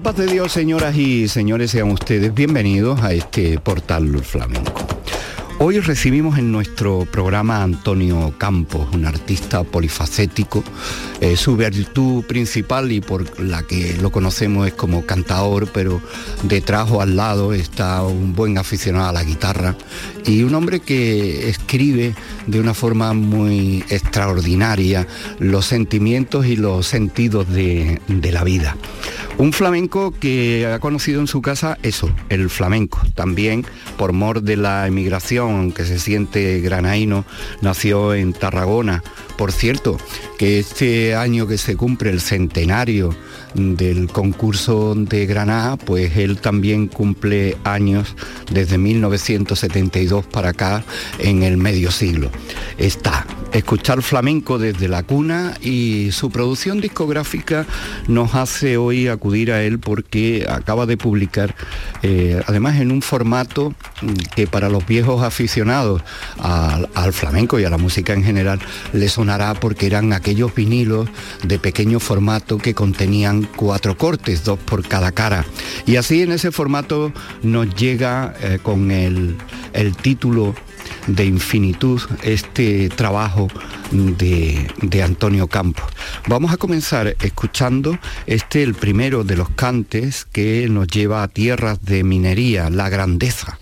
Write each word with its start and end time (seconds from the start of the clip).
Paz 0.00 0.16
de 0.16 0.26
Dios, 0.26 0.52
señoras 0.52 0.94
y 0.96 1.26
señores, 1.26 1.70
sean 1.70 1.90
ustedes 1.90 2.34
bienvenidos 2.34 3.02
a 3.02 3.14
este 3.14 3.58
portal 3.58 4.22
flamenco. 4.22 4.86
Hoy 5.58 5.80
recibimos 5.80 6.38
en 6.38 6.52
nuestro 6.52 7.06
programa 7.10 7.58
a 7.58 7.62
Antonio 7.62 8.34
Campos, 8.36 8.88
un 8.92 9.06
artista 9.06 9.64
polifacético. 9.64 10.62
Eh, 11.22 11.38
su 11.38 11.56
virtud 11.56 12.24
principal 12.24 12.92
y 12.92 13.00
por 13.00 13.40
la 13.40 13.62
que 13.62 13.96
lo 13.96 14.12
conocemos 14.12 14.66
es 14.66 14.74
como 14.74 15.06
cantador, 15.06 15.68
pero 15.72 16.02
detrás 16.42 16.90
o 16.90 17.00
al 17.00 17.16
lado 17.16 17.54
está 17.54 18.02
un 18.02 18.34
buen 18.34 18.58
aficionado 18.58 19.08
a 19.08 19.12
la 19.12 19.24
guitarra 19.24 19.76
y 20.26 20.42
un 20.42 20.54
hombre 20.54 20.80
que 20.80 21.48
escribe 21.48 22.14
de 22.46 22.60
una 22.60 22.74
forma 22.74 23.14
muy 23.14 23.82
extraordinaria 23.88 25.06
los 25.38 25.64
sentimientos 25.64 26.44
y 26.44 26.56
los 26.56 26.86
sentidos 26.86 27.48
de 27.48 27.98
la 28.08 28.44
vida. 28.44 28.76
Un 29.38 29.52
flamenco 29.52 30.14
que 30.18 30.66
ha 30.66 30.78
conocido 30.78 31.20
en 31.20 31.26
su 31.26 31.42
casa 31.42 31.76
eso, 31.82 32.10
el 32.30 32.48
flamenco. 32.48 33.00
También 33.14 33.66
por 33.98 34.14
mor 34.14 34.40
de 34.40 34.56
la 34.56 34.86
emigración, 34.86 35.72
que 35.72 35.84
se 35.84 35.98
siente 35.98 36.60
granaíno, 36.60 37.26
nació 37.60 38.14
en 38.14 38.32
Tarragona. 38.32 39.04
Por 39.36 39.52
cierto, 39.52 39.98
que 40.38 40.58
este 40.58 41.14
año 41.14 41.46
que 41.46 41.58
se 41.58 41.76
cumple 41.76 42.08
el 42.10 42.22
centenario 42.22 43.14
del 43.52 44.08
concurso 44.08 44.94
de 44.94 45.26
Granada, 45.26 45.76
pues 45.76 46.16
él 46.16 46.38
también 46.38 46.86
cumple 46.86 47.58
años 47.64 48.16
desde 48.50 48.78
1972 48.78 50.24
para 50.26 50.50
acá 50.50 50.82
en 51.18 51.42
el 51.42 51.58
medio 51.58 51.90
siglo. 51.90 52.30
Está 52.78 53.26
escuchar 53.52 54.02
flamenco 54.02 54.58
desde 54.58 54.88
la 54.88 55.02
cuna 55.02 55.56
y 55.60 56.10
su 56.12 56.30
producción 56.30 56.80
discográfica 56.80 57.66
nos 58.08 58.34
hace 58.34 58.76
hoy 58.76 59.08
acudir 59.08 59.52
a 59.52 59.62
él 59.62 59.78
porque 59.78 60.46
acaba 60.48 60.86
de 60.86 60.96
publicar, 60.96 61.54
eh, 62.02 62.42
además 62.46 62.76
en 62.80 62.90
un 62.90 63.02
formato 63.02 63.74
que 64.34 64.46
para 64.46 64.68
los 64.68 64.86
viejos 64.86 65.22
aficionados 65.22 66.02
al, 66.38 67.12
flamenco 67.12 67.58
y 67.58 67.64
a 67.64 67.70
la 67.70 67.78
música 67.78 68.12
en 68.12 68.24
general 68.24 68.58
le 68.92 69.08
sonará 69.08 69.54
porque 69.54 69.86
eran 69.86 70.12
aquellos 70.12 70.54
vinilos 70.54 71.08
de 71.42 71.58
pequeño 71.58 72.00
formato 72.00 72.58
que 72.58 72.74
contenían 72.74 73.48
cuatro 73.56 73.96
cortes, 73.96 74.44
dos 74.44 74.58
por 74.58 74.86
cada 74.86 75.12
cara. 75.12 75.44
Y 75.86 75.96
así 75.96 76.22
en 76.22 76.32
ese 76.32 76.50
formato 76.50 77.12
nos 77.42 77.74
llega 77.74 78.34
eh, 78.40 78.58
con 78.62 78.90
el 78.90 79.36
título 80.02 80.54
de 81.06 81.24
infinitud 81.24 82.00
este 82.22 82.88
trabajo 82.88 83.48
de, 83.90 84.70
de, 84.82 85.02
Antonio 85.02 85.46
Campos. 85.46 85.84
Vamos 86.26 86.52
a 86.52 86.56
comenzar 86.56 87.16
escuchando 87.20 87.98
este, 88.26 88.62
el 88.62 88.74
primero 88.74 89.24
de 89.24 89.36
los 89.36 89.50
cantes 89.50 90.24
que 90.24 90.68
nos 90.68 90.88
lleva 90.88 91.22
a 91.22 91.28
tierras 91.28 91.84
de 91.84 92.04
minería, 92.04 92.70
la 92.70 92.88
grandeza. 92.88 93.58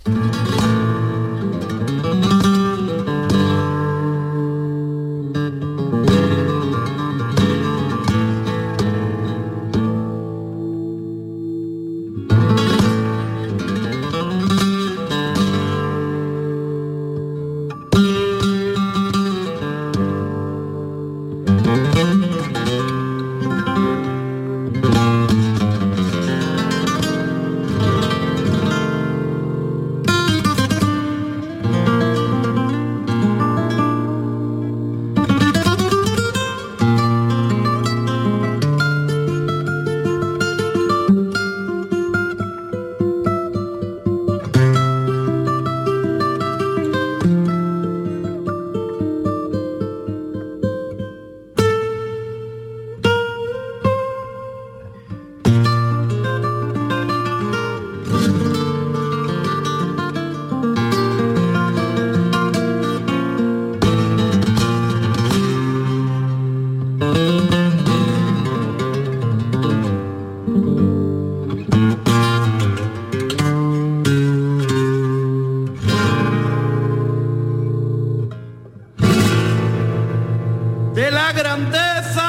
grandeza 81.35 82.24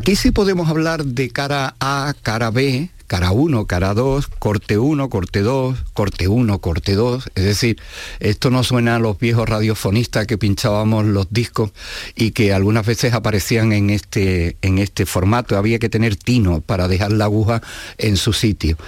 Aquí 0.00 0.16
sí 0.16 0.30
podemos 0.30 0.70
hablar 0.70 1.04
de 1.04 1.28
cara 1.28 1.74
A, 1.78 2.14
cara 2.22 2.50
B, 2.50 2.88
cara 3.06 3.32
1, 3.32 3.66
cara 3.66 3.92
2, 3.92 4.28
corte 4.28 4.78
1, 4.78 5.10
corte 5.10 5.40
2, 5.42 5.78
corte 5.92 6.26
1, 6.26 6.58
corte 6.58 6.94
2. 6.94 7.28
Es 7.34 7.44
decir, 7.44 7.78
esto 8.18 8.48
no 8.48 8.64
suena 8.64 8.96
a 8.96 8.98
los 8.98 9.18
viejos 9.18 9.46
radiofonistas 9.46 10.26
que 10.26 10.38
pinchábamos 10.38 11.04
los 11.04 11.30
discos 11.30 11.72
y 12.14 12.30
que 12.30 12.54
algunas 12.54 12.86
veces 12.86 13.12
aparecían 13.12 13.74
en 13.74 13.90
este, 13.90 14.56
en 14.62 14.78
este 14.78 15.04
formato. 15.04 15.58
Había 15.58 15.78
que 15.78 15.90
tener 15.90 16.16
tino 16.16 16.62
para 16.62 16.88
dejar 16.88 17.12
la 17.12 17.26
aguja 17.26 17.60
en 17.98 18.16
su 18.16 18.32
sitio. 18.32 18.78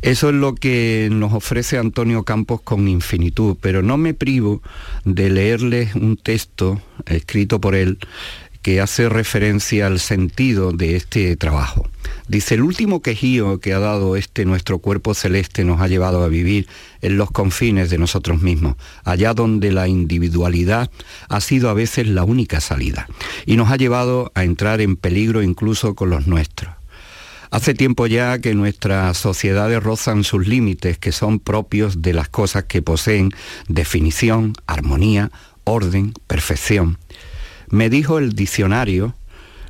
Eso 0.00 0.30
es 0.30 0.34
lo 0.34 0.54
que 0.54 1.10
nos 1.12 1.34
ofrece 1.34 1.76
Antonio 1.76 2.22
Campos 2.22 2.62
con 2.62 2.88
infinitud, 2.88 3.58
pero 3.60 3.82
no 3.82 3.98
me 3.98 4.14
privo 4.14 4.62
de 5.04 5.28
leerles 5.28 5.94
un 5.96 6.16
texto 6.16 6.80
escrito 7.04 7.60
por 7.60 7.74
él 7.74 7.98
que 8.62 8.80
hace 8.80 9.08
referencia 9.08 9.86
al 9.86 10.00
sentido 10.00 10.72
de 10.72 10.96
este 10.96 11.36
trabajo. 11.36 11.88
Dice, 12.28 12.54
el 12.54 12.62
último 12.62 13.02
quejío 13.02 13.58
que 13.58 13.74
ha 13.74 13.78
dado 13.78 14.16
este 14.16 14.44
nuestro 14.44 14.78
cuerpo 14.78 15.14
celeste 15.14 15.64
nos 15.64 15.80
ha 15.80 15.88
llevado 15.88 16.22
a 16.24 16.28
vivir 16.28 16.68
en 17.00 17.16
los 17.16 17.30
confines 17.30 17.90
de 17.90 17.98
nosotros 17.98 18.40
mismos, 18.40 18.76
allá 19.04 19.34
donde 19.34 19.72
la 19.72 19.88
individualidad 19.88 20.90
ha 21.28 21.40
sido 21.40 21.68
a 21.68 21.74
veces 21.74 22.06
la 22.06 22.24
única 22.24 22.60
salida, 22.60 23.08
y 23.44 23.56
nos 23.56 23.70
ha 23.70 23.76
llevado 23.76 24.30
a 24.34 24.44
entrar 24.44 24.80
en 24.80 24.96
peligro 24.96 25.42
incluso 25.42 25.94
con 25.94 26.10
los 26.10 26.26
nuestros. 26.26 26.72
Hace 27.50 27.74
tiempo 27.74 28.06
ya 28.06 28.38
que 28.38 28.54
nuestras 28.54 29.18
sociedades 29.18 29.82
rozan 29.82 30.24
sus 30.24 30.48
límites 30.48 30.96
que 30.96 31.12
son 31.12 31.38
propios 31.38 32.00
de 32.00 32.14
las 32.14 32.30
cosas 32.30 32.64
que 32.64 32.80
poseen 32.80 33.30
definición, 33.68 34.54
armonía, 34.66 35.30
orden, 35.64 36.14
perfección. 36.26 36.96
Me 37.72 37.88
dijo 37.88 38.18
el 38.18 38.34
diccionario, 38.34 39.14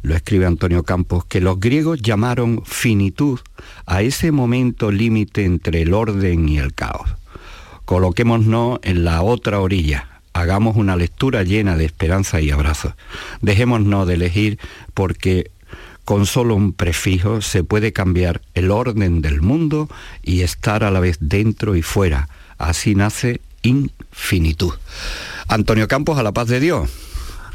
lo 0.03 0.17
escribe 0.17 0.47
Antonio 0.47 0.83
Campos, 0.83 1.25
que 1.25 1.41
los 1.41 1.61
griegos 1.61 2.03
llamaron 2.03 2.65
finitud 2.65 3.39
a 3.87 4.03
ese 4.03 4.33
momento 4.33 4.91
límite 4.91 5.45
entre 5.45 5.83
el 5.83 5.95
orden 5.95 6.49
y 6.49 6.59
el 6.59 6.75
caos. 6.75 7.09
Coloquémonos 7.85 8.81
en 8.83 9.05
la 9.05 9.23
otra 9.23 9.61
orilla, 9.61 10.21
hagamos 10.33 10.77
una 10.77 10.97
lectura 10.97 11.45
llena 11.45 11.77
de 11.77 11.85
esperanza 11.85 12.41
y 12.41 12.51
abrazos. 12.51 12.95
Dejémonos 13.41 14.09
de 14.09 14.15
elegir 14.15 14.59
porque 14.95 15.53
con 16.05 16.27
solo 16.27 16.57
un 16.57 16.73
prefijo 16.73 17.41
se 17.41 17.63
puede 17.63 17.93
cambiar 17.93 18.41
el 18.55 18.73
orden 18.73 19.23
del 19.23 19.43
mundo 19.43 19.89
y 20.25 20.41
estar 20.41 20.83
a 20.83 20.91
la 20.91 20.99
vez 20.99 21.19
dentro 21.21 21.77
y 21.77 21.83
fuera. 21.83 22.29
Así 22.59 22.97
nace 22.97 23.41
infinitud. 23.63 24.73
Antonio 25.47 25.87
Campos, 25.87 26.19
a 26.19 26.25
la 26.25 26.33
paz 26.33 26.49
de 26.49 26.59
Dios. 26.59 26.91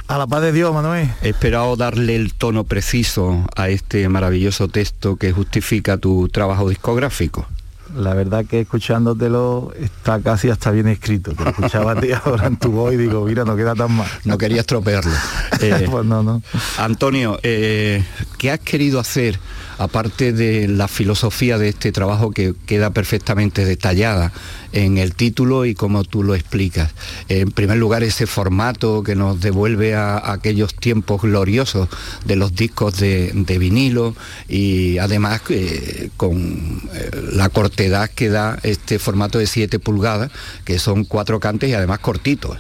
A 0.08 0.18
la 0.18 0.26
paz 0.26 0.42
de 0.42 0.54
Dios, 0.54 0.74
Manuel. 0.74 1.10
He 1.22 1.30
esperado 1.30 1.76
darle 1.76 2.16
el 2.16 2.34
tono 2.34 2.64
preciso 2.64 3.46
a 3.58 3.68
este 3.68 4.08
maravilloso 4.08 4.70
texto 4.70 5.18
que 5.18 5.34
justifica 5.34 5.98
tu 5.98 6.30
trabajo 6.30 6.70
discográfico. 6.70 7.46
La 7.94 8.14
verdad 8.14 8.46
que 8.46 8.62
escuchándotelo 8.62 9.74
está 9.78 10.22
casi 10.22 10.50
hasta 10.50 10.72
bien 10.72 10.88
escrito. 10.88 11.34
Te 11.34 11.50
escuchaba 11.50 11.92
a 11.92 12.00
ti 12.00 12.10
ahora 12.26 12.48
en 12.48 12.56
tu 12.56 12.72
voz 12.72 12.94
y 12.94 12.98
digo, 12.98 13.26
mira, 13.26 13.44
no 13.44 13.58
queda 13.58 13.76
tan 13.76 13.92
mal. 13.92 14.08
No 14.24 14.38
quería 14.38 14.62
estropearlo. 14.62 15.12
Eh, 15.60 15.88
pues 15.90 16.06
no, 16.06 16.22
no. 16.22 16.44
Antonio, 16.78 17.40
eh, 17.42 18.06
¿qué 18.38 18.52
has 18.52 18.60
querido 18.60 19.00
hacer 19.00 19.40
aparte 19.78 20.34
de 20.34 20.68
la 20.68 20.88
filosofía 20.88 21.58
de 21.58 21.70
este 21.70 21.92
trabajo 21.92 22.32
que 22.32 22.54
queda 22.66 22.92
perfectamente 22.92 23.66
detallada 23.66 24.32
en 24.74 24.98
el 24.98 25.14
título 25.16 25.66
y 25.66 25.76
como 25.76 26.04
tú 26.04 26.24
lo 26.24 26.36
explicas. 26.36 26.94
En 27.30 27.52
primer 27.52 27.78
lugar, 27.78 28.04
ese 28.04 28.28
formato 28.28 29.04
que 29.04 29.16
nos 29.16 29.40
devuelve 29.40 29.96
a, 29.96 30.32
aquellos 30.32 30.76
tiempos 30.76 31.22
gloriosos 31.22 31.90
de 32.26 32.36
los 32.36 32.56
discos 32.56 32.98
de, 32.98 33.32
vinilo 33.60 34.16
y 34.48 34.98
además 35.00 35.42
eh, 35.50 36.10
con 36.18 36.82
eh, 36.94 37.12
la 37.32 37.50
cortedad 37.50 38.10
que 38.10 38.30
da 38.30 38.60
este 38.64 39.00
formato 39.00 39.40
de 39.40 39.48
7 39.48 39.80
pulgadas, 39.80 40.32
que 40.64 40.80
son 40.80 41.06
cuatro 41.06 41.40
cantes 41.40 41.70
y 41.70 41.74
además 41.74 42.00
cortitos. 42.00 42.58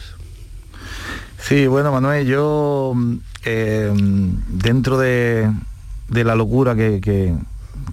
Sí, 1.39 1.67
bueno, 1.67 1.91
Manuel, 1.91 2.25
yo 2.27 2.93
eh, 3.45 3.91
dentro 4.47 4.97
de, 4.97 5.49
de 6.09 6.23
la 6.23 6.35
locura 6.35 6.75
que, 6.75 7.35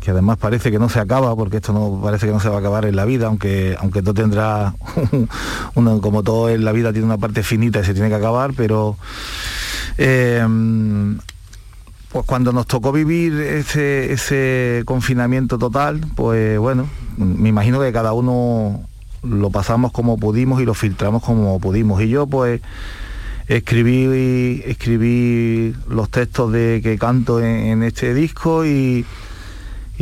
además 0.06 0.38
parece 0.38 0.70
que 0.70 0.78
no 0.78 0.88
se 0.88 1.00
acaba, 1.00 1.34
porque 1.34 1.56
esto 1.58 1.72
no 1.72 2.00
parece 2.02 2.26
que 2.26 2.32
no 2.32 2.40
se 2.40 2.48
va 2.48 2.56
a 2.56 2.58
acabar 2.58 2.84
en 2.84 2.96
la 2.96 3.04
vida, 3.04 3.26
aunque, 3.26 3.76
aunque 3.80 4.02
todo 4.02 4.14
tendrá, 4.14 4.74
como 5.74 6.22
todo 6.22 6.48
en 6.48 6.64
la 6.64 6.72
vida 6.72 6.92
tiene 6.92 7.06
una 7.06 7.18
parte 7.18 7.42
finita 7.42 7.80
y 7.80 7.84
se 7.84 7.94
tiene 7.94 8.08
que 8.08 8.14
acabar, 8.16 8.52
pero 8.56 8.96
eh, 9.98 10.44
pues 12.14 12.26
cuando 12.26 12.52
nos 12.52 12.66
tocó 12.66 12.92
vivir 12.92 13.40
ese, 13.40 14.12
ese 14.12 14.82
confinamiento 14.84 15.58
total, 15.58 16.00
pues 16.14 16.58
bueno, 16.60 16.86
me 17.16 17.48
imagino 17.48 17.80
que 17.80 17.92
cada 17.92 18.12
uno 18.12 18.86
lo 19.24 19.50
pasamos 19.50 19.90
como 19.90 20.16
pudimos 20.16 20.60
y 20.60 20.64
lo 20.64 20.74
filtramos 20.74 21.24
como 21.24 21.58
pudimos. 21.58 22.00
Y 22.02 22.08
yo 22.08 22.26
pues 22.28 22.60
escribí, 23.48 24.62
escribí 24.64 25.74
los 25.88 26.10
textos 26.10 26.52
de 26.52 26.80
que 26.82 26.98
canto 26.98 27.40
en, 27.40 27.82
este 27.82 28.14
disco 28.14 28.64
y, 28.64 29.04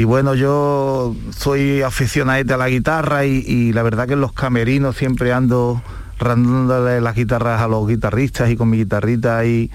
bueno, 0.05 0.35
yo 0.35 1.15
soy 1.37 1.83
aficionado 1.83 2.55
a 2.55 2.59
la 2.59 2.69
guitarra 2.69 3.25
y, 3.25 3.73
la 3.73 3.83
verdad 3.83 4.07
que 4.07 4.15
en 4.15 4.21
los 4.21 4.33
camerinos 4.33 4.97
siempre 4.97 5.33
ando 5.33 5.83
randándole 6.19 7.01
las 7.01 7.17
guitarras 7.17 7.61
a 7.61 7.69
los 7.69 7.87
guitarristas 7.89 8.51
y 8.51 8.57
con 8.57 8.71
mi 8.71 8.79
guitarrita 8.79 9.45
y 9.45 9.71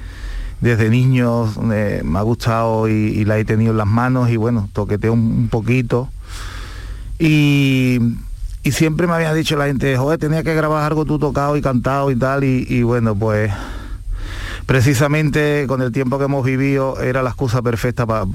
desde 0.61 0.89
niño 0.89 1.51
eh, 1.73 2.01
me 2.03 2.19
ha 2.19 2.21
gustado 2.21 2.87
y, 2.87 3.25
la 3.25 3.37
he 3.37 3.45
tenido 3.45 3.71
en 3.71 3.77
las 3.77 3.87
manos 3.87 4.29
y 4.29 4.37
bueno, 4.37 4.69
toqueteo 4.73 5.13
un 5.13 5.49
poquito. 5.49 6.09
Y 7.19 7.99
y 8.67 8.73
siempre 8.73 9.07
me 9.07 9.13
había 9.13 9.33
dicho 9.33 9.55
la 9.55 9.67
gente, 9.67 9.95
joder, 9.95 10.19
tenía 10.19 10.43
que 10.43 10.53
grabar 10.53 10.83
algo 10.83 11.05
tú 11.05 11.17
tocado 11.17 11.55
y 11.55 11.61
cantado 11.61 12.11
y 12.11 12.17
tal, 12.17 12.43
y, 12.43 12.83
bueno, 12.83 13.15
pues 13.15 13.49
precisamente 14.65 15.63
con 15.69 15.81
el 15.81 15.93
tiempo 15.93 16.17
que 16.17 16.25
hemos 16.25 16.43
vivido 16.45 16.99
era 16.99 17.23
la 17.23 17.29
excusa 17.29 17.61
perfecta 17.61 18.05
para 18.05 18.27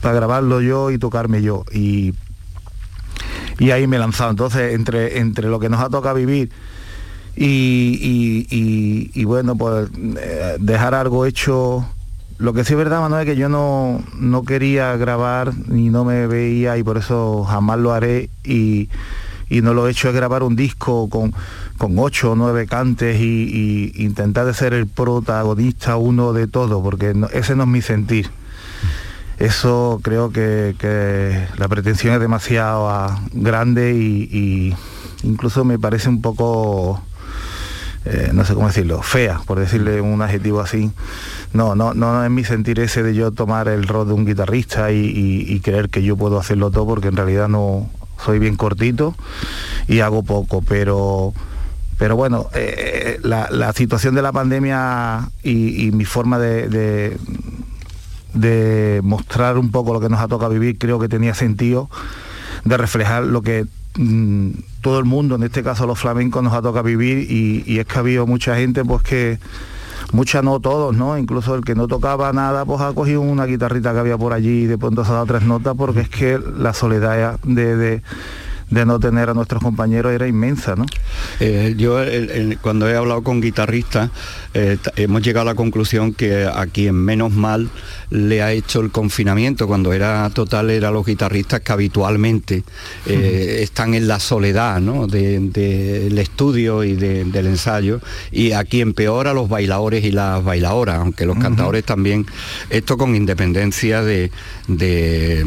grabarlo 0.00 0.60
yo 0.60 0.92
y 0.92 0.98
tocarme 0.98 1.42
yo. 1.42 1.64
Y, 1.72 2.14
y 3.58 3.72
ahí 3.72 3.88
me 3.88 3.96
he 3.96 3.98
lanzado. 3.98 4.30
Entonces, 4.30 4.72
entre, 4.72 5.18
entre 5.18 5.48
lo 5.48 5.58
que 5.58 5.68
nos 5.68 5.80
ha 5.80 5.88
tocado 5.88 6.14
vivir 6.14 6.52
y, 7.34 9.24
bueno, 9.24 9.56
pues 9.56 9.90
eh, 10.16 10.58
dejar 10.60 10.94
algo 10.94 11.26
hecho. 11.26 11.84
Lo 12.38 12.52
que 12.52 12.62
sí 12.62 12.74
es 12.74 12.78
verdad, 12.78 13.00
Manuel, 13.00 13.26
es 13.26 13.34
que 13.34 13.40
yo 13.40 13.48
no, 13.48 14.00
no 14.16 14.44
quería 14.44 14.96
grabar 14.96 15.52
ni 15.66 15.90
no 15.90 16.04
me 16.04 16.28
veía 16.28 16.78
y 16.78 16.84
por 16.84 16.98
eso 16.98 17.42
jamás 17.42 17.80
lo 17.80 17.92
haré. 17.92 18.30
Y, 18.44 18.88
y 19.52 19.60
no 19.60 19.74
lo 19.74 19.86
he 19.86 19.90
hecho 19.90 20.08
es 20.08 20.14
grabar 20.14 20.42
un 20.42 20.56
disco 20.56 21.10
con, 21.10 21.34
con 21.76 21.98
ocho 21.98 22.32
o 22.32 22.34
nueve 22.34 22.66
cantes 22.66 23.20
y, 23.20 23.92
intentar 23.96 24.46
de 24.46 24.54
ser 24.54 24.72
el 24.72 24.86
protagonista 24.86 25.96
uno 25.96 26.32
de 26.32 26.46
todo, 26.46 26.82
porque 26.82 27.14
ese 27.32 27.54
no 27.54 27.64
es 27.64 27.68
mi 27.68 27.82
sentir. 27.82 28.30
Eso 29.38 30.00
creo 30.02 30.30
que, 30.30 31.46
la 31.58 31.68
pretensión 31.68 32.14
es 32.14 32.20
demasiado 32.20 32.88
ah, 32.88 33.20
grande 33.32 33.92
y, 33.92 34.74
incluso 35.22 35.66
me 35.66 35.78
parece 35.78 36.08
un 36.08 36.22
poco, 36.22 37.02
eh, 38.06 38.30
no 38.32 38.46
sé 38.46 38.54
cómo 38.54 38.68
decirlo, 38.68 39.02
fea, 39.02 39.42
por 39.46 39.60
decirle 39.60 40.00
un 40.00 40.22
adjetivo 40.22 40.60
así. 40.60 40.90
No, 41.52 41.74
no, 41.74 41.92
no 41.92 42.24
es 42.24 42.30
mi 42.30 42.44
sentir 42.44 42.80
ese 42.80 43.02
de 43.02 43.14
yo 43.14 43.32
tomar 43.32 43.68
el 43.68 43.86
rol 43.86 44.08
de 44.08 44.14
un 44.14 44.24
guitarrista 44.24 44.92
y, 44.92 45.60
creer 45.62 45.90
que 45.90 46.02
yo 46.02 46.16
puedo 46.16 46.38
hacerlo 46.38 46.70
todo, 46.70 46.86
porque 46.86 47.08
en 47.08 47.16
realidad 47.16 47.48
no, 47.48 47.90
soy 48.24 48.38
bien 48.38 48.56
cortito 48.56 49.14
y 49.88 50.00
hago 50.00 50.22
poco, 50.22 50.62
pero 50.62 51.32
pero 51.98 52.16
bueno, 52.16 52.48
eh, 52.54 53.20
la, 53.22 53.72
situación 53.74 54.16
de 54.16 54.22
la 54.22 54.32
pandemia 54.32 55.30
y, 55.44 55.90
mi 55.92 56.04
forma 56.04 56.36
de, 56.38 57.16
de, 58.34 59.00
mostrar 59.04 59.56
un 59.56 59.70
poco 59.70 59.92
lo 59.92 60.00
que 60.00 60.08
nos 60.08 60.20
ha 60.20 60.26
tocado 60.26 60.50
vivir 60.50 60.78
creo 60.78 60.98
que 60.98 61.08
tenía 61.08 61.32
sentido 61.34 61.88
de 62.64 62.76
reflejar 62.76 63.22
lo 63.22 63.42
que 63.42 63.66
mm, 63.96 64.50
todo 64.80 64.98
el 64.98 65.04
mundo, 65.04 65.36
en 65.36 65.44
este 65.44 65.62
caso 65.62 65.86
los 65.86 66.00
flamencos, 66.00 66.42
nos 66.42 66.54
ha 66.54 66.62
tocado 66.62 66.82
vivir 66.82 67.30
y, 67.30 67.62
y 67.66 67.78
es 67.78 67.86
que 67.86 67.94
ha 67.94 68.00
habido 68.00 68.26
mucha 68.26 68.56
gente 68.56 68.84
pues 68.84 69.02
que 69.04 69.38
muchas 70.12 70.44
no 70.44 70.60
todos, 70.60 70.96
¿no? 70.96 71.18
Incluso 71.18 71.54
el 71.54 71.64
que 71.64 71.74
no 71.74 71.88
tocaba 71.88 72.32
nada, 72.32 72.64
pues 72.64 72.80
ha 72.80 72.92
cogido 72.92 73.20
una 73.22 73.46
guitarrita 73.46 73.92
que 73.92 73.98
había 73.98 74.18
por 74.18 74.32
allí 74.32 74.62
y 74.62 74.66
de 74.66 74.78
pronto 74.78 75.04
se 75.04 75.10
ha 75.10 75.14
dado 75.14 75.26
tres 75.26 75.42
notas 75.42 75.74
porque 75.76 76.00
es 76.00 76.08
que 76.08 76.38
la 76.38 76.72
soledad 76.72 77.40
de, 77.42 77.76
de 77.76 78.02
no 78.72 78.98
tener 78.98 79.28
a 79.28 79.34
nuestros 79.34 79.62
compañeros 79.62 80.12
era 80.12 80.26
inmensa, 80.26 80.74
¿no? 80.76 80.86
Eh, 81.40 81.74
yo 81.76 81.98
cuando 82.60 82.88
he 82.88 82.96
hablado 82.96 83.22
con 83.22 83.40
guitarristas 83.40 84.10
eh, 84.54 84.78
hemos 84.96 85.22
llegado 85.22 85.42
a 85.42 85.52
la 85.52 85.54
conclusión 85.54 86.14
que 86.14 86.44
a 86.44 86.66
quien 86.66 86.94
menos 86.94 87.32
mal 87.32 87.70
le 88.10 88.42
ha 88.42 88.52
hecho 88.52 88.80
el 88.80 88.90
confinamiento 88.90 89.66
cuando 89.66 89.92
era 89.92 90.28
total 90.30 90.70
era 90.70 90.90
los 90.90 91.06
guitarristas 91.06 91.60
que 91.60 91.72
habitualmente 91.72 92.64
eh, 93.06 93.60
están 93.62 93.94
en 93.94 94.08
la 94.08 94.20
soledad 94.20 94.80
¿no? 94.80 95.06
del 95.06 96.18
estudio 96.18 96.84
y 96.84 96.94
del 96.94 97.46
ensayo 97.46 98.00
y 98.30 98.52
a 98.52 98.64
quien 98.64 98.94
peor 98.94 99.28
a 99.28 99.34
los 99.34 99.48
bailadores 99.48 100.04
y 100.04 100.12
las 100.12 100.42
bailadoras, 100.42 100.98
aunque 100.98 101.26
los 101.26 101.38
cantadores 101.38 101.84
también, 101.84 102.26
esto 102.70 102.96
con 102.96 103.14
independencia 103.14 104.02
de, 104.02 104.30
de 104.68 105.46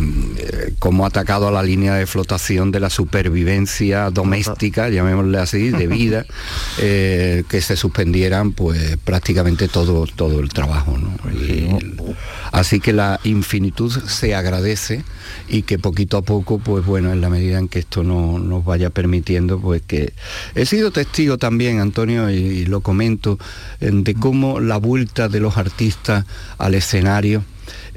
cómo 0.80 1.06
ha 1.06 1.08
atacado 1.08 1.48
a 1.48 1.52
la 1.52 1.64
línea 1.64 1.96
de 1.96 2.06
flotación 2.06 2.72
de 2.72 2.80
la 2.80 2.90
supervivencia 3.16 4.10
doméstica, 4.10 4.90
llamémosle 4.90 5.38
así, 5.38 5.70
de 5.70 5.88
vida, 5.88 6.26
que 6.78 7.62
se 7.62 7.78
suspendieran 7.78 8.52
pues 8.52 8.98
prácticamente 9.06 9.70
todo, 9.70 10.06
todo 10.06 10.42
el 10.42 10.50
trabajo. 10.50 10.98
así 12.52 12.82
que 12.82 12.92
la 12.92 13.22
infinitud 13.24 13.90
se 13.90 14.36
agradece 14.36 15.06
y 15.48 15.62
que 15.62 15.80
poquito 15.80 16.18
a 16.18 16.24
poco, 16.24 16.60
pues 16.60 16.86
bueno, 16.86 17.14
en 17.14 17.22
la 17.22 17.30
medida 17.30 17.58
en 17.58 17.70
que 17.70 17.80
esto 17.80 18.04
no, 18.04 18.38
nos 18.38 18.66
vaya 18.66 18.90
permitiendo, 18.90 19.62
pues 19.62 19.82
que 19.82 20.12
he 20.54 20.66
sido 20.66 20.92
testigo 20.92 21.38
también, 21.38 21.80
Antonio, 21.80 22.30
y 22.30 22.66
lo 22.66 22.82
comento, 22.82 23.40
de 23.80 24.14
cómo 24.16 24.60
la 24.60 24.76
vuelta 24.76 25.30
de 25.30 25.40
los 25.40 25.56
artistas 25.56 26.26
al 26.58 26.76
escenario, 26.76 27.46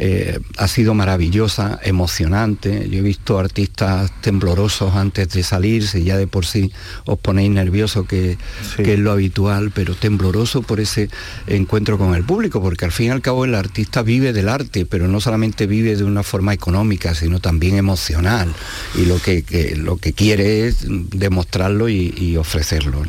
eh, 0.00 0.38
ha 0.56 0.68
sido 0.68 0.94
maravillosa, 0.94 1.80
emocionante. 1.82 2.88
Yo 2.88 2.98
he 2.98 3.02
visto 3.02 3.38
artistas 3.38 4.12
temblorosos 4.20 4.94
antes 4.94 5.30
de 5.30 5.42
salirse, 5.42 6.04
ya 6.04 6.16
de 6.16 6.26
por 6.28 6.46
sí 6.46 6.72
os 7.04 7.18
ponéis 7.18 7.50
nervioso, 7.50 8.04
que, 8.04 8.38
que, 8.76 8.94
es 8.94 8.98
lo 8.98 9.10
habitual, 9.10 9.72
pero 9.74 9.94
tembloroso 9.94 10.62
por 10.62 10.78
ese 10.78 11.10
encuentro 11.48 11.98
con 11.98 12.14
el 12.14 12.24
público, 12.24 12.62
porque 12.62 12.84
al 12.84 12.92
fin 12.92 13.06
y 13.06 13.10
al 13.10 13.22
cabo 13.22 13.44
el 13.44 13.54
artista 13.54 14.02
vive 14.02 14.32
del 14.32 14.48
arte, 14.48 14.86
pero 14.86 15.08
no 15.08 15.20
solamente 15.20 15.66
vive 15.66 15.96
de 15.96 16.04
una 16.04 16.22
forma 16.22 16.54
económica, 16.54 17.14
sino 17.14 17.40
también 17.40 17.76
emocional. 17.76 18.52
Y 18.94 19.06
lo 19.06 19.20
que, 19.20 19.74
lo 19.76 19.96
que 19.96 20.12
quiere 20.12 20.68
es 20.68 20.86
demostrarlo 20.86 21.88
y, 21.88 22.36
ofrecerlo. 22.38 23.02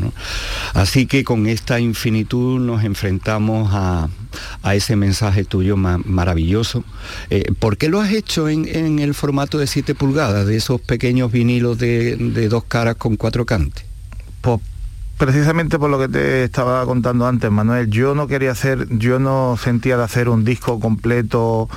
Así 0.73 1.05
que 1.05 1.23
con 1.23 1.45
esta 1.45 1.79
infinitud 1.79 2.59
nos 2.59 2.83
enfrentamos 2.83 3.69
a, 3.73 4.09
a 4.63 4.75
ese 4.75 4.95
mensaje 4.95 5.43
tuyo 5.43 5.77
maravilloso. 5.77 6.78
Eh, 7.29 7.51
¿Por 7.59 7.77
qué 7.77 7.89
lo 7.89 8.01
has 8.01 8.11
hecho 8.11 8.49
en, 8.49 8.99
el 8.99 9.13
formato 9.13 9.57
de 9.57 9.67
7 9.67 9.95
pulgadas, 9.95 10.45
de 10.45 10.55
esos 10.55 10.81
pequeños 10.81 11.31
vinilos 11.31 11.77
de, 11.77 12.47
dos 12.49 12.63
caras 12.65 12.95
con 12.95 13.15
cuatro 13.15 13.45
cantes? 13.45 13.85
Pues 14.41 14.59
precisamente 15.17 15.77
por 15.77 15.89
lo 15.89 15.99
que 15.99 16.07
te 16.07 16.43
estaba 16.43 16.85
contando 16.85 17.27
antes, 17.27 17.51
Manuel. 17.51 17.89
Yo 17.89 18.15
no 18.15 18.27
quería 18.27 18.51
hacer, 18.51 18.87
yo 18.89 19.19
no 19.19 19.57
sentía 19.61 19.97
de 19.97 20.03
hacer 20.03 20.29
un 20.29 20.43
disco 20.43 20.79
completo. 20.79 21.69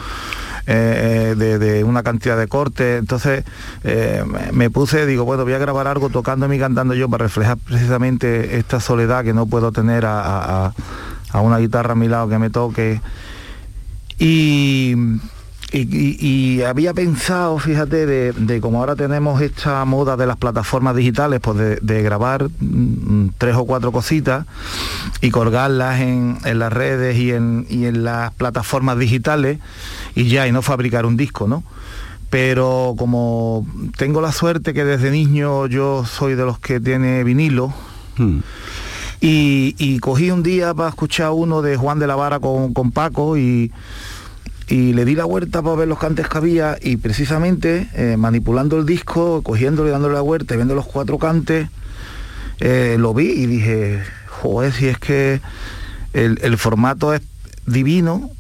Eh, 0.64 1.35
eh, 1.37 1.59
de, 1.59 1.82
una 1.82 2.04
cantidad 2.04 2.38
de 2.38 2.47
cortes. 2.47 3.00
Entonces 3.00 3.44
me 4.52 4.71
puse, 4.71 5.06
digo, 5.06 5.25
bueno, 5.25 5.42
voy 5.42 5.54
a 5.54 5.59
grabar 5.59 5.88
algo 5.88 6.09
tocándome 6.09 6.54
y 6.54 6.61
cantando 6.61 6.94
yo 6.94 7.09
para 7.09 7.25
reflejar 7.25 7.59
precisamente 7.59 8.59
esta 8.59 8.78
soledad 8.78 9.25
que 9.25 9.32
no 9.32 9.47
puedo 9.47 9.73
tener 9.73 10.06
a, 10.06 10.73
a 11.32 11.40
una 11.40 11.59
guitarra 11.59 11.92
a 11.92 11.97
mi 11.97 12.09
lado 12.09 12.28
que 12.28 12.38
me 12.38 12.50
toque. 12.50 13.00
Y, 14.25 14.95
y, 15.73 16.62
había 16.62 16.95
pensado, 16.95 17.59
fíjate, 17.59 18.07
de, 18.07 18.61
como 18.61 18.79
ahora 18.79 18.95
tenemos 18.95 19.43
esta 19.43 19.85
moda 19.85 20.17
de 20.17 20.29
las 20.29 20.37
plataformas 20.37 20.95
digitales, 20.95 21.41
pues 21.41 21.81
de, 21.83 22.02
grabar 22.02 22.49
mm, 22.61 23.31
tres 23.37 23.57
o 23.57 23.64
cuatro 23.64 23.91
cositas 23.91 24.47
y 25.21 25.33
colgarlas 25.33 26.00
en, 26.02 26.38
las 26.45 26.73
redes 26.73 27.17
y 27.19 27.33
en, 27.33 27.67
y 27.69 27.87
en, 27.87 28.05
las 28.05 28.33
plataformas 28.35 28.97
digitales 28.97 29.59
y 30.14 30.29
ya, 30.29 30.47
y 30.47 30.52
no 30.52 30.62
fabricar 30.62 31.05
un 31.05 31.17
disco, 31.17 31.49
¿no? 31.49 31.64
Pero 32.31 32.95
como 32.97 33.67
tengo 33.97 34.21
la 34.21 34.31
suerte 34.31 34.73
que 34.73 34.85
desde 34.85 35.11
niño 35.11 35.67
yo 35.67 36.05
soy 36.07 36.37
de 36.37 36.45
los 36.45 36.61
que 36.61 36.79
tiene 36.79 37.25
vinilo, 37.25 37.75
hmm. 38.19 38.38
Y, 39.25 40.00
cogí 40.00 40.33
un 40.33 40.43
día 40.43 40.75
para 40.75 40.88
escuchar 40.88 41.31
uno 41.31 41.62
de 41.62 41.76
Juan 41.76 42.00
de 42.00 42.09
la 42.09 42.17
Vara 42.17 42.41
con, 42.41 42.91
Paco 42.91 43.38
y, 43.38 43.71
le 44.73 45.05
di 45.05 45.14
la 45.14 45.26
vuelta 45.26 45.61
para 45.61 45.76
ver 45.76 45.88
los 45.88 45.99
cantes 45.99 46.29
que 46.29 46.38
había 46.38 46.79
y 46.81 46.97
precisamente 46.97 47.88
eh, 47.93 48.17
manipulando 48.17 48.79
el 48.79 48.87
disco, 48.87 49.43
cogiéndole, 49.43 49.91
dándole 49.91 50.14
la 50.14 50.23
vuelta 50.23 50.55
y 50.55 50.57
viendo 50.57 50.75
los 50.75 50.87
cuatro 50.87 51.19
cantes, 51.19 51.69
eh, 52.59 52.97
lo 52.99 53.12
vi 53.12 53.33
y 53.33 53.47
dije, 53.47 54.02
joder, 54.29 54.73
si 54.73 54.88
es 54.88 54.99
que 54.99 55.43
el, 56.14 56.57
formato 56.57 57.12
es 57.12 57.21
divino, 57.67 58.31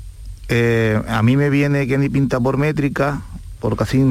eh, 0.48 1.02
a 1.06 1.22
mí 1.22 1.36
me 1.36 1.50
viene 1.50 1.86
que 1.86 1.98
ni 1.98 2.08
pinta 2.08 2.40
por 2.40 2.56
métrica, 2.56 3.20
porque 3.60 3.82
así, 3.84 4.02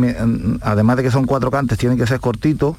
además 0.62 0.98
de 0.98 1.04
que 1.04 1.10
son 1.10 1.26
cuatro 1.26 1.50
cantes, 1.50 1.80
tienen 1.80 1.98
que 1.98 2.06
ser 2.06 2.20
cortitos 2.20 2.76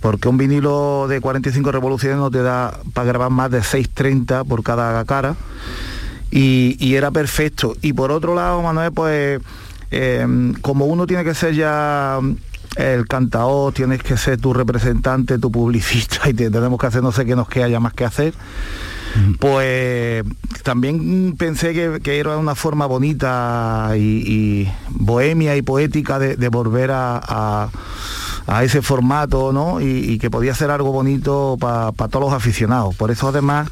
porque 0.00 0.28
un 0.28 0.38
vinilo 0.38 1.06
de 1.08 1.20
45 1.20 1.72
revoluciones 1.72 2.18
no 2.18 2.30
te 2.30 2.42
da 2.42 2.78
para 2.92 3.06
grabar 3.06 3.30
más 3.30 3.50
de 3.50 3.60
6.30 3.60 4.44
por 4.44 4.62
cada 4.62 5.04
cara 5.04 5.36
y, 6.30 6.94
era 6.94 7.10
perfecto. 7.10 7.76
Y 7.82 7.92
por 7.92 8.10
otro 8.10 8.34
lado, 8.34 8.62
Manuel, 8.62 8.92
pues 8.92 9.40
em, 9.90 10.54
como 10.54 10.86
uno 10.86 11.06
tiene 11.06 11.24
que 11.24 11.34
ser 11.34 11.54
ya 11.54 12.20
el 12.76 13.06
cantador, 13.06 13.72
tienes 13.72 14.02
que 14.02 14.16
ser 14.16 14.38
tu 14.38 14.52
representante, 14.52 15.38
tu 15.38 15.50
publicista 15.50 16.28
y 16.28 16.34
tenemos 16.34 16.78
que 16.78 16.86
hacer 16.86 17.02
no 17.02 17.12
sé 17.12 17.24
qué 17.24 17.36
nos 17.36 17.48
queda 17.48 17.68
ya 17.68 17.80
más 17.80 17.94
que 17.94 18.04
hacer. 18.04 18.34
Pues 19.40 20.24
también 20.62 21.36
pensé 21.38 21.72
que, 21.72 22.18
era 22.18 22.36
una 22.36 22.54
forma 22.54 22.84
bonita 22.84 23.92
y, 23.96 24.68
bohemia 24.90 25.56
y 25.56 25.62
poética 25.62 26.18
de, 26.18 26.48
volver 26.50 26.90
a 26.90 27.70
a 28.35 28.35
ese 28.62 28.80
formato, 28.80 29.52
¿no? 29.52 29.80
Y, 29.80 30.18
que 30.18 30.30
podía 30.30 30.54
ser 30.54 30.70
algo 30.70 30.92
bonito 30.92 31.56
para 31.60 31.92
todos 31.92 32.20
los 32.20 32.32
aficionados. 32.32 32.94
Por 32.94 33.10
eso 33.10 33.28
además 33.28 33.68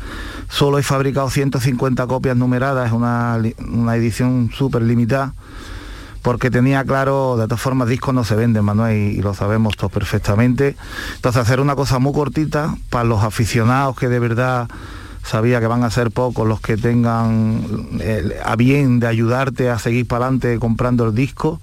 solo 0.48 0.78
he 0.78 0.82
fabricado 0.82 1.30
150 1.30 2.06
copias 2.06 2.36
numeradas, 2.36 2.88
es 2.88 2.92
una, 2.92 3.38
edición 3.94 4.50
súper 4.54 4.82
limitada 4.82 5.32
porque 6.22 6.50
tenía 6.50 6.82
claro, 6.84 7.36
de 7.36 7.44
todas 7.44 7.60
formas, 7.60 7.86
discos 7.86 8.14
no 8.14 8.24
se 8.24 8.34
venden, 8.34 8.64
Manuel, 8.64 8.96
y, 8.96 9.20
lo 9.20 9.34
sabemos 9.34 9.76
todos 9.76 9.92
perfectamente. 9.92 10.74
Entonces, 11.16 11.42
hacer 11.42 11.60
una 11.60 11.76
cosa 11.76 11.98
muy 11.98 12.14
cortita 12.14 12.74
para 12.88 13.04
los 13.04 13.22
aficionados 13.22 13.94
que 13.94 14.08
de 14.08 14.18
verdad 14.18 14.68
sabía 15.22 15.60
que 15.60 15.66
van 15.66 15.84
a 15.84 15.90
ser 15.90 16.10
pocos 16.10 16.48
los 16.48 16.60
que 16.60 16.76
tengan 16.78 17.62
eh, 18.00 18.40
a 18.42 18.56
bien 18.56 19.00
de 19.00 19.06
ayudarte 19.06 19.68
a 19.68 19.78
seguir 19.78 20.06
para 20.06 20.26
adelante 20.26 20.58
comprando 20.58 21.06
el 21.06 21.14
disco 21.14 21.60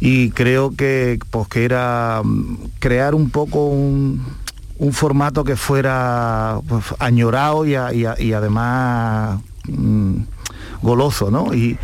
y 0.00 0.30
creo 0.30 0.74
que, 0.76 1.18
pues, 1.30 1.48
que 1.48 1.64
era 1.64 2.20
mm, 2.24 2.56
crear 2.78 3.14
un 3.14 3.30
poco 3.30 3.66
un, 3.66 4.22
formato 4.92 5.42
que 5.42 5.56
fuera 5.56 6.60
pues, 6.68 6.84
añorado 6.98 7.66
y, 7.66 7.74
además 7.74 9.40
mm, 9.68 10.16
goloso, 10.82 11.30
¿no? 11.30 11.54
Y, 11.54 11.78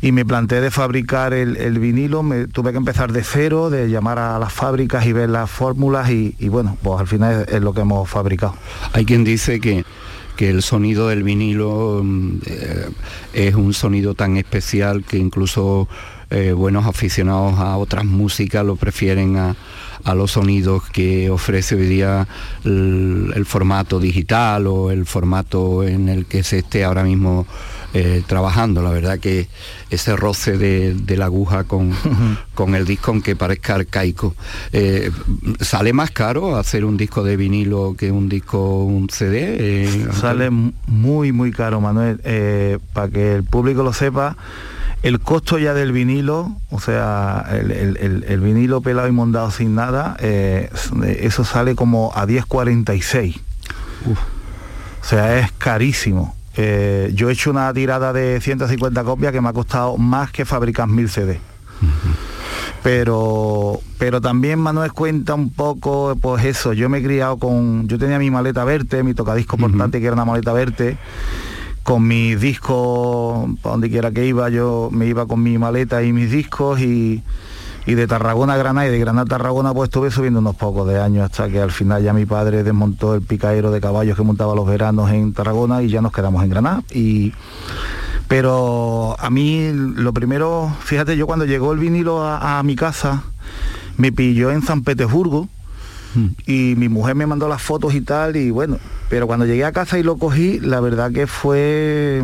me 0.00 0.24
planteé 0.24 0.60
de 0.60 0.70
fabricar 0.70 1.34
el, 1.34 1.78
vinilo, 1.78 2.24
tuve 2.52 2.72
que 2.72 2.78
empezar 2.78 3.12
de 3.12 3.22
cero, 3.22 3.68
de 3.68 3.90
llamar 3.90 4.18
a 4.18 4.38
las 4.38 4.52
fábricas 4.52 5.06
y 5.06 5.12
ver 5.12 5.28
las 5.28 5.50
fórmulas 5.50 6.10
y, 6.10 6.34
bueno, 6.48 6.76
pues 6.82 7.00
al 7.00 7.06
final 7.06 7.46
es, 7.48 7.60
lo 7.60 7.74
que 7.74 7.82
hemos 7.82 8.08
fabricado. 8.08 8.54
Hay 8.92 9.04
quien 9.04 9.24
dice 9.24 9.60
que 9.60 9.84
que 10.38 10.50
el 10.50 10.62
sonido 10.62 11.08
del 11.08 11.24
vinilo 11.24 12.00
mm, 12.04 12.38
eh, 12.46 12.90
es 13.32 13.56
un 13.56 13.74
sonido 13.74 14.14
tan 14.14 14.36
especial 14.36 15.02
que 15.04 15.18
incluso 15.18 15.88
eh, 16.30 16.52
buenos 16.52 16.84
aficionados 16.84 17.58
a 17.58 17.78
otras 17.78 18.04
músicas 18.04 18.62
lo 18.62 18.76
prefieren 18.76 19.38
a, 19.38 19.56
los 20.14 20.32
sonidos 20.32 20.84
que 20.90 21.28
ofrece 21.28 21.74
hoy 21.74 21.86
día 21.86 22.26
el, 22.64 23.44
formato 23.46 23.98
digital 23.98 24.66
o 24.66 24.90
el 24.90 25.06
formato 25.06 25.84
en 25.84 26.08
el 26.08 26.26
que 26.26 26.42
se 26.42 26.58
esté 26.58 26.84
ahora 26.84 27.02
mismo 27.02 27.46
eh, 27.94 28.22
trabajando. 28.26 28.80
La 28.82 28.90
verdad 28.90 29.18
que 29.18 29.48
ese 29.90 30.16
roce 30.16 30.56
de, 30.56 31.16
la 31.16 31.26
aguja 31.26 31.64
con, 31.64 31.94
con, 32.54 32.74
el 32.74 32.86
disco, 32.86 33.10
aunque 33.10 33.36
parezca 33.36 33.74
arcaico, 33.74 34.34
eh, 34.72 35.10
¿sale 35.60 35.92
más 35.92 36.10
caro 36.10 36.56
hacer 36.56 36.84
un 36.84 36.96
disco 36.96 37.22
de 37.22 37.36
vinilo 37.36 37.94
que 37.98 38.12
un 38.12 38.28
disco, 38.28 38.84
un 38.84 39.10
CD? 39.10 40.08
Sale 40.12 40.50
muy, 40.50 41.32
muy 41.32 41.52
caro, 41.52 41.80
Manuel. 41.80 42.20
para 42.92 43.08
que 43.08 43.34
el 43.34 43.44
público 43.44 43.82
lo 43.82 43.92
sepa, 43.92 44.36
el 45.02 45.20
costo 45.20 45.58
ya 45.58 45.74
del 45.74 45.92
vinilo, 45.92 46.56
o 46.70 46.80
sea, 46.80 47.46
el, 47.50 48.40
vinilo 48.40 48.80
pelado 48.80 49.08
y 49.08 49.12
mondado 49.12 49.50
sin 49.50 49.74
nada, 49.74 50.16
eh, 50.20 50.70
eso 51.20 51.44
sale 51.44 51.74
como 51.74 52.12
a 52.14 52.26
10.46. 52.26 53.40
O 54.06 55.04
sea, 55.04 55.38
es 55.38 55.52
carísimo. 55.52 56.34
Eh, 56.56 57.12
yo 57.14 57.30
he 57.30 57.32
hecho 57.32 57.50
una 57.50 57.72
tirada 57.72 58.12
de 58.12 58.40
150 58.40 59.04
copias 59.04 59.32
que 59.32 59.40
me 59.40 59.48
ha 59.48 59.52
costado 59.52 59.96
más 59.96 60.32
que 60.32 60.44
fabricar 60.44 60.88
mil 60.88 61.08
CD. 61.08 61.38
pero 62.82 63.80
pero 63.98 64.20
también 64.20 64.58
Manuel 64.58 64.92
cuenta 64.92 65.34
un 65.34 65.50
poco 65.50 66.16
pues 66.20 66.44
eso 66.44 66.72
yo 66.72 66.88
me 66.88 66.98
he 66.98 67.02
criado 67.04 67.36
con 67.36 67.86
yo 67.86 67.98
tenía 67.98 68.18
mi 68.18 68.30
maleta 68.30 68.64
verde 68.64 69.04
mi 69.04 69.14
tocadisco 69.14 69.56
portátil 69.56 70.00
que 70.00 70.06
era 70.06 70.14
una 70.14 70.24
maleta 70.24 70.52
verde 70.52 70.96
con 71.88 72.06
mis 72.06 72.38
discos 72.38 73.48
para 73.62 73.72
donde 73.72 73.88
quiera 73.88 74.10
que 74.10 74.26
iba 74.26 74.50
yo 74.50 74.90
me 74.92 75.06
iba 75.06 75.24
con 75.24 75.42
mi 75.42 75.56
maleta 75.56 76.02
y 76.02 76.12
mis 76.12 76.30
discos 76.30 76.80
y, 76.80 77.22
y 77.86 77.94
de 77.94 78.06
Tarragona 78.06 78.52
a 78.52 78.56
Granada 78.58 78.86
y 78.86 78.90
de 78.90 78.98
Granada 78.98 79.22
a 79.22 79.38
Tarragona 79.38 79.72
pues 79.72 79.88
estuve 79.88 80.10
subiendo 80.10 80.40
unos 80.40 80.54
pocos 80.54 80.86
de 80.86 81.00
años 81.00 81.24
hasta 81.24 81.48
que 81.48 81.62
al 81.62 81.70
final 81.70 82.02
ya 82.02 82.12
mi 82.12 82.26
padre 82.26 82.62
desmontó 82.62 83.14
el 83.14 83.22
picadero 83.22 83.70
de 83.70 83.80
caballos 83.80 84.18
que 84.18 84.22
montaba 84.22 84.54
los 84.54 84.66
veranos 84.66 85.10
en 85.10 85.32
Tarragona 85.32 85.82
y 85.82 85.88
ya 85.88 86.02
nos 86.02 86.12
quedamos 86.12 86.44
en 86.44 86.50
Granada 86.50 86.82
y 86.92 87.32
pero 88.28 89.16
a 89.18 89.30
mí 89.30 89.70
lo 89.72 90.12
primero, 90.12 90.70
fíjate, 90.80 91.16
yo 91.16 91.26
cuando 91.26 91.46
llegó 91.46 91.72
el 91.72 91.78
vinilo 91.78 92.22
a, 92.22 92.62
mi 92.64 92.76
casa, 92.76 93.22
me 93.96 94.12
pilló 94.12 94.50
en 94.50 94.60
San 94.60 94.82
Petersburgo 94.82 95.48
hmm. 96.14 96.26
y 96.46 96.74
mi 96.76 96.90
mujer 96.90 97.14
me 97.14 97.24
mandó 97.24 97.48
las 97.48 97.62
fotos 97.62 97.94
y 97.94 98.02
tal, 98.02 98.36
y 98.36 98.50
bueno, 98.50 98.76
pero 99.08 99.26
cuando 99.26 99.46
llegué 99.46 99.64
a 99.64 99.72
casa 99.72 99.98
y 99.98 100.02
lo 100.02 100.16
cogí, 100.16 100.60
la 100.60 100.80
verdad 100.80 101.12
que 101.12 101.26
fue 101.26 102.22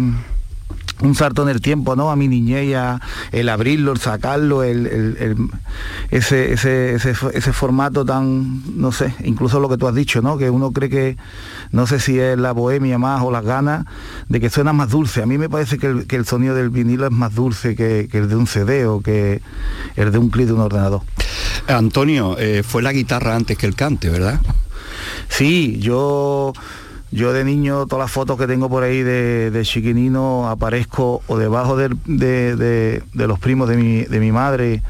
un 1.01 1.15
salto 1.15 1.43
en 1.43 1.49
el 1.49 1.61
tiempo, 1.61 1.97
¿no? 1.97 2.11
A 2.11 2.17
mi 2.17 2.29
niñez, 2.29 2.77
el 3.33 3.49
abrirlo, 3.49 3.93
el 3.93 3.99
sacarlo, 3.99 4.63
el, 4.63 5.49
ese, 6.11 6.53
ese, 6.53 6.95
ese, 6.95 7.53
formato 7.53 8.05
tan, 8.05 8.63
no 8.79 8.93
sé, 8.93 9.13
incluso 9.25 9.61
lo 9.61 9.69
que 9.69 9.77
tú 9.77 9.89
has 9.89 9.95
dicho, 9.95 10.23
¿no? 10.23 10.39
Que 10.39 10.51
uno 10.51 10.73
cree 10.73 10.89
que, 10.89 11.17
no 11.73 11.87
sé 11.87 11.99
si 11.99 12.19
es 12.19 12.39
la 12.39 12.53
bohemia 12.53 12.99
más 12.99 13.23
o 13.23 13.31
las 13.31 13.45
ganas, 13.45 13.87
de 14.29 14.41
que 14.41 14.51
suena 14.51 14.73
más 14.73 14.91
dulce. 14.91 15.23
A 15.23 15.27
mí 15.27 15.37
me 15.37 15.49
parece 15.49 15.79
que 15.79 16.17
el, 16.17 16.27
sonido 16.27 16.55
del 16.55 16.71
vinilo 16.71 17.07
es 17.07 17.13
más 17.13 17.35
dulce 17.35 17.75
que, 17.75 18.09
el 18.13 18.29
de 18.29 18.37
un 18.37 18.47
CD 18.47 18.87
o 18.87 19.01
que 19.01 19.43
el 19.97 20.13
de 20.13 20.19
un 20.19 20.31
clic 20.31 20.47
de 20.47 20.53
un 20.53 20.61
ordenador. 20.61 21.03
Antonio, 21.67 22.37
eh, 22.39 22.63
fue 22.63 22.83
la 22.83 22.93
guitarra 22.93 23.35
antes 23.35 23.59
que 23.59 23.67
el 23.67 23.75
cante, 23.75 24.09
¿verdad? 24.11 24.41
Sí, 25.29 25.79
yo 25.81 26.53
yo 27.15 27.33
de 27.33 27.45
niño, 27.45 27.87
todas 27.87 28.07
las 28.07 28.11
fotos 28.11 28.37
que 28.37 28.49
tengo 28.49 28.69
por 28.69 28.83
ahí 28.83 29.05
de, 29.05 29.61
chiquinino, 29.63 30.49
aparezco 30.49 31.23
o 31.29 31.39
debajo 31.39 31.77
de, 31.77 33.03
los 33.15 33.39
primos 33.39 33.69
de 33.69 33.77
mi, 34.21 34.33
madre, 34.33 34.83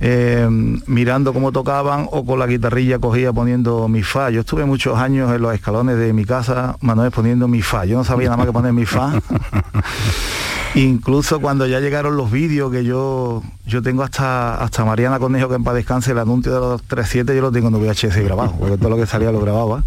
eh, 0.00 0.48
mirando 0.86 1.34
cómo 1.34 1.52
tocaban 1.52 2.08
o 2.10 2.24
con 2.24 2.38
la 2.38 2.46
guitarrilla 2.46 2.98
cogía 2.98 3.34
poniendo 3.34 3.86
mi 3.86 4.02
fa. 4.02 4.30
Yo 4.30 4.40
estuve 4.40 4.64
muchos 4.64 4.98
años 4.98 5.30
en 5.30 5.42
los 5.42 5.54
escalones 5.54 5.98
de 5.98 6.14
mi 6.14 6.24
casa, 6.24 6.78
Manuel, 6.80 7.10
poniendo 7.10 7.48
mi 7.48 7.60
fa. 7.60 7.84
Yo 7.84 7.98
no 7.98 8.04
sabía 8.04 8.28
nada 8.28 8.38
más 8.38 8.46
que 8.46 8.52
poner 8.52 8.72
mi 8.72 8.86
fa. 8.86 9.12
Incluso 10.74 11.40
cuando 11.40 11.66
ya 11.66 11.80
llegaron 11.80 12.16
los 12.16 12.30
vídeos 12.30 12.70
que 12.70 12.84
yo 12.84 13.42
yo 13.66 13.82
tengo 13.82 14.02
hasta 14.02 14.56
hasta 14.56 14.84
Mariana 14.84 15.18
Conejo 15.18 15.48
que 15.48 15.54
en 15.54 15.64
paz 15.64 15.74
descanse 15.74 16.12
el 16.12 16.18
anuncio 16.18 16.52
de 16.52 16.60
los 16.60 16.82
37 16.82 17.34
yo 17.34 17.42
lo 17.42 17.52
tengo 17.52 17.68
en 17.68 17.74
VHS 17.74 18.16
grabado, 18.16 18.52
porque 18.58 18.76
todo 18.76 18.90
lo 18.90 18.96
que 18.96 19.06
salía 19.06 19.32
lo 19.32 19.40
grababa. 19.40 19.84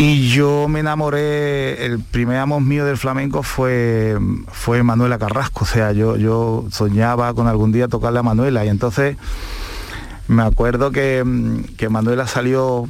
Y 0.00 0.28
yo 0.28 0.68
me 0.68 0.78
enamoré, 0.78 1.84
el 1.84 1.98
primer 1.98 2.36
amor 2.36 2.62
mío 2.62 2.84
del 2.84 2.96
flamenco 2.96 3.42
fue, 3.42 4.16
fue 4.46 4.84
Manuela 4.84 5.18
Carrasco, 5.18 5.64
o 5.64 5.66
sea, 5.66 5.90
yo, 5.90 6.16
yo 6.16 6.66
soñaba 6.70 7.34
con 7.34 7.48
algún 7.48 7.72
día 7.72 7.88
tocarle 7.88 8.20
a 8.20 8.22
Manuela 8.22 8.64
y 8.64 8.68
entonces 8.68 9.16
me 10.28 10.42
acuerdo 10.42 10.92
que, 10.92 11.24
Manuela 11.90 12.26
salió 12.26 12.86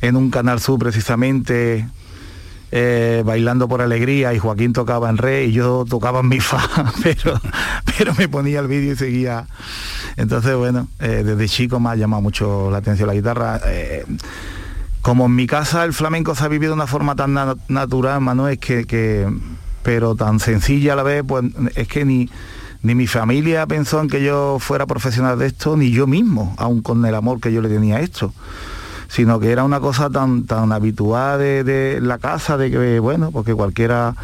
en 0.00 0.16
un 0.16 0.30
canal 0.30 0.58
sub 0.58 0.80
precisamente 0.80 1.86
eh, 2.78 3.22
bailando 3.24 3.68
por 3.68 3.80
alegría 3.80 4.34
y 4.34 4.38
Joaquín 4.38 4.74
tocaba 4.74 5.08
en 5.08 5.16
re 5.16 5.46
y 5.46 5.52
yo 5.52 5.86
tocaba 5.88 6.20
en 6.20 6.28
mi 6.28 6.40
fa, 6.40 6.60
pero, 7.02 7.40
pero 7.96 8.14
me 8.16 8.28
ponía 8.28 8.60
el 8.60 8.68
vídeo 8.68 8.92
y 8.92 8.96
seguía. 8.96 9.46
Entonces, 10.18 10.54
bueno, 10.56 10.86
eh, 11.00 11.22
desde 11.24 11.48
chico 11.48 11.80
me 11.80 11.88
ha 11.88 11.96
llamado 11.96 12.20
mucho 12.20 12.70
la 12.70 12.76
atención 12.76 13.08
la 13.08 13.14
guitarra. 13.14 13.62
Eh, 13.64 14.04
como 15.00 15.24
en 15.24 15.34
mi 15.34 15.46
casa 15.46 15.84
el 15.84 15.94
flamenco 15.94 16.34
se 16.34 16.44
ha 16.44 16.48
vivido 16.48 16.72
de 16.72 16.74
una 16.74 16.86
forma 16.86 17.16
tan 17.16 17.34
natural, 17.68 18.20
Manuel, 18.20 18.58
que, 18.58 18.84
que, 18.84 19.26
pero 19.82 20.14
tan 20.14 20.38
sencilla 20.38 20.92
a 20.92 20.96
la 20.96 21.02
vez, 21.02 21.24
pues 21.26 21.46
es 21.76 21.88
que 21.88 22.04
ni, 22.04 22.28
ni 22.82 22.94
mi 22.94 23.06
familia 23.06 23.66
pensó 23.66 24.02
en 24.02 24.08
que 24.10 24.22
yo 24.22 24.58
fuera 24.60 24.84
profesional 24.84 25.38
de 25.38 25.46
esto, 25.46 25.78
ni 25.78 25.92
yo 25.92 26.06
mismo, 26.06 26.54
aun 26.58 26.82
con 26.82 27.06
el 27.06 27.14
amor 27.14 27.40
que 27.40 27.54
yo 27.54 27.62
le 27.62 27.70
tenía 27.70 27.96
a 27.96 28.00
esto 28.00 28.34
sino 29.16 29.40
que 29.40 29.50
era 29.50 29.64
una 29.64 29.80
cosa 29.80 30.10
tan, 30.10 30.44
tan 30.44 30.72
habitual 30.72 31.38
de, 31.38 32.00
la 32.02 32.18
casa, 32.18 32.58
de 32.58 32.70
que, 32.70 33.00
bueno, 33.00 33.30
porque 33.30 33.54
cualquiera 33.54 34.14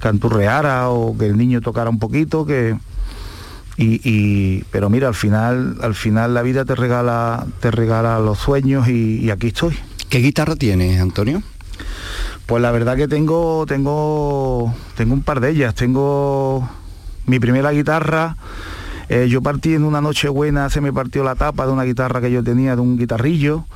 canturreara 0.00 0.88
o 0.88 1.16
que 1.16 1.26
el 1.26 1.38
niño 1.38 1.60
tocara 1.60 1.88
un 1.88 2.00
poquito, 2.00 2.44
que... 2.44 2.76
Y, 3.78 4.64
pero 4.64 4.90
mira, 4.90 5.08
al 5.08 5.14
final, 5.14 5.76
al 5.80 5.94
final 5.94 6.34
la 6.34 6.42
vida 6.42 6.64
te 6.64 6.74
regala, 6.74 7.46
te 7.60 7.70
regala 7.70 8.18
los 8.18 8.38
sueños 8.38 8.88
y 8.88 9.30
aquí 9.30 9.48
estoy. 9.48 9.76
¿Qué 10.08 10.18
guitarra 10.18 10.56
tienes, 10.56 11.00
Antonio? 11.00 11.42
Pues 12.46 12.60
la 12.60 12.72
verdad 12.72 12.96
que 12.96 13.08
tengo, 13.08 13.64
tengo, 13.66 14.74
tengo 14.96 15.14
un 15.14 15.22
par 15.22 15.40
de 15.40 15.50
ellas. 15.50 15.74
Tengo 15.74 16.68
mi 17.26 17.38
primera 17.38 17.70
guitarra. 17.70 18.36
Eh, 19.08 19.28
yo 19.28 19.40
partí 19.40 19.74
en 19.74 19.84
una 19.84 20.00
noche 20.00 20.28
buena, 20.28 20.68
se 20.68 20.80
me 20.80 20.92
partió 20.92 21.22
la 21.22 21.34
tapa 21.34 21.66
de 21.66 21.72
una 21.72 21.84
guitarra 21.84 22.20
que 22.20 22.30
yo 22.30 22.42
tenía, 22.42 22.74
de 22.74 22.82
un 22.82 22.98
guitarrillo, 22.98 23.66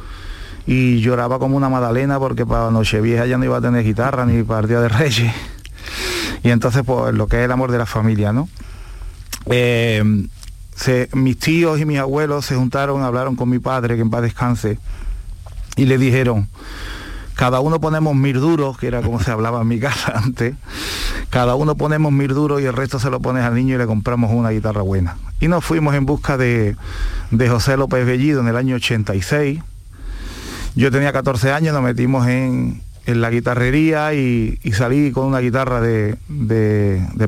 y 0.67 1.01
lloraba 1.01 1.39
como 1.39 1.57
una 1.57 1.69
magdalena 1.69 2.19
porque 2.19 2.45
para 2.45 2.71
Nochevieja 2.71 3.27
ya 3.27 3.39
no 3.39 3.45
iba 3.45 3.59
a 3.59 3.61
tener 3.61 3.85
guitarra 3.85 4.27
ni 4.27 4.43
para 4.43 4.61
el 4.61 4.69
Día 4.69 4.81
de 4.81 4.89
Reyes. 4.89 5.33
Y 6.43 6.51
entonces, 6.51 6.83
pues 6.85 7.15
lo 7.15 7.27
que 7.27 7.39
es 7.39 7.45
el 7.45 7.53
amor 7.53 7.71
de 7.71 7.79
la 7.79 7.87
familia, 7.87 8.33
¿no? 8.33 8.49
Eh, 9.47 10.03
mis 11.13 11.39
tíos 11.39 11.81
y 11.81 11.85
mis 11.85 11.99
abuelos 11.99 12.45
se 12.45 12.57
juntaron, 12.57 13.03
hablaron 13.03 13.37
con 13.37 13.49
mi 13.49 13.59
padre, 13.59 13.97
que 13.97 14.03
en 14.03 14.11
paz 14.11 14.23
descanse, 14.23 14.79
y 15.77 15.87
le 15.87 15.99
dijeron, 15.99 16.49
cada 17.35 17.61
uno 17.61 17.81
ponemos 17.81 18.15
mil 18.15 18.41
duros, 18.41 18.79
que 18.79 18.87
era 18.87 19.03
como 19.03 19.21
se 19.21 19.31
hablaba 19.31 19.61
en 19.61 19.69
mi 19.69 19.79
casa 19.81 20.13
antes, 20.17 20.55
cada 21.31 21.55
uno 21.55 21.75
ponemos 21.77 22.13
mil 22.13 22.29
duros 22.29 22.61
y 22.61 22.65
el 22.65 22.73
resto 22.73 22.99
se 22.99 23.11
lo 23.11 23.21
pones 23.21 23.45
al 23.45 23.55
niño 23.55 23.75
y 23.75 23.79
le 23.79 23.87
compramos 23.87 24.33
una 24.33 24.51
guitarra 24.51 24.83
buena. 24.83 25.17
Y 25.41 25.49
nos 25.49 25.65
fuimos 25.65 25.95
en 25.95 26.07
busca 26.07 26.37
de, 26.37 26.77
José 27.49 27.77
López 27.77 28.07
Bellido 28.07 28.41
en 28.41 28.49
el 28.49 28.57
año 28.57 28.77
86. 28.77 29.61
Yo 30.77 30.91
tenía 30.91 31.11
14 31.11 31.53
años, 31.53 31.73
nos 31.75 31.83
metimos 31.83 32.29
en, 32.29 32.83
la 33.07 33.31
guitarrería 33.31 34.13
y, 34.13 34.59
salí 34.73 35.11
con 35.11 35.27
una 35.27 35.39
guitarra 35.39 35.81
de, 35.81 36.17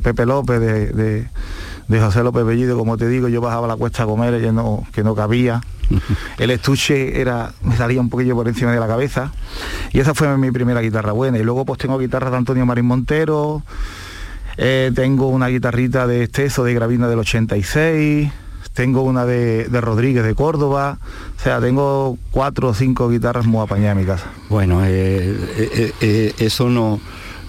Pepe 0.03 0.27
López, 0.27 0.61
de, 0.61 1.27
José 1.89 2.23
López 2.23 2.45
Bellido, 2.45 2.77
como 2.77 2.99
te 2.99 3.09
digo, 3.09 3.29
yo 3.29 3.41
bajaba 3.41 3.67
la 3.67 3.77
cuesta 3.77 4.03
a 4.03 4.07
comer, 4.07 4.43
y 4.43 4.53
no, 4.53 4.87
que 4.93 5.03
no 5.03 5.15
cabía 5.15 5.63
el 6.39 6.51
estuche 6.51 7.19
era, 7.21 7.53
me 7.63 7.75
salía 7.75 8.01
un 8.01 8.11
poquillo 8.11 8.35
por 8.35 8.47
encima 8.49 8.73
de 8.73 8.81
la 8.81 8.87
cabeza. 8.87 9.33
Y 9.93 10.01
esa 10.01 10.13
fue 10.13 10.37
mi 10.37 10.51
primera 10.51 10.83
guitarra 10.83 11.13
buena. 11.13 11.39
Y 11.39 11.43
luego 11.43 11.65
pues 11.65 11.79
tengo 11.79 11.99
guitarras 11.99 12.31
de 12.31 12.37
Antonio 12.37 12.67
Marín 12.67 12.85
Montero, 12.85 13.63
eh, 14.59 14.93
tengo 14.95 15.29
una 15.29 15.49
guitarrita 15.49 16.07
de 16.07 16.25
Esteso 16.25 16.65
de 16.65 16.75
Gravina 16.75 17.09
del 17.09 17.21
86, 17.21 18.31
tengo 18.79 19.03
una 19.03 19.27
de, 19.27 19.67
Rodríguez 19.81 20.23
de 20.23 20.37
Córdoba, 20.37 21.01
o 21.37 21.43
sea, 21.43 21.61
tengo 21.61 22.17
cuatro 22.31 22.69
o 22.69 22.75
cinco 22.75 23.09
guitarras 23.11 23.45
muy 23.45 23.61
apañadas 23.61 23.97
en 23.97 23.99
mi 23.99 24.07
casa. 24.07 24.27
Bueno, 24.49 24.83
eh, 24.87 25.93
eh, 26.01 26.33
eso 26.39 26.69
no, 26.69 27.01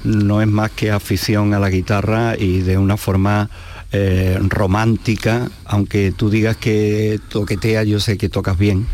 no 0.03 0.41
es 0.41 0.47
más 0.47 0.71
que 0.71 0.89
afición 0.89 1.53
a 1.53 1.59
la 1.59 1.69
guitarra 1.69 2.35
y 2.35 2.61
de 2.61 2.79
una 2.79 2.97
forma 2.97 3.51
eh, 3.91 4.38
romántica, 4.49 5.49
aunque 5.65 6.13
tú 6.15 6.30
digas 6.30 6.56
que 6.58 7.19
toquetea, 7.30 7.82
yo 7.84 7.99
sé 7.99 8.19
que 8.19 8.30
tocas 8.30 8.56
bien 8.56 8.86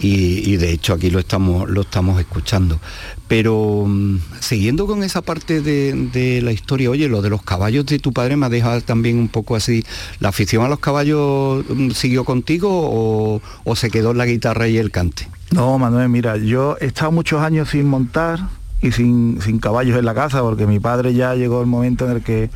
y, 0.00 0.56
de 0.56 0.72
hecho 0.72 0.92
aquí 0.92 1.08
lo 1.08 1.20
estamos, 1.20 1.70
lo 1.70 1.82
estamos 1.82 2.18
escuchando. 2.18 2.80
Pero 3.28 3.84
mm, 3.86 4.18
siguiendo 4.40 4.88
con 4.88 5.04
esa 5.04 5.22
parte 5.22 5.60
de, 5.60 6.40
la 6.42 6.50
historia, 6.50 6.90
oye, 6.90 7.08
lo 7.08 7.22
de 7.22 7.30
los 7.30 7.42
caballos 7.42 7.86
de 7.86 8.00
tu 8.00 8.12
padre 8.12 8.36
me 8.36 8.46
ha 8.46 8.48
dejado 8.48 8.80
también 8.80 9.18
un 9.18 9.28
poco 9.28 9.54
así, 9.54 9.84
¿la 10.18 10.30
afición 10.30 10.64
a 10.64 10.68
los 10.68 10.80
caballos 10.80 11.64
mm, 11.68 11.90
siguió 11.90 12.24
contigo 12.24 13.40
o, 13.64 13.76
se 13.76 13.88
quedó 13.88 14.14
la 14.14 14.26
guitarra 14.26 14.66
y 14.66 14.78
el 14.78 14.90
cante? 14.90 15.28
No, 15.52 15.78
Manuel, 15.78 16.08
mira, 16.08 16.36
yo 16.36 16.76
he 16.80 16.86
estado 16.86 17.12
muchos 17.12 17.40
años 17.40 17.70
sin 17.70 17.86
montar 17.86 18.40
y 18.82 18.90
sin, 18.90 19.40
sin 19.42 19.60
caballos 19.60 19.96
en 19.96 20.04
la 20.04 20.14
casa 20.14 20.42
porque 20.42 20.66
mi 20.66 20.80
padre 20.80 21.14
ya 21.14 21.36
llegó 21.36 21.60
el 21.60 21.68
momento 21.68 22.06
en 22.06 22.16
el 22.16 22.22
que 22.22 22.50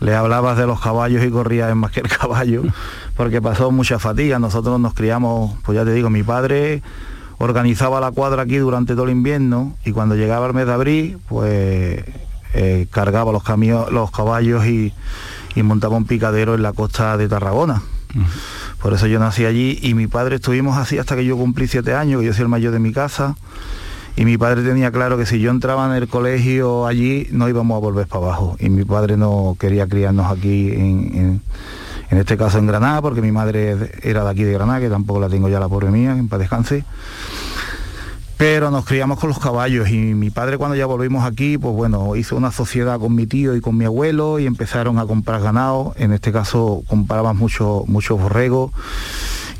le 0.00 0.14
hablabas 0.14 0.56
de 0.56 0.66
los 0.66 0.80
caballos 0.80 1.24
y 1.24 1.30
corría 1.30 1.68
en 1.68 1.78
más 1.78 1.90
que 1.90 2.00
el 2.00 2.08
caballo, 2.08 2.62
porque 3.16 3.42
pasó 3.42 3.70
mucha 3.70 3.98
fatiga. 3.98 4.38
Nosotros 4.38 4.78
nos 4.80 4.94
criamos, 4.94 5.56
pues 5.64 5.76
ya 5.76 5.84
te 5.84 5.92
digo, 5.92 6.10
mi 6.10 6.22
padre 6.22 6.82
organizaba 7.38 8.00
la 8.00 8.10
cuadra 8.10 8.42
aquí 8.42 8.56
durante 8.56 8.94
todo 8.94 9.04
el 9.04 9.10
invierno 9.10 9.76
y 9.84 9.92
cuando 9.92 10.16
llegaba 10.16 10.46
el 10.46 10.54
mes 10.54 10.66
de 10.66 10.72
abril, 10.72 11.18
pues 11.28 12.04
eh, 12.54 12.86
cargaba 12.90 13.32
los, 13.32 13.42
los 13.90 14.10
caballos 14.10 14.66
y, 14.66 14.92
montaba 15.62 15.96
un 15.96 16.04
picadero 16.04 16.54
en 16.54 16.62
la 16.62 16.72
costa 16.72 17.16
de 17.16 17.28
Tarragona. 17.28 17.82
Por 18.80 18.94
eso 18.94 19.08
yo 19.08 19.18
nací 19.18 19.44
allí 19.44 19.76
y 19.82 19.94
mi 19.94 20.06
padre 20.06 20.36
estuvimos 20.36 20.78
así 20.78 20.98
hasta 20.98 21.16
que 21.16 21.24
yo 21.24 21.36
cumplí 21.36 21.66
siete 21.66 21.94
años, 21.94 22.20
que 22.20 22.26
yo 22.26 22.32
soy 22.32 22.42
el 22.42 22.48
mayor 22.48 22.72
de 22.72 22.78
mi 22.78 22.92
casa 22.92 23.34
y 24.18 24.24
mi 24.24 24.36
padre 24.36 24.64
tenía 24.64 24.90
claro 24.90 25.16
que 25.16 25.26
si 25.26 25.38
yo 25.38 25.52
entraba 25.52 25.86
en 25.86 25.92
el 25.92 26.08
colegio 26.08 26.88
allí 26.88 27.28
no 27.30 27.48
íbamos 27.48 27.76
a 27.76 27.78
volver 27.78 28.08
para 28.08 28.26
abajo 28.26 28.56
y 28.58 28.68
mi 28.68 28.84
padre 28.84 29.16
no 29.16 29.56
quería 29.60 29.86
criarnos 29.86 30.26
aquí 30.26 30.72
en, 30.72 31.40
en 32.10 32.18
este 32.18 32.36
caso 32.36 32.58
en 32.58 32.66
Granada, 32.66 33.00
porque 33.00 33.22
mi 33.22 33.30
madre 33.30 33.76
era 34.02 34.24
de 34.24 34.30
aquí 34.30 34.42
de 34.42 34.52
Granada, 34.52 34.80
que 34.80 34.88
tampoco 34.88 35.20
la 35.20 35.28
tengo 35.28 35.48
ya 35.48 35.60
la 35.60 35.68
pobre 35.68 35.90
mía, 35.90 36.16
en 36.18 36.28
paz 36.28 36.40
descanse. 36.40 36.84
Pero 38.36 38.72
nos 38.72 38.84
criamos 38.84 39.20
con 39.20 39.28
los 39.28 39.38
caballos 39.38 39.88
y 39.88 39.98
mi 39.98 40.30
padre 40.30 40.58
cuando 40.58 40.74
ya 40.74 40.86
volvimos 40.86 41.24
aquí, 41.24 41.56
pues 41.56 41.76
bueno, 41.76 42.16
hizo 42.16 42.36
una 42.36 42.50
sociedad 42.50 42.98
con 42.98 43.14
mi 43.14 43.28
tío 43.28 43.54
y 43.54 43.60
con 43.60 43.76
mi 43.76 43.84
abuelo 43.84 44.40
y 44.40 44.46
empezaron 44.46 44.98
a 44.98 45.06
comprar 45.06 45.42
ganado. 45.42 45.92
En 45.96 46.12
este 46.12 46.32
caso 46.32 46.82
compraban 46.88 47.36
mucho, 47.36 47.84
muchos 47.86 48.20
borregos. 48.20 48.72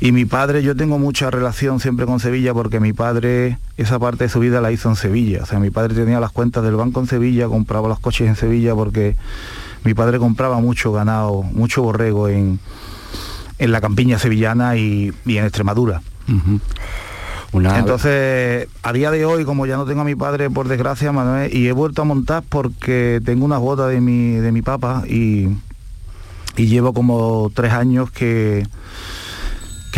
Y 0.01 0.13
mi 0.13 0.23
padre, 0.23 0.63
yo 0.63 0.75
tengo 0.75 0.97
mucha 0.97 1.29
relación 1.29 1.81
siempre 1.81 2.05
con 2.05 2.21
Sevilla 2.21 2.53
porque 2.53 2.79
mi 2.79 2.93
padre 2.93 3.57
esa 3.75 3.99
parte 3.99 4.25
de 4.25 4.29
su 4.29 4.39
vida 4.39 4.61
la 4.61 4.71
hizo 4.71 4.89
en 4.89 4.95
Sevilla. 4.95 5.43
O 5.43 5.45
sea, 5.45 5.59
mi 5.59 5.71
padre 5.71 5.93
tenía 5.93 6.21
las 6.21 6.31
cuentas 6.31 6.63
del 6.63 6.75
banco 6.75 7.01
en 7.01 7.07
Sevilla, 7.07 7.47
compraba 7.47 7.89
los 7.89 7.99
coches 7.99 8.27
en 8.27 8.37
Sevilla 8.37 8.73
porque 8.75 9.17
mi 9.83 9.93
padre 9.93 10.17
compraba 10.17 10.59
mucho 10.59 10.93
ganado, 10.93 11.43
mucho 11.43 11.81
borrego 11.81 12.29
en, 12.29 12.59
en 13.57 13.71
la 13.73 13.81
campiña 13.81 14.17
sevillana 14.19 14.77
y, 14.77 15.13
en 15.25 15.43
Extremadura. 15.43 16.01
Entonces, 17.51 18.69
a 18.83 18.93
día 18.93 19.11
de 19.11 19.25
hoy, 19.25 19.43
como 19.43 19.65
ya 19.65 19.75
no 19.75 19.85
tengo 19.85 20.01
a 20.01 20.05
mi 20.05 20.15
padre, 20.15 20.49
por 20.49 20.69
desgracia, 20.69 21.11
Manuel, 21.11 21.53
y 21.53 21.67
he 21.67 21.71
vuelto 21.73 22.03
a 22.03 22.05
montar 22.05 22.43
porque 22.47 23.19
tengo 23.25 23.43
unas 23.43 23.59
botas 23.59 23.89
de 23.89 23.99
mi, 23.99 24.35
de 24.35 24.51
mi 24.53 24.61
papá 24.61 25.03
y, 25.07 25.49
y 26.55 26.67
llevo 26.67 26.93
como 26.93 27.51
tres 27.53 27.73
años 27.73 28.11
que, 28.11 28.65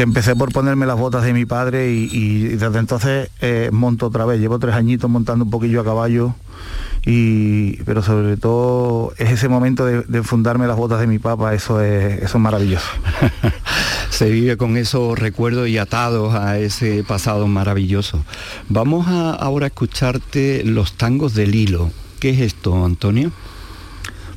que 0.01 0.05
empecé 0.05 0.35
por 0.35 0.51
ponerme 0.51 0.87
las 0.87 0.97
botas 0.97 1.23
de 1.23 1.31
mi 1.31 1.45
padre 1.45 1.91
y, 1.91 2.47
desde 2.47 2.79
entonces 2.79 3.29
eh, 3.39 3.69
monto 3.71 4.07
otra 4.07 4.25
vez. 4.25 4.39
Llevo 4.39 4.57
tres 4.57 4.73
añitos 4.73 5.07
montando 5.11 5.45
un 5.45 5.51
poquillo 5.51 5.79
a 5.79 5.83
caballo 5.83 6.33
y 7.05 7.73
pero 7.83 8.01
sobre 8.01 8.35
todo 8.35 9.13
es 9.19 9.29
ese 9.29 9.47
momento 9.47 9.85
de, 9.85 10.23
fundarme 10.23 10.65
las 10.65 10.75
botas 10.75 11.01
de 11.01 11.05
mi 11.05 11.19
papá, 11.19 11.53
eso 11.53 11.81
es, 11.81 12.19
eso 12.23 12.37
es 12.39 12.41
maravilloso. 12.41 12.87
Se 14.09 14.27
vive 14.31 14.57
con 14.57 14.75
esos 14.75 15.19
recuerdos 15.19 15.67
y 15.67 15.77
atados 15.77 16.33
a 16.33 16.57
ese 16.57 17.03
pasado 17.03 17.45
maravilloso. 17.45 18.25
Vamos 18.69 19.07
a 19.07 19.29
ahora 19.29 19.65
a 19.65 19.67
escucharte 19.67 20.63
los 20.65 20.93
tangos 20.93 21.35
del 21.35 21.53
hilo. 21.53 21.91
¿Qué 22.19 22.31
es 22.31 22.39
esto, 22.39 22.83
Antonio? 22.83 23.31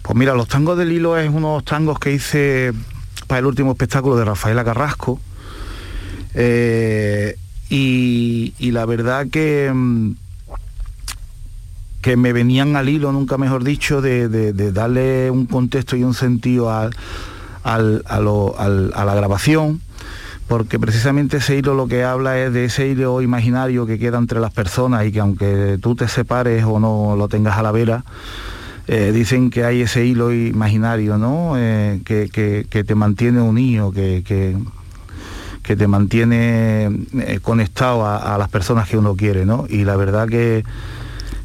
Pues 0.02 0.14
mira, 0.14 0.34
los 0.34 0.46
tangos 0.46 0.76
del 0.76 0.92
hilo 0.92 1.16
es 1.16 1.30
unos 1.30 1.64
tangos 1.64 1.98
que 1.98 2.12
hice 2.12 2.74
para 3.26 3.38
el 3.38 3.46
último 3.46 3.70
espectáculo 3.70 4.16
de 4.16 4.26
Rafaela 4.26 4.62
Carrasco. 4.62 5.18
Eh, 6.34 7.36
y, 7.70 8.52
la 8.70 8.86
verdad 8.86 9.28
que 9.28 9.70
mm, 9.72 10.12
que 12.04 12.18
me 12.18 12.34
venían 12.34 12.76
al 12.76 12.90
hilo, 12.90 13.12
nunca 13.12 13.38
mejor 13.38 13.64
dicho, 13.64 14.02
de, 14.02 14.52
darle 14.72 15.30
un 15.30 15.46
contexto 15.46 15.96
y 15.96 16.04
un 16.04 16.12
sentido 16.12 16.70
a, 16.70 16.90
la 17.64 19.14
grabación, 19.14 19.80
porque 20.46 20.78
precisamente 20.78 21.38
ese 21.38 21.56
hilo 21.56 21.74
lo 21.74 21.88
que 21.88 22.04
habla 22.04 22.38
es 22.38 22.52
de 22.52 22.66
ese 22.66 22.88
hilo 22.88 23.22
imaginario 23.22 23.86
que 23.86 23.98
queda 23.98 24.18
entre 24.18 24.38
las 24.38 24.52
personas 24.52 25.06
y 25.06 25.12
que 25.12 25.20
aunque 25.20 25.78
tú 25.80 25.94
te 25.94 26.06
separes 26.06 26.64
o 26.64 26.78
no 26.78 27.16
lo 27.16 27.28
tengas 27.28 27.56
a 27.56 27.62
la 27.62 27.72
vera, 27.72 28.04
eh, 28.86 29.10
dicen 29.14 29.48
que 29.48 29.64
hay 29.64 29.80
ese 29.80 30.04
hilo 30.04 30.30
imaginario, 30.30 31.16
¿no? 31.16 31.54
Eh, 31.56 32.02
que, 32.04 32.84
te 32.84 32.94
mantiene 32.94 33.40
unido, 33.40 33.92
que, 33.92 34.22
que, 34.26 34.54
te 35.64 35.88
mantiene 35.88 36.90
eh, 37.18 37.40
conectado 37.42 38.06
a, 38.06 38.36
las 38.38 38.48
personas 38.48 38.88
que 38.88 38.98
uno 38.98 39.16
quiere, 39.16 39.46
¿no? 39.46 39.66
Y 39.68 39.84
la 39.84 39.96
verdad 39.96 40.28
que 40.28 40.64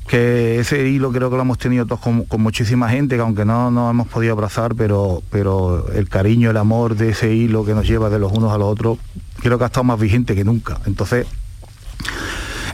que 0.07 0.59
ese 0.59 0.87
hilo 0.87 1.11
creo 1.11 1.29
que 1.29 1.35
lo 1.35 1.43
hemos 1.43 1.59
tenido 1.59 1.85
todos 1.85 1.99
con, 2.01 2.25
muchísima 2.41 2.89
gente, 2.89 3.15
que 3.15 3.21
aunque 3.21 3.45
no 3.45 3.69
nos 3.69 3.91
hemos 3.91 4.07
podido 4.07 4.33
abrazar, 4.33 4.73
pero, 4.73 5.21
pero 5.29 5.87
el 5.93 6.09
cariño, 6.09 6.49
el 6.49 6.57
amor 6.57 6.95
de 6.95 7.09
ese 7.09 7.31
hilo 7.31 7.63
que 7.63 7.75
nos 7.75 7.87
lleva 7.87 8.09
de 8.09 8.17
los 8.17 8.31
unos 8.31 8.51
a 8.51 8.57
los 8.57 8.67
otros, 8.69 8.97
creo 9.39 9.59
que 9.59 9.65
ha 9.65 9.67
estado 9.67 9.83
más 9.83 9.99
vigente 9.99 10.33
que 10.33 10.43
nunca. 10.43 10.79
Entonces, 10.87 11.27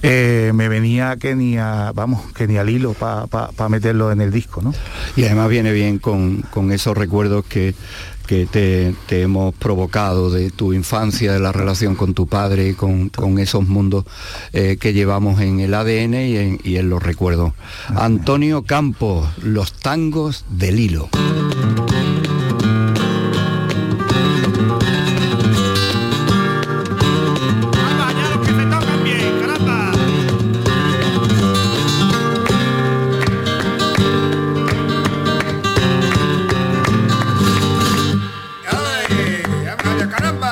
eh, 0.01 0.51
me 0.53 0.69
venía 0.69 1.17
que 1.17 1.35
ni 1.35 1.57
a, 1.57 1.91
vamos, 1.93 2.21
que 2.33 2.47
ni 2.47 2.57
al 2.57 2.69
hilo 2.69 2.93
para 2.93 3.69
meterlo 3.69 4.13
en 4.13 4.21
el 4.21 4.31
disco, 4.31 4.61
¿no? 4.61 4.73
Y 5.17 5.25
además 5.25 5.49
viene 5.49 5.73
bien 5.73 5.99
con, 5.99 6.41
con 6.43 6.71
esos 6.71 6.95
recuerdos 6.95 7.43
que 7.45 7.75
que 8.25 8.45
te, 8.45 8.93
hemos 9.21 9.53
provocado 9.55 10.29
de 10.29 10.51
tu 10.51 10.73
infancia, 10.73 11.33
de 11.33 11.39
la 11.39 11.51
relación 11.51 11.95
con 11.95 12.13
tu 12.13 12.27
padre, 12.27 12.75
con, 12.75 13.09
con 13.09 13.39
esos 13.39 13.67
mundos 13.67 14.05
eh, 14.53 14.77
que 14.79 14.93
llevamos 14.93 15.41
en 15.41 15.59
el 15.59 15.73
ADN 15.73 16.13
y 16.13 16.37
en, 16.37 16.59
y 16.63 16.77
en 16.77 16.89
los 16.89 17.01
recuerdos. 17.01 17.53
Antonio 17.87 18.63
Campos, 18.63 19.27
Los 19.41 19.73
tangos 19.73 20.45
del 20.49 20.79
hilo. 20.79 21.09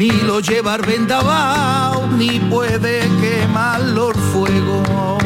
ni 0.00 0.10
lo 0.22 0.40
lleva 0.40 0.72
al 0.72 0.80
vendaval, 0.80 2.16
ni 2.16 2.40
puede 2.40 3.00
quemarlo 3.20 4.12
el 4.12 4.16
fuego. 4.32 5.19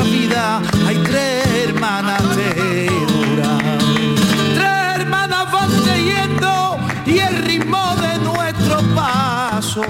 Vida 0.00 0.60
hay 0.86 0.96
tres 0.98 1.46
hermanas 1.64 2.36
de 2.36 2.90
Tres 4.54 4.96
hermanas 4.96 5.52
van 5.52 5.70
yendo 6.04 6.78
y 7.06 7.18
el 7.18 7.36
ritmo 7.44 7.94
de 7.96 8.18
nuestro 8.18 8.80
paso 8.94 9.82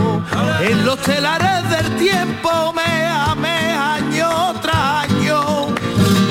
en 0.61 0.85
los 0.85 0.99
telares 0.99 1.69
del 1.71 1.97
tiempo 1.97 2.73
me 2.75 3.07
ame 3.07 3.73
año 3.73 4.55
tras 4.61 5.05
año. 5.05 5.69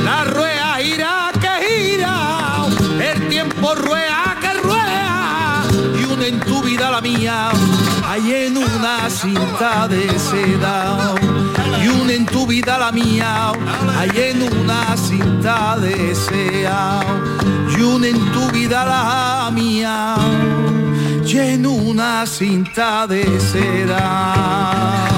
La 0.03 0.23
rueda 0.25 0.75
gira 0.79 1.31
que 1.39 1.65
gira, 1.65 2.65
el 2.99 3.29
tiempo 3.29 3.75
rueda 3.75 4.37
que 4.41 4.53
rueda 4.61 5.63
y 5.99 6.03
una 6.05 6.25
en 6.27 6.39
tu 6.41 6.61
vida 6.61 6.91
la 6.91 7.01
mía 7.01 7.49
hay 8.07 8.45
en 8.47 8.57
una 8.57 9.09
cinta 9.09 9.87
de 9.87 10.19
seda 10.19 11.15
y 11.83 11.87
una 11.87 12.13
en 12.13 12.25
tu 12.25 12.45
vida 12.45 12.77
la 12.77 12.91
mía, 12.91 13.51
hay 13.97 14.09
en 14.15 14.43
una 14.43 14.95
cinta 14.97 15.77
deseado, 15.77 17.05
y 17.75 17.81
una 17.81 18.07
en 18.07 18.31
tu 18.31 18.51
vida 18.51 18.85
la 18.85 19.51
mía, 19.51 20.15
y 21.25 21.37
en 21.37 21.65
una 21.65 22.25
cinta 22.25 23.07
de 23.07 23.23
seda. 23.39 25.10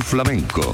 Flamenco. 0.00 0.72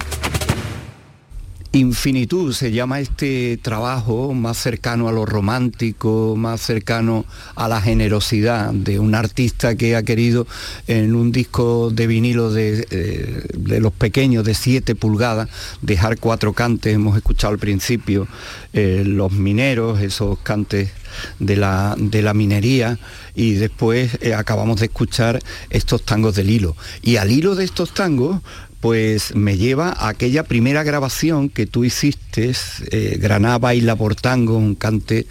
Infinitud 1.73 2.53
se 2.55 2.73
llama 2.73 3.01
este 3.01 3.59
trabajo 3.59 4.33
más 4.33 4.57
cercano 4.57 5.09
a 5.09 5.13
lo 5.13 5.27
romántico, 5.27 6.35
más 6.37 6.61
cercano 6.61 7.27
a 7.57 7.69
la 7.69 7.81
generosidad 7.81 8.73
de 8.73 8.99
un 8.99 9.15
artista 9.15 9.75
que 9.77 9.95
ha 9.95 10.03
querido 10.03 10.47
en 10.87 11.15
un 11.15 11.31
disco 11.31 11.91
de 11.91 12.07
vinilo 12.07 12.51
de, 12.51 12.87
eh, 12.91 13.81
los 13.81 13.93
pequeños 13.93 14.45
de 14.45 14.55
7 14.55 14.95
pulgadas 14.95 15.49
dejar 15.83 16.19
cuatro 16.19 16.53
cantes, 16.53 16.95
hemos 16.95 17.17
escuchado 17.17 17.53
al 17.53 17.59
principio 17.59 18.27
eh, 18.73 19.03
los 19.05 19.33
mineros, 19.33 20.01
esos 20.01 20.39
cantes 20.39 20.91
de 21.39 21.57
la, 21.57 21.95
de 21.99 22.23
la 22.23 22.35
minería 22.35 22.99
y 23.35 23.55
después 23.55 24.19
eh, 24.21 24.35
acabamos 24.35 24.81
de 24.81 24.87
escuchar 24.87 25.39
estos 25.71 26.03
tangos 26.03 26.35
del 26.35 26.51
hilo. 26.51 26.77
Y 27.03 27.17
al 27.17 27.31
hilo 27.31 27.55
de 27.55 27.65
estos 27.65 27.95
tangos 27.95 28.41
pues 28.81 29.35
me 29.35 29.57
lleva 29.57 29.88
a 29.91 30.09
aquella 30.09 30.45
primera 30.45 30.83
grabación 30.83 31.49
que 31.49 31.67
tú 31.67 31.85
hiciste, 31.85 32.53
eh, 32.91 33.19
Granada 33.21 33.59
baila 33.59 33.97
por 33.97 34.14
tango, 34.14 34.57
un 34.57 34.75
cante 34.75 35.27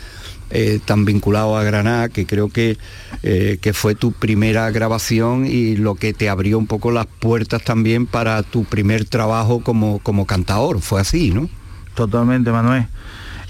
eh, 0.49 0.79
tan 0.83 1.05
vinculado 1.05 1.57
a 1.57 1.63
Granada, 1.63 2.09
que 2.09 2.25
creo 2.25 2.49
que, 2.49 2.77
eh, 3.23 3.57
que 3.61 3.73
fue 3.73 3.95
tu 3.95 4.11
primera 4.11 4.69
grabación 4.71 5.45
y 5.45 5.75
lo 5.75 5.95
que 5.95 6.13
te 6.13 6.29
abrió 6.29 6.57
un 6.57 6.67
poco 6.67 6.91
las 6.91 7.05
puertas 7.05 7.63
también 7.63 8.05
para 8.05 8.43
tu 8.43 8.65
primer 8.65 9.05
trabajo 9.05 9.61
como, 9.61 9.99
como 9.99 10.25
cantador, 10.25 10.81
fue 10.81 11.01
así, 11.01 11.31
¿no? 11.31 11.49
Totalmente, 11.95 12.51
Manuel. 12.51 12.87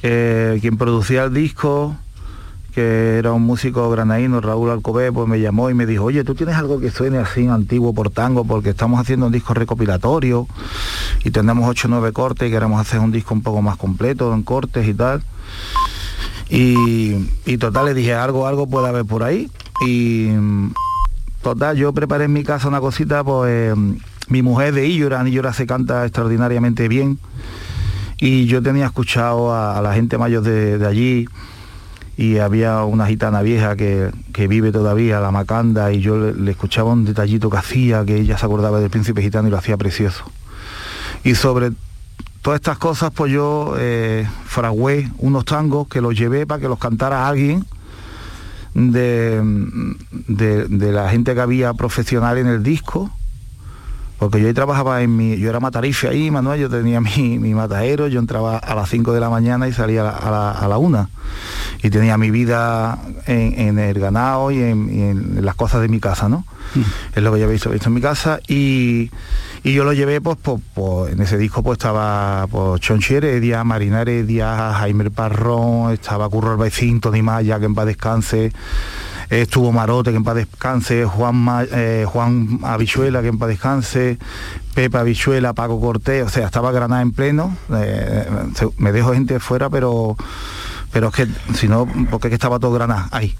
quien 0.01 0.77
producía 0.77 1.25
el 1.25 1.33
disco, 1.33 1.97
que 2.77 3.17
era 3.17 3.33
un 3.33 3.41
músico 3.41 3.89
granadino, 3.89 4.39
Raúl 4.39 4.69
Alcobé, 4.69 5.11
pues 5.11 5.27
me 5.27 5.39
llamó 5.39 5.71
y 5.71 5.73
me 5.73 5.87
dijo, 5.87 6.03
oye, 6.03 6.23
¿tú 6.23 6.35
tienes 6.35 6.57
algo 6.57 6.79
que 6.79 6.91
suene 6.91 7.17
así 7.17 7.47
antiguo 7.47 7.91
por 7.91 8.11
tango? 8.11 8.45
Porque 8.45 8.69
estamos 8.69 8.99
haciendo 8.99 9.25
un 9.25 9.31
disco 9.31 9.55
recopilatorio 9.55 10.47
y 11.23 11.31
tenemos 11.31 11.67
8 11.67 11.87
o 11.87 11.89
9 11.89 12.11
cortes 12.11 12.47
y 12.47 12.51
queremos 12.51 12.79
hacer 12.79 12.99
un 12.99 13.11
disco 13.11 13.33
un 13.33 13.41
poco 13.41 13.63
más 13.63 13.77
completo 13.77 14.31
en 14.31 14.43
cortes 14.43 14.87
y 14.87 14.93
tal. 14.93 15.23
Y, 16.51 17.57
total 17.57 17.85
le 17.85 17.95
dije, 17.95 18.13
algo, 18.13 18.45
algo 18.45 18.67
puede 18.67 18.89
haber 18.89 19.05
por 19.05 19.23
ahí. 19.23 19.49
Y 19.83 20.29
total, 21.41 21.77
yo 21.77 21.91
preparé 21.93 22.25
en 22.25 22.33
mi 22.33 22.43
casa 22.43 22.67
una 22.67 22.79
cosita, 22.79 23.23
pues 23.23 23.75
mi 24.27 24.43
mujer 24.43 24.75
de 24.75 24.85
Illora, 24.85 25.27
Illora 25.27 25.51
se 25.51 25.65
canta 25.65 26.05
extraordinariamente 26.05 26.87
bien. 26.87 27.17
Y 28.19 28.45
yo 28.45 28.61
tenía 28.61 28.85
escuchado 28.85 29.51
a, 29.51 29.81
la 29.81 29.95
gente 29.95 30.19
mayor 30.19 30.43
de 30.43 30.85
allí, 30.85 31.27
y 32.17 32.39
había 32.39 32.83
una 32.83 33.05
gitana 33.05 33.43
vieja 33.43 33.75
que, 33.75 34.11
vive 34.49 34.71
todavía, 34.71 35.19
la 35.19 35.29
Macanda, 35.29 35.91
y 35.91 36.01
yo 36.01 36.17
le, 36.17 36.51
escuchaba 36.51 36.91
un 36.91 37.05
detallito 37.05 37.51
que 37.51 37.57
hacía, 37.57 38.03
que 38.05 38.17
ella 38.17 38.39
se 38.39 38.45
acordaba 38.45 38.79
del 38.79 38.89
príncipe 38.89 39.21
gitano 39.21 39.47
y 39.47 39.51
lo 39.51 39.57
hacía 39.57 39.77
precioso. 39.77 40.23
Y 41.23 41.35
sobre 41.35 41.71
todas 42.41 42.57
estas 42.57 42.79
cosas, 42.79 43.11
pues 43.13 43.31
yo 43.31 43.75
eh, 43.77 44.27
fragué 44.45 45.11
unos 45.19 45.45
tangos 45.45 45.87
que 45.87 46.01
los 46.01 46.17
llevé 46.17 46.47
para 46.47 46.59
que 46.59 46.67
los 46.67 46.79
cantara 46.79 47.27
alguien 47.27 47.65
de, 48.73 49.41
de 50.27 50.91
la 50.91 51.09
gente 51.09 51.35
que 51.35 51.41
había 51.41 51.73
profesional 51.75 52.39
en 52.39 52.47
el 52.47 52.63
disco 52.63 53.11
porque 54.19 54.41
yo 54.41 54.47
ahí 54.47 54.53
trabajaba 54.53 55.01
en 55.01 55.15
mi, 55.15 55.37
yo 55.37 55.49
era 55.49 55.59
matarife 55.59 56.07
ahí, 56.09 56.31
Manuel, 56.31 56.59
yo 56.59 56.69
tenía 56.69 56.99
mi, 57.17 57.37
mi 57.39 57.53
matadero, 57.53 58.07
yo 58.07 58.19
entraba 58.19 58.57
a 58.57 58.75
las 58.75 58.89
5 58.89 59.13
de 59.13 59.19
la 59.19 59.29
mañana 59.29 59.67
y 59.67 59.73
salía 59.73 60.09
a 60.09 60.31
la, 60.31 60.51
a 60.51 60.67
la, 60.67 60.77
1. 60.77 61.09
Y 61.83 61.89
tenía 61.89 62.17
mi 62.17 62.31
vida 62.31 62.97
en, 63.27 63.77
el 63.77 63.99
ganado 63.99 64.49
y 64.49 64.61
en, 64.61 65.45
las 65.45 65.55
cosas 65.55 65.81
de 65.81 65.89
mi 65.89 65.99
casa, 65.99 66.27
¿no? 66.27 66.45
Mm. 66.73 66.81
Es 67.15 67.23
lo 67.23 67.31
que 67.31 67.39
yo 67.39 67.45
había 67.45 67.53
visto, 67.53 67.69
visto 67.69 67.89
en 67.89 67.93
mi 67.93 68.01
casa. 68.01 68.39
Y, 68.47 69.11
yo 69.63 69.83
lo 69.83 69.91
llevé, 69.91 70.21
pues, 70.21 70.37
pues, 70.73 71.11
en 71.11 71.21
ese 71.21 71.37
disco 71.37 71.61
pues 71.61 71.77
estaba 71.77 72.47
pues, 72.47 72.79
Chonchi 72.79 73.15
Heredia, 73.15 73.65
Marina 73.65 74.01
Heredia, 74.01 74.73
Jaime 74.73 75.11
Parrón, 75.11 75.91
estaba 75.91 76.29
Curro 76.29 76.51
Albaicín, 76.51 77.01
Tony 77.01 77.21
Maya, 77.21 77.59
que 77.59 77.65
en 77.65 77.75
paz 77.75 77.85
descanse 77.85 78.53
estuvo 79.29 79.71
Marote, 79.71 80.11
que 80.11 80.17
en 80.17 80.23
paz 80.23 80.35
descanse, 80.35 81.05
Juan, 81.05 81.45
eh, 81.71 82.05
Juan 82.07 82.59
Avichuela, 82.63 83.21
que 83.21 83.27
en 83.27 83.37
paz 83.37 83.49
descanse, 83.49 84.17
Pepa 84.73 84.99
Avichuela, 84.99 85.53
Paco 85.53 85.79
Cortés, 85.79 86.25
o 86.25 86.29
sea, 86.29 86.45
estaba 86.45 86.71
Granada 86.71 87.01
en 87.01 87.11
pleno, 87.11 87.55
eh, 87.73 88.27
me 88.77 88.91
dejo 88.91 89.13
gente 89.13 89.39
fuera, 89.39 89.69
pero, 89.69 90.15
pero 90.91 91.09
es 91.09 91.13
que, 91.13 91.27
si 91.53 91.67
no, 91.67 91.87
porque 92.09 92.27
es 92.27 92.31
que 92.31 92.35
estaba 92.35 92.59
todo 92.59 92.73
Granada 92.73 93.09
ahí. 93.11 93.35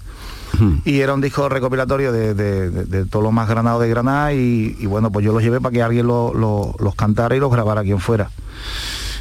Y 0.86 1.02
era 1.02 1.14
un 1.14 1.22
disco 1.22 1.50
recopilatorio 1.50 2.12
de, 2.12 2.34
de, 2.34 3.06
todo 3.06 3.22
lo 3.22 3.32
más 3.32 3.48
granado 3.48 3.80
de 3.80 3.90
Granada 3.90 4.34
y, 4.34 4.86
bueno, 4.88 5.12
pues 5.12 5.24
yo 5.24 5.32
los 5.32 5.44
llevé 5.44 5.62
para 5.62 5.74
que 5.74 5.84
alguien 5.84 6.08
los 6.08 6.96
cantara 6.96 7.36
y 7.36 7.40
los 7.40 7.52
grabara 7.52 7.84
quien 7.84 8.00
fuera. 8.00 8.32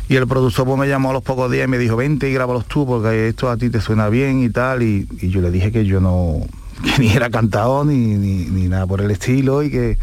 Y 0.09 0.17
el 0.17 0.27
productor 0.27 0.67
pues, 0.67 0.79
me 0.79 0.89
llamó 0.89 1.11
a 1.11 1.15
los 1.15 1.23
pocos 1.23 1.51
días 1.51 1.67
y 1.67 1.71
me 1.71 1.79
dijo, 1.79 1.97
vente 1.97 2.31
y 2.31 2.33
grábalos 2.33 2.67
tú 2.67 2.87
porque 2.87 3.29
esto 3.29 3.51
a 3.51 3.57
ti 3.57 3.71
te 3.71 3.81
suena 3.81 4.09
bien 4.09 4.43
y 4.43 4.51
tal. 4.51 4.83
Y, 4.83 5.09
yo 5.21 5.41
le 5.41 5.51
dije 5.51 5.73
que 5.73 5.85
yo 5.85 6.01
no, 6.01 6.41
ni 6.99 7.11
era 7.11 7.31
cantador 7.31 7.87
ni, 7.87 8.15
ni, 8.15 8.69
nada 8.69 8.87
por 8.87 9.01
el 9.01 9.11
estilo 9.11 9.63
y 9.63 9.71
que 9.71 9.99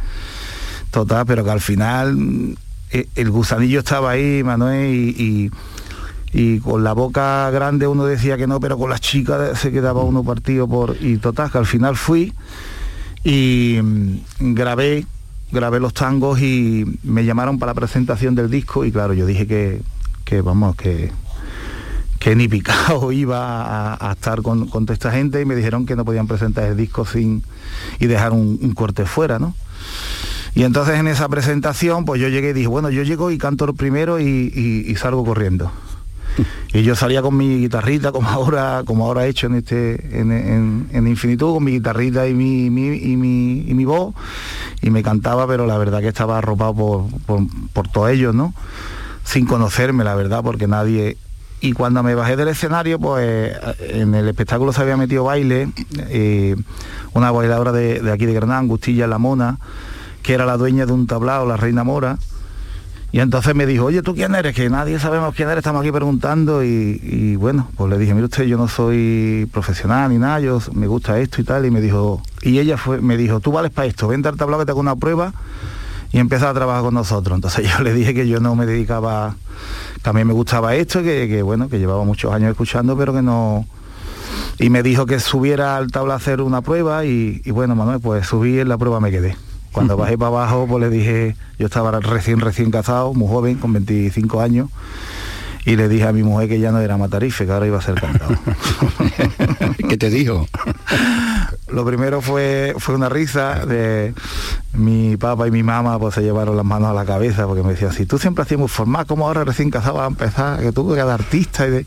total, 0.92 1.26
pero 1.26 1.44
que 1.44 1.52
al 1.52 1.62
final 1.62 2.56
eh, 2.92 3.08
el 3.16 3.32
gusanillo 3.32 3.80
estaba 3.80 4.12
ahí, 4.12 4.44
Manuel, 4.44 4.94
y, 4.94 5.52
y, 6.34 6.60
con 6.60 6.84
la 6.84 6.94
boca 6.94 7.50
grande 7.52 7.88
uno 7.88 8.06
decía 8.06 8.38
que 8.38 8.48
no, 8.48 8.60
pero 8.60 8.78
con 8.78 8.90
las 8.90 9.02
chicas 9.02 9.60
se 9.60 9.72
quedaba 9.72 10.04
uno 10.04 10.24
partido 10.24 10.68
por... 10.68 10.98
Y 11.00 11.18
total, 11.18 11.52
que 11.52 11.60
al 11.60 11.66
final 11.66 11.96
fui 11.96 12.34
y 13.24 13.80
mm, 13.82 14.54
grabé 14.54 15.06
grabé 15.54 15.80
los 15.80 15.94
tangos 15.94 16.42
y 16.42 16.84
me 17.04 17.24
llamaron 17.24 17.60
para 17.60 17.72
la 17.72 17.76
presentación 17.76 18.34
del 18.34 18.50
disco 18.50 18.84
y 18.84 18.92
claro, 18.92 19.14
yo 19.14 19.28
dije 19.28 19.46
que, 19.46 19.82
que 20.34 20.42
vamos, 20.42 20.76
que, 20.76 21.12
que 22.20 22.36
ni 22.36 22.48
picado 22.48 23.12
iba 23.26 23.94
a, 23.94 24.12
estar 24.14 24.42
con, 24.42 24.68
con, 24.68 24.86
toda 24.86 24.94
esta 24.94 25.12
gente 25.12 25.42
y 25.42 25.46
me 25.46 25.56
dijeron 25.56 25.86
que 25.86 25.96
no 25.96 26.06
podían 26.06 26.28
presentar 26.28 26.64
el 26.66 26.78
disco 26.78 27.06
sin 27.06 27.44
y 28.00 28.08
dejar 28.08 28.32
un, 28.32 28.74
corte 28.74 29.06
fuera, 29.06 29.38
¿no? 29.38 29.54
Y 30.56 30.64
entonces 30.64 31.00
en 31.00 31.08
esa 31.08 31.30
presentación, 31.30 32.06
pues 32.06 32.22
yo 32.22 32.30
llegué 32.30 32.50
y 32.50 32.54
dije, 32.54 32.68
bueno, 32.68 32.90
yo 32.90 33.04
llego 33.04 33.32
y 33.32 33.38
canto 33.38 33.72
primero 33.74 34.20
y 34.20 34.96
salgo 34.98 35.24
corriendo. 35.24 35.72
Y 36.74 36.82
yo 36.84 36.96
salía 36.96 37.22
con 37.22 37.38
mi 37.38 37.60
guitarrita, 37.60 38.12
como 38.12 38.30
ahora, 38.30 38.84
como 38.86 39.06
ahora 39.06 39.26
he 39.26 39.30
hecho 39.30 39.48
en 39.48 39.56
este, 39.56 40.20
en, 40.20 40.90
en, 40.92 41.08
Infinitud, 41.08 41.54
con 41.54 41.64
mi 41.64 41.74
guitarrita 41.74 42.28
y 42.28 42.34
mi, 42.34 42.66
y, 42.66 42.70
mi, 43.16 43.86
voz, 43.86 44.16
y 44.82 44.90
me 44.90 45.04
cantaba, 45.04 45.46
pero 45.48 45.68
la 45.68 45.78
verdad 45.78 46.02
que 46.02 46.08
estaba 46.08 46.40
arropado 46.40 46.74
por, 47.26 47.46
por, 47.74 47.88
todos 47.90 48.10
ellos, 48.10 48.34
¿no? 48.34 48.54
Sin 49.24 49.46
conocerme, 49.46 50.04
la 50.04 50.16
verdad, 50.16 50.44
porque 50.44 50.68
nadie 50.68 51.18
y 51.62 51.72
cuando 51.72 52.04
me 52.04 52.14
bajé 52.14 52.36
del 52.36 52.50
escenario, 52.50 53.00
pues 53.00 53.56
en 53.80 54.14
el 54.16 54.28
espectáculo 54.28 54.74
se 54.74 54.82
había 54.82 54.98
metido 54.98 55.24
baile, 55.24 55.70
eh, 56.10 56.58
una 57.14 57.32
bailadora 57.32 57.72
de, 57.72 58.02
de, 58.02 58.12
aquí 58.12 58.26
de 58.26 58.34
Granada, 58.34 58.60
Angustilla 58.60 59.08
La 59.08 59.18
Mona, 59.18 59.60
que 60.24 60.34
era 60.34 60.46
la 60.46 60.58
dueña 60.58 60.86
de 60.86 60.92
un 60.92 61.08
tablao, 61.08 61.46
la 61.46 61.56
Reina 61.56 61.86
Mora, 61.86 62.18
y 63.14 63.20
entonces 63.20 63.54
me 63.54 63.68
dijo, 63.68 63.86
oye, 63.86 64.02
¿tú 64.02 64.16
quién 64.16 64.34
eres? 64.34 64.56
Que 64.56 64.72
nadie 64.72 65.00
sabemos 65.00 65.36
quién 65.36 65.48
eres, 65.48 65.60
estamos 65.60 65.82
aquí 65.82 65.92
preguntando. 65.92 66.64
Y, 66.64 67.36
bueno, 67.36 67.70
pues 67.78 67.92
le 67.92 68.00
dije, 68.00 68.16
mire 68.16 68.26
usted, 68.26 68.46
yo 68.46 68.58
no 68.58 68.68
soy 68.68 69.48
profesional 69.54 70.10
ni 70.10 70.18
nada, 70.18 70.40
yo 70.40 70.60
me 70.74 70.88
gusta 70.88 71.20
esto 71.20 71.40
y 71.40 71.44
tal. 71.44 71.64
Y 71.68 71.70
me 71.70 71.80
dijo, 71.80 72.24
y 72.42 72.58
ella 72.58 72.76
fue, 72.76 73.02
me 73.02 73.16
dijo, 73.16 73.40
tú 73.40 73.52
vales 73.52 73.72
para 73.72 73.88
esto, 73.88 74.08
vente 74.08 74.30
al 74.30 74.36
tablado 74.36 74.62
que 74.62 74.66
te 74.66 74.72
hago 74.72 74.80
una 74.80 74.96
prueba 74.96 75.32
y 76.14 76.20
empieza 76.20 76.50
a 76.50 76.54
trabajar 76.54 76.84
con 76.84 76.94
nosotros. 76.94 77.36
Entonces 77.36 77.70
yo 77.78 77.84
le 77.84 77.94
dije 77.94 78.14
que 78.14 78.28
yo 78.28 78.40
no 78.40 78.56
me 78.56 78.66
dedicaba, 78.66 79.36
que 80.02 80.10
a 80.10 80.14
mí 80.14 80.24
me 80.24 80.34
gustaba 80.34 80.76
esto, 80.76 81.02
que, 81.02 81.28
que 81.28 81.42
bueno, 81.42 81.68
que 81.68 81.80
llevaba 81.80 82.06
muchos 82.06 82.32
años 82.32 82.52
escuchando, 82.52 82.96
pero 82.96 83.14
que 83.14 83.22
no... 83.22 83.66
Y 84.60 84.70
me 84.70 84.84
dijo 84.84 85.06
que 85.06 85.20
subiera 85.20 85.76
al 85.76 85.92
tabla 85.92 86.14
a 86.14 86.18
hacer 86.18 86.42
una 86.42 86.62
prueba 86.62 87.06
y, 87.06 87.42
y 87.44 87.52
bueno, 87.52 87.76
Manuel, 87.76 88.00
pues 88.00 88.28
subí 88.28 88.60
en 88.60 88.70
la 88.70 88.78
prueba 88.78 89.00
me 89.00 89.10
quedé. 89.10 89.36
Cuando 89.72 89.98
bajé 89.98 90.18
para 90.18 90.28
abajo, 90.30 90.68
pues 90.70 90.82
le 90.82 90.90
dije, 90.90 91.36
yo 91.58 91.66
estaba 91.66 92.00
recién, 92.00 92.40
recién 92.40 92.70
casado, 92.70 93.14
muy 93.14 93.28
joven, 93.28 93.56
con 93.56 93.74
25 93.74 94.40
años, 94.40 94.70
y 95.66 95.76
le 95.76 95.90
dije 95.90 96.06
a 96.06 96.14
mi 96.14 96.24
mujer 96.24 96.48
que 96.48 96.60
ya 96.60 96.72
no 96.72 96.80
era 96.80 96.98
matarife, 96.98 97.46
que 97.46 97.52
ahora 97.52 97.66
iba 97.66 97.80
a 97.80 97.82
ser 97.82 97.96
cantado. 97.96 98.36
¿Qué 99.90 99.98
te 99.98 100.10
dijo? 100.10 100.48
Lo 101.74 101.84
primero 101.86 102.22
fue, 102.22 102.76
fue 102.78 102.96
una 102.96 103.10
risa 103.10 103.66
de 103.66 104.14
mi 104.74 105.18
papá 105.18 105.48
y 105.48 105.52
mi 105.52 105.64
mamá 105.64 105.98
pues 106.00 106.16
se 106.16 106.22
llevaron 106.22 106.56
las 106.56 106.66
manos 106.66 106.92
a 106.92 106.94
la 106.94 107.06
cabeza 107.06 107.48
porque 107.48 107.64
me 107.64 107.72
decían, 107.72 107.92
si 107.92 108.06
tú 108.06 108.20
siempre 108.20 108.44
hacías 108.44 108.60
muy 108.60 108.70
formal, 108.70 109.06
¿cómo 109.08 109.28
ahora 109.28 109.44
recién 109.44 109.72
casado 109.72 109.96
vas 109.96 110.06
a 110.06 110.08
empezar? 110.08 110.60
Que 110.60 110.72
tú 110.72 110.94
ser 110.94 111.10
artista 111.10 111.68
y 111.68 111.72
de 111.72 111.86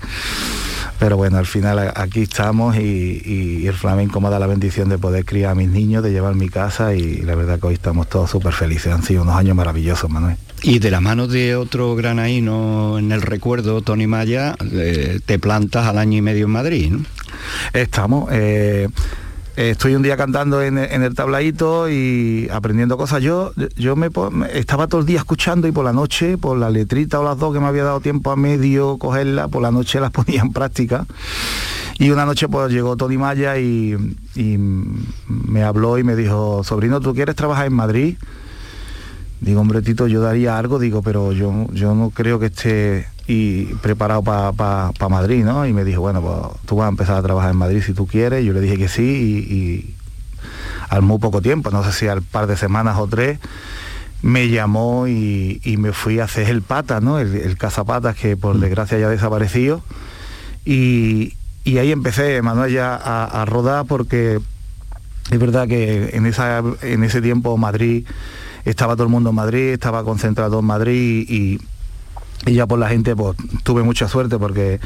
pero 0.99 1.17
bueno, 1.17 1.37
al 1.37 1.47
final 1.47 1.93
aquí 1.95 2.23
estamos 2.23 2.77
y, 2.77 3.67
el 3.67 3.75
flamenco 3.75 4.21
me 4.21 4.31
da 4.31 4.39
la 4.39 4.47
bendición 4.47 4.89
de 4.89 4.97
poder 4.97 5.25
criar 5.25 5.53
a 5.53 5.55
mis 5.55 5.69
niños, 5.69 6.03
de 6.03 6.11
llevar 6.11 6.35
mi 6.35 6.49
casa 6.49 6.95
y 6.95 7.19
la 7.23 7.35
verdad 7.35 7.61
que 7.61 7.67
hoy 7.67 7.75
estamos 7.75 8.09
todos 8.09 8.31
súper 8.31 8.53
felices. 8.53 8.93
Han 8.93 9.03
sido 9.03 9.23
unos 9.23 9.37
años 9.37 9.57
maravillosos, 9.57 10.09
Manuel. 10.09 10.37
Y 10.63 10.79
de 10.79 10.91
la 10.91 11.01
mano 11.01 11.27
de 11.27 11.55
otro 11.55 11.95
granaíno 11.97 12.99
en 12.99 13.13
el 13.13 13.21
recuerdo, 13.21 13.83
Tony 13.83 14.07
Maya, 14.07 14.55
eh, 14.73 15.21
te 15.25 15.39
plantas 15.39 15.87
al 15.87 15.99
año 15.99 16.17
y 16.17 16.23
medio 16.23 16.47
en 16.47 16.51
Madrid, 16.53 16.91
¿no? 16.91 17.05
Estamos. 17.73 18.31
Eh, 18.33 18.89
estoy 19.57 19.95
un 19.95 20.03
día 20.03 20.17
cantando 20.17 20.63
en, 20.63 20.79
el 20.79 21.15
tabladito 21.15 21.89
y 21.91 22.49
aprendiendo 22.53 22.97
cosas. 22.97 23.23
Yo, 23.23 23.53
yo 23.77 23.97
me, 23.97 24.11
estaba 24.53 24.87
todo 24.87 25.01
el 25.01 25.07
día 25.07 25.19
escuchando 25.19 25.67
y 25.67 25.73
por 25.73 25.85
la 25.85 25.93
noche, 25.93 26.37
por 26.37 26.59
la 26.59 26.71
letrita 26.71 27.21
o 27.21 27.25
las 27.25 27.39
dos 27.39 27.55
que 27.55 27.61
me 27.61 27.67
había 27.67 27.85
dado 27.85 28.01
tiempo 28.01 28.31
a 28.31 28.37
medio 28.37 28.99
cogerla, 28.99 29.49
por 29.49 29.63
la 29.63 29.71
noche 29.71 30.01
las 30.01 30.11
ponía 30.13 30.43
en 30.43 30.53
práctica. 30.53 31.07
Y 31.99 32.11
una 32.11 32.27
noche 32.27 32.49
pues 32.49 32.71
llegó 32.71 32.97
Tony 32.97 33.17
Maya 33.17 33.59
y, 33.59 33.97
me 34.37 35.63
habló 35.63 35.99
y 35.99 36.05
me 36.05 36.15
dijo, 36.15 36.63
sobrino, 36.63 37.01
¿tú 37.01 37.15
quieres 37.15 37.35
trabajar 37.35 37.67
en 37.67 37.73
Madrid? 37.73 38.17
Digo, 39.41 39.61
hombre, 39.61 39.81
Tito, 39.81 40.07
yo 40.07 40.21
daría 40.21 40.59
algo, 40.59 40.79
digo, 40.79 41.03
pero 41.03 41.33
yo, 41.33 41.67
yo 41.73 41.95
no 41.95 42.11
creo 42.11 42.39
que 42.39 42.47
esté 42.47 43.07
y 43.27 43.65
preparado 43.77 44.23
para 44.23 45.09
Madrid, 45.09 45.45
¿no? 45.45 45.67
Y 45.67 45.73
me 45.73 45.85
dijo, 45.85 46.01
bueno, 46.01 46.23
pues 46.23 46.63
tú 46.67 46.77
vas 46.77 46.87
a 46.87 46.91
empezar 46.91 47.17
a 47.17 47.23
trabajar 47.23 47.51
en 47.51 47.57
Madrid 47.57 47.83
si 47.85 47.93
tú 47.93 48.07
quieres. 48.07 48.45
Yo 48.45 48.53
le 48.53 48.61
dije 48.61 48.77
que 48.77 48.89
sí 48.89 49.03
y, 49.03 49.95
al 50.89 51.03
muy 51.03 51.19
poco 51.19 51.43
tiempo, 51.43 51.71
no 51.71 51.83
sé 51.83 51.93
si 51.93 52.07
al 52.07 52.23
par 52.23 52.47
de 52.47 52.57
semanas 52.57 52.97
o 52.99 53.09
tres, 53.09 53.41
me 54.23 54.49
llamó 54.49 55.09
y, 55.09 55.61
me 55.79 55.93
fui 55.93 56.21
a 56.21 56.25
hacer 56.25 56.49
el 56.49 56.63
pata, 56.63 57.01
¿no? 57.01 57.19
El, 57.19 57.35
el 57.35 57.59
cazapatas 57.59 58.17
que 58.17 58.37
por 58.37 58.57
mm. 58.57 58.61
desgracia 58.61 58.99
ya 58.99 59.07
ha 59.07 59.11
desaparecido. 59.11 59.83
Y, 60.65 61.33
ahí 61.65 61.91
empecé, 61.93 62.43
Manuel, 62.43 62.73
ya 62.73 62.95
a, 62.95 63.45
rodar 63.45 63.87
porque 63.87 64.41
es 65.31 65.39
verdad 65.39 65.67
que 65.67 66.11
en, 66.13 66.27
esa, 66.27 66.63
en 66.83 67.03
ese 67.03 67.21
tiempo 67.21 67.57
Madrid, 67.57 68.07
estaba 68.65 68.95
todo 68.95 69.05
el 69.05 69.11
mundo 69.11 69.31
en 69.31 69.37
Madrid, 69.37 69.73
estaba 69.73 70.05
concentrado 70.05 70.61
en 70.61 70.65
Madrid 70.65 71.27
y 71.29 71.61
y 72.45 72.55
ya 72.55 72.67
por 72.67 72.79
la 72.79 72.89
gente 72.89 73.17
pues 73.17 73.37
tuve 73.63 73.83
mucha 73.83 74.09
suerte 74.09 74.39
porque 74.39 74.81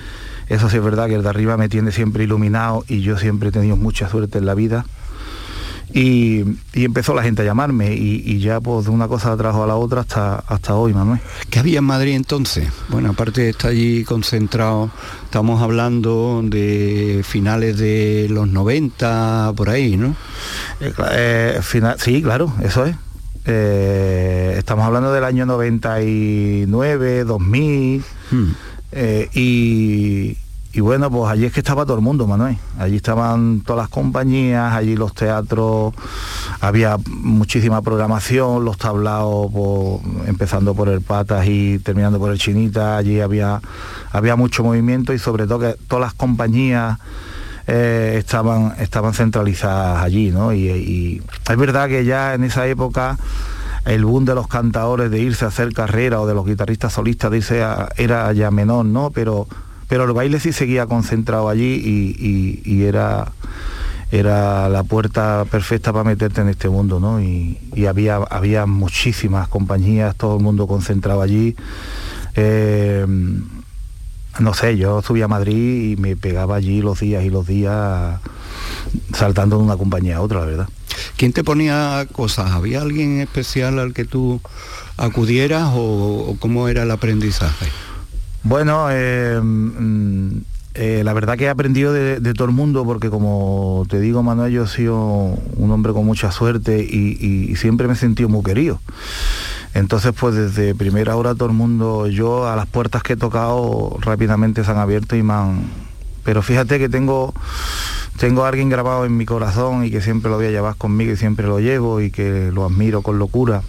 eso 0.48 0.68
sí 0.68 0.76
es 0.76 0.84
verdad 0.84 1.08
que 1.08 1.14
el 1.14 1.22
de 1.22 1.28
arriba 1.28 1.56
me 1.56 1.68
tiene 1.68 1.92
siempre 1.92 2.24
iluminado 2.24 2.84
y 2.88 3.00
yo 3.00 3.18
siempre 3.18 3.48
he 3.48 3.52
tenido 3.52 3.76
mucha 3.76 4.08
suerte 4.08 4.38
en 4.38 4.46
la 4.46 4.54
vida. 4.54 4.84
Y, 5.92 6.44
empezó 6.74 7.14
la 7.14 7.22
gente 7.22 7.42
a 7.42 7.44
llamarme 7.44 7.94
y, 7.94 8.38
ya 8.38 8.60
pues 8.60 8.84
de 8.84 8.92
una 8.92 9.08
cosa 9.08 9.36
trajo 9.36 9.64
a 9.64 9.66
la 9.66 9.74
otra 9.74 10.02
hasta, 10.02 10.36
hasta 10.36 10.74
hoy, 10.74 10.94
Manuel. 10.94 11.20
¿Qué 11.50 11.58
había 11.58 11.78
en 11.78 11.84
Madrid 11.84 12.14
entonces? 12.14 12.68
Bueno, 12.88 13.10
aparte 13.10 13.42
de 13.42 13.50
estar 13.50 13.72
allí 13.72 14.04
concentrado, 14.04 14.90
estamos 15.24 15.60
hablando 15.62 16.42
de 16.44 17.22
finales 17.24 17.78
de 17.78 18.28
los 18.30 18.48
90, 18.48 19.52
por 19.56 19.68
ahí, 19.70 19.96
¿no? 19.96 20.14
Eh, 20.80 20.92
eh, 21.12 21.60
sí, 21.98 22.22
claro, 22.22 22.52
eso 22.62 22.86
es. 22.86 22.96
Eh, 23.46 24.54
estamos 24.58 24.84
hablando 24.84 25.12
del 25.12 25.24
año 25.24 25.46
99, 25.46 27.24
2000, 27.24 28.04
hmm. 28.30 28.44
eh, 28.92 29.28
y, 29.32 30.80
bueno, 30.80 31.10
pues 31.10 31.32
allí 31.32 31.46
es 31.46 31.52
que 31.52 31.60
estaba 31.60 31.84
todo 31.84 31.96
el 31.96 32.02
mundo, 32.02 32.26
Manuel. 32.26 32.58
Allí 32.78 32.96
estaban 32.96 33.62
todas 33.62 33.84
las 33.84 33.88
compañías, 33.88 34.72
allí 34.72 34.94
los 34.94 35.14
teatros, 35.14 35.94
había 36.60 36.96
muchísima 37.08 37.82
programación, 37.82 38.64
los 38.64 38.76
tablaos, 38.78 39.50
pues, 39.52 40.28
empezando 40.28 40.74
por 40.74 40.88
el 40.88 41.00
Patas 41.00 41.46
y 41.48 41.78
terminando 41.78 42.18
por 42.18 42.30
el 42.30 42.38
Chinita, 42.38 42.98
allí 42.98 43.20
había, 43.20 43.60
había 44.12 44.36
mucho 44.36 44.62
movimiento 44.62 45.12
y 45.12 45.18
sobre 45.18 45.46
todo 45.46 45.60
que 45.60 45.76
todas 45.88 46.02
las 46.02 46.14
compañías 46.14 46.98
eh, 47.72 48.16
estaban, 48.18 48.74
estaban 48.80 49.14
centralizadas 49.14 50.02
allí, 50.02 50.32
¿no? 50.32 50.52
Y, 50.52 51.22
es 51.48 51.56
verdad 51.56 51.88
que 51.88 52.04
ya 52.04 52.34
en 52.34 52.42
esa 52.42 52.66
época 52.66 53.16
el 53.84 54.04
boom 54.04 54.24
de 54.24 54.34
los 54.34 54.48
cantadores 54.48 55.08
de 55.08 55.20
irse 55.20 55.44
a 55.44 55.48
hacer 55.48 55.72
carrera 55.72 56.20
o 56.20 56.26
de 56.26 56.34
los 56.34 56.44
guitarristas 56.44 56.94
solistas 56.94 57.30
de 57.30 57.76
era 57.96 58.32
ya 58.32 58.50
menor, 58.50 58.86
¿no? 58.86 59.10
Pero, 59.10 59.46
pero 59.88 60.02
el 60.02 60.12
baile 60.12 60.40
sí 60.40 60.52
seguía 60.52 60.86
concentrado 60.86 61.48
allí 61.48 62.60
y, 62.64 62.82
era, 62.82 63.30
era 64.10 64.68
la 64.68 64.82
puerta 64.82 65.44
perfecta 65.48 65.92
para 65.92 66.02
meterte 66.02 66.40
en 66.40 66.48
este 66.48 66.68
mundo, 66.68 66.98
¿no? 66.98 67.20
Y, 67.20 67.56
había, 67.88 68.16
había 68.16 68.66
muchísimas 68.66 69.46
compañías, 69.46 70.16
todo 70.16 70.38
el 70.38 70.42
mundo 70.42 70.66
concentrado 70.66 71.22
allí. 71.22 71.54
Eh, 72.34 73.06
no 74.38 74.54
sé, 74.54 74.76
yo 74.76 75.02
subía 75.02 75.24
a 75.24 75.28
Madrid 75.28 75.92
y 75.92 75.96
me 75.96 76.16
pegaba 76.16 76.56
allí 76.56 76.80
los 76.80 77.00
días 77.00 77.24
y 77.24 77.30
los 77.30 77.46
días 77.46 78.20
saltando 79.12 79.58
de 79.58 79.64
una 79.64 79.76
compañía 79.76 80.18
a 80.18 80.20
otra, 80.20 80.40
la 80.40 80.46
verdad. 80.46 80.68
¿Quién 81.16 81.32
te 81.32 81.44
ponía 81.44 82.06
cosas? 82.12 82.52
¿Había 82.52 82.80
alguien 82.82 83.20
especial 83.20 83.78
al 83.78 83.92
que 83.92 84.04
tú 84.04 84.40
acudieras 84.96 85.70
o, 85.74 86.36
cómo 86.38 86.68
era 86.68 86.82
el 86.84 86.90
aprendizaje? 86.90 87.66
Bueno, 88.42 88.88
eh, 88.90 89.40
mm, 89.42 90.38
eh, 90.74 91.02
la 91.04 91.12
verdad 91.12 91.36
que 91.36 91.44
he 91.44 91.48
aprendido 91.48 91.92
de, 91.92 92.34
todo 92.34 92.46
el 92.46 92.54
mundo 92.54 92.84
porque 92.84 93.10
como 93.10 93.84
te 93.88 94.00
digo 94.00 94.22
Manuel, 94.22 94.52
yo 94.52 94.64
he 94.64 94.68
sido 94.68 94.96
un 94.96 95.70
hombre 95.70 95.92
con 95.92 96.06
mucha 96.06 96.32
suerte 96.32 96.86
y, 96.88 97.50
y 97.50 97.56
siempre 97.56 97.86
me 97.86 97.94
he 97.94 97.96
sentido 97.96 98.28
muy 98.28 98.42
querido. 98.42 98.80
Entonces, 99.74 100.12
pues 100.18 100.34
desde 100.34 100.74
primera 100.74 101.16
hora 101.16 101.34
todo 101.34 101.46
el 101.46 101.54
mundo, 101.54 102.08
yo 102.08 102.48
a 102.48 102.56
las 102.56 102.66
puertas 102.66 103.02
que 103.02 103.12
he 103.12 103.16
tocado 103.16 103.96
rápidamente 104.00 104.64
se 104.64 104.70
han 104.70 104.78
abierto 104.78 105.16
y 105.16 105.22
me 105.22 105.32
han... 105.32 105.70
Pero 106.24 106.42
fíjate 106.42 106.78
que 106.78 106.88
tengo, 106.88 107.32
tengo 108.18 108.44
a 108.44 108.48
alguien 108.48 108.68
grabado 108.68 109.04
en 109.04 109.16
mi 109.16 109.26
corazón 109.26 109.84
y 109.84 109.90
que 109.90 110.00
siempre 110.00 110.30
lo 110.30 110.36
voy 110.36 110.46
a 110.46 110.50
llevar 110.50 110.76
conmigo 110.76 111.12
y 111.12 111.16
siempre 111.16 111.46
lo 111.46 111.60
llevo 111.60 112.00
y 112.00 112.10
que 112.10 112.50
lo 112.52 112.64
admiro 112.64 113.02
con 113.02 113.18
locura 113.18 113.62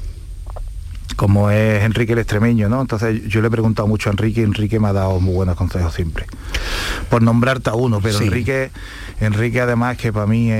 como 1.21 1.51
es 1.51 1.83
Enrique 1.83 2.13
el 2.13 2.19
extremeño, 2.19 2.67
¿no? 2.67 2.81
Entonces 2.81 3.27
yo 3.27 3.41
le 3.41 3.47
he 3.47 3.51
preguntado 3.51 3.87
mucho 3.87 4.09
a 4.09 4.11
Enrique 4.11 4.41
y 4.41 4.43
Enrique 4.43 4.79
me 4.79 4.87
ha 4.87 4.93
dado 4.93 5.19
muy 5.19 5.35
buenos 5.35 5.55
consejos 5.55 5.93
siempre. 5.93 6.25
Por 7.11 7.21
nombrarte 7.21 7.69
a 7.69 7.73
uno, 7.73 7.99
pero 8.01 8.19
Enrique, 8.19 8.71
Enrique 9.21 9.61
además 9.61 9.97
que 9.97 10.11
para 10.11 10.25
mí, 10.25 10.51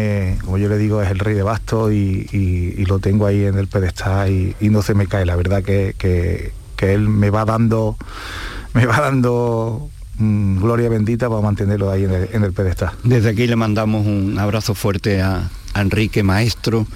como 0.43 0.58
yo 0.58 0.69
le 0.69 0.78
digo, 0.78 1.02
es 1.02 1.12
el 1.12 1.19
rey 1.19 1.36
de 1.36 1.43
basto 1.43 1.91
y, 1.91 2.86
lo 2.88 3.00
tengo 3.00 3.26
ahí 3.26 3.45
en 3.45 3.58
el 3.58 3.67
pedestal 3.67 4.30
y, 4.30 4.69
no 4.69 4.82
se 4.82 4.93
me 4.93 5.08
cae. 5.08 5.26
La 5.26 5.36
verdad 5.36 5.63
que, 5.63 6.52
él 6.80 7.10
me 7.10 7.30
va 7.30 7.45
dando, 7.45 7.97
me 8.74 8.86
va 8.86 9.02
dando 9.02 9.89
mm, 10.17 10.62
gloria 10.62 10.89
bendita 10.89 11.30
para 11.30 11.41
mantenerlo 11.41 11.91
ahí 11.91 12.06
en 12.06 12.43
el, 12.43 12.54
pedestal. 12.54 12.91
Desde 13.04 13.30
aquí 13.30 13.47
le 13.47 13.56
mandamos 13.56 14.06
un 14.06 14.38
abrazo 14.39 14.74
fuerte 14.74 15.21
a, 15.21 15.50
a 15.74 15.82
Enrique 15.82 16.24
Maestro 16.24 16.88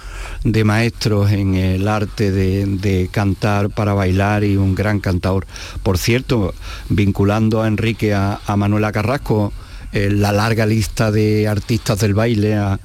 de 0.45 0.63
maestros 0.63 1.31
en 1.31 1.55
el 1.55 1.87
arte 1.87 2.31
de, 2.31 3.09
cantar 3.11 3.69
para 3.71 3.93
bailar 3.93 4.43
y 4.43 4.57
un 4.57 4.75
gran 4.75 4.99
cantador. 4.99 5.47
Por 5.83 5.97
cierto, 5.97 6.53
vinculando 6.89 7.61
a 7.61 7.67
Enrique 7.67 8.13
a, 8.13 8.39
Manuela 8.55 8.91
Carrasco, 8.91 9.51
eh, 9.95 10.09
la 10.11 10.31
larga 10.31 10.65
lista 10.65 11.09
de 11.09 11.47
artistas 11.47 11.99
del 11.99 12.13
baile 12.13 12.55
a, 12.55 12.79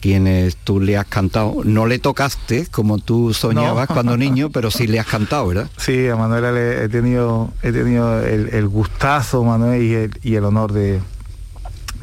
quienes 0.00 0.56
tú 0.56 0.80
le 0.80 0.96
has 0.96 1.06
cantado. 1.06 1.58
No 1.62 1.86
le 1.86 2.00
tocaste 2.00 2.66
como 2.72 2.98
tú 2.98 3.32
soñabas 3.32 3.86
cuando 3.86 4.16
niño, 4.26 4.50
pero 4.50 4.72
sí 4.72 4.88
le 4.88 4.98
has 4.98 5.06
cantado, 5.06 5.46
¿verdad? 5.46 5.70
Sí, 5.76 6.08
a 6.08 6.16
Manuela 6.16 6.50
le 6.50 6.82
he 6.82 6.88
tenido, 6.88 7.52
he 7.62 7.70
tenido 7.70 8.20
el, 8.20 8.66
gustazo, 8.66 9.44
Manuel, 9.44 10.10
y 10.24 10.34
el 10.34 10.44
honor 10.44 10.72
de, 10.72 11.00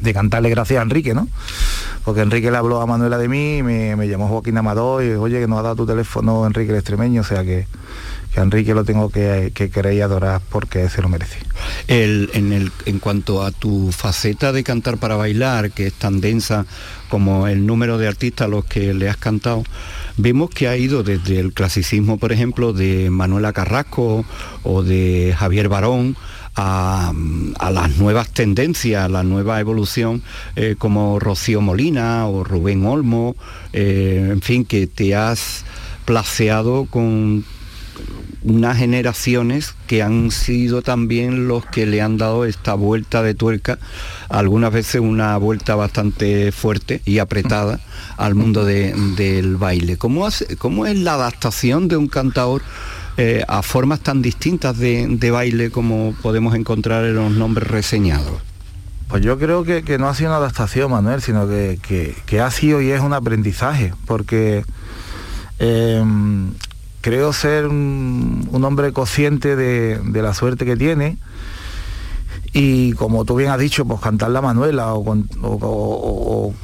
de 0.00 0.14
cantarle 0.14 0.50
gracias 0.50 0.78
a 0.78 0.82
Enrique, 0.82 1.14
¿no? 1.14 1.28
Porque 2.04 2.20
Enrique 2.20 2.50
le 2.50 2.56
habló 2.56 2.80
a 2.80 2.86
Manuela 2.86 3.18
de 3.18 3.28
mí, 3.28 3.62
me, 3.62 3.96
me 3.96 4.06
llamó 4.06 4.28
Joaquín 4.28 4.56
Amador 4.58 5.02
y 5.02 5.12
oye 5.14 5.40
que 5.40 5.48
nos 5.48 5.58
ha 5.58 5.62
dado 5.62 5.76
tu 5.76 5.86
teléfono 5.86 6.46
Enrique 6.46 6.70
el 6.70 6.78
extremeño, 6.78 7.22
o 7.22 7.24
sea 7.24 7.42
que, 7.42 7.66
que 8.34 8.40
Enrique 8.40 8.74
lo 8.74 8.84
tengo 8.84 9.10
que, 9.10 9.52
que 9.54 9.70
querer 9.70 9.94
y 9.94 10.00
adorar 10.00 10.40
porque 10.50 10.88
se 10.88 11.00
lo 11.00 11.08
merece. 11.08 11.38
El, 11.86 12.30
en 12.84 12.98
cuanto 12.98 13.44
a 13.44 13.52
tu 13.52 13.92
faceta 13.92 14.52
de 14.52 14.64
cantar 14.64 14.98
para 14.98 15.14
bailar, 15.14 15.70
que 15.70 15.86
es 15.86 15.92
tan 15.92 16.20
densa 16.20 16.66
como 17.08 17.46
el 17.46 17.64
número 17.64 17.96
de 17.96 18.08
artistas 18.08 18.46
a 18.46 18.48
los 18.48 18.64
que 18.64 18.92
le 18.92 19.08
has 19.08 19.16
cantado, 19.16 19.62
vemos 20.16 20.50
que 20.50 20.66
ha 20.66 20.76
ido 20.76 21.04
desde 21.04 21.38
el 21.38 21.52
clasicismo, 21.52 22.18
por 22.18 22.32
ejemplo, 22.32 22.72
de 22.72 23.08
Manuela 23.10 23.52
Carrasco 23.52 24.24
o 24.64 24.82
de 24.82 25.34
Javier 25.38 25.68
Barón, 25.68 26.16
a, 26.56 27.12
las 27.72 27.96
nuevas 27.98 28.30
tendencias, 28.30 29.04
a 29.04 29.08
la 29.08 29.22
nueva 29.22 29.60
evolución, 29.60 30.22
eh, 30.56 30.76
como 30.78 31.18
Rocío 31.18 31.60
Molina 31.60 32.26
o 32.26 32.44
Rubén 32.44 32.86
Olmo, 32.86 33.36
eh, 33.72 34.28
en 34.30 34.40
fin, 34.40 34.64
que 34.64 34.86
te 34.86 35.14
has 35.14 35.64
placeado 36.04 36.86
con 36.86 37.44
unas 38.44 38.76
generaciones 38.76 39.74
que 39.86 40.02
han 40.02 40.30
sido 40.30 40.82
también 40.82 41.48
los 41.48 41.64
que 41.64 41.86
le 41.86 42.02
han 42.02 42.18
dado 42.18 42.44
esta 42.44 42.74
vuelta 42.74 43.22
de 43.22 43.34
tuerca, 43.34 43.78
algunas 44.28 44.72
veces 44.72 45.00
una 45.00 45.36
vuelta 45.38 45.74
bastante 45.74 46.52
fuerte 46.52 47.00
y 47.06 47.18
apretada 47.18 47.80
al 48.16 48.34
mundo 48.34 48.64
del 48.64 49.56
baile. 49.56 49.96
¿Cómo, 49.96 50.28
¿Cómo 50.58 50.86
es 50.86 50.98
la 50.98 51.14
adaptación 51.14 51.88
de 51.88 51.96
un 51.96 52.08
cantador 52.08 52.62
eh, 53.16 53.44
a 53.48 53.62
formas 53.62 54.00
tan 54.00 54.20
distintas 54.22 54.78
de, 54.78 55.30
baile 55.30 55.70
como 55.70 56.14
podemos 56.22 56.54
encontrar 56.54 57.04
en 57.06 57.14
los 57.14 57.32
nombres 57.32 57.68
reseñados? 57.68 58.42
Pues 59.08 59.22
yo 59.22 59.38
creo 59.38 59.64
que, 59.64 59.98
no 59.98 60.08
ha 60.08 60.14
sido 60.14 60.30
una 60.30 60.38
adaptación, 60.38 60.90
Manuel, 60.90 61.22
sino 61.22 61.48
que, 61.48 62.40
ha 62.42 62.50
sido 62.50 62.82
y 62.82 62.90
es 62.90 63.00
un 63.00 63.14
aprendizaje, 63.14 63.94
porque 64.06 64.64
em, 65.58 66.50
creo 67.04 67.34
ser 67.34 67.66
un, 67.66 68.48
hombre 68.62 68.94
consciente 68.94 69.56
de, 69.56 70.22
la 70.22 70.32
suerte 70.32 70.64
que 70.64 70.74
tiene. 70.74 71.18
Y 72.54 72.92
como 72.92 73.26
tú 73.26 73.36
bien 73.36 73.50
has 73.50 73.58
dicho, 73.58 73.84
pues 73.84 74.00
cantarle 74.00 74.38
a 74.38 74.40
Manuela 74.40 74.94
o, 74.94 76.54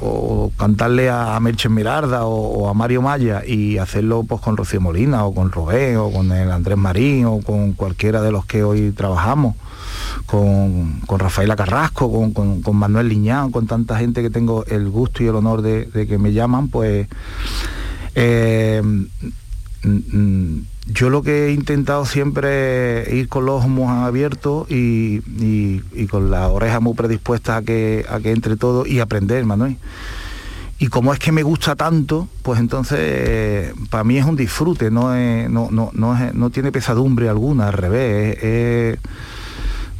cantarle 0.57 1.11
a 1.11 1.39
Merche 1.39 1.69
Mirarda 1.69 2.25
o, 2.25 2.67
a 2.67 2.73
Mario 2.73 3.03
Maya 3.03 3.43
y 3.45 3.77
hacerlo 3.77 4.23
pues 4.23 4.41
con 4.41 4.57
Rocío 4.57 4.81
Molina 4.81 5.25
o 5.25 5.35
con 5.35 5.51
Robé 5.51 5.95
o 5.97 6.11
con 6.11 6.31
el 6.31 6.51
Andrés 6.51 6.77
Marín 6.77 7.25
o 7.25 7.41
con 7.41 7.73
cualquiera 7.73 8.23
de 8.23 8.31
los 8.31 8.43
que 8.47 8.63
hoy 8.63 8.93
trabajamos, 8.93 9.55
con, 10.25 11.01
Rafaela 11.07 11.55
Carrasco, 11.55 12.11
con, 12.33 12.63
Manuel 12.75 13.09
Liñán, 13.09 13.51
con 13.51 13.67
tanta 13.67 13.99
gente 13.99 14.23
que 14.23 14.31
tengo 14.31 14.65
el 14.65 14.89
gusto 14.89 15.21
y 15.21 15.27
el 15.27 15.35
honor 15.35 15.61
de, 15.61 16.07
que 16.07 16.17
me 16.17 16.33
llaman, 16.33 16.69
pues 16.69 17.07
eh, 18.15 18.81
yo 19.83 21.09
lo 21.09 21.23
que 21.23 21.47
he 21.47 21.53
intentado 21.53 22.05
siempre 22.05 23.03
es 23.03 23.13
ir 23.13 23.29
con 23.29 23.45
los 23.45 23.63
ojos 23.65 23.89
abiertos 23.89 24.69
y, 24.69 25.81
con 26.09 26.29
las 26.29 26.49
orejas 26.49 26.81
muy 26.81 26.93
predispuestas 26.93 27.61
a 27.61 27.65
que, 27.65 28.05
a 28.09 28.19
que 28.19 28.31
entre 28.31 28.57
todo 28.57 28.85
y 28.85 28.99
aprender, 28.99 29.45
Manuel. 29.45 29.77
Y 30.79 30.87
como 30.87 31.13
es 31.13 31.19
que 31.19 31.31
me 31.31 31.43
gusta 31.43 31.75
tanto, 31.75 32.27
pues 32.41 32.59
entonces 32.59 33.71
para 33.91 34.03
mí 34.03 34.17
es 34.17 34.25
un 34.25 34.35
disfrute, 34.35 34.89
no, 34.89 35.13
no, 35.47 36.49
tiene 36.49 36.71
pesadumbre 36.71 37.29
alguna, 37.29 37.67
al 37.67 37.73
revés. 37.73 38.97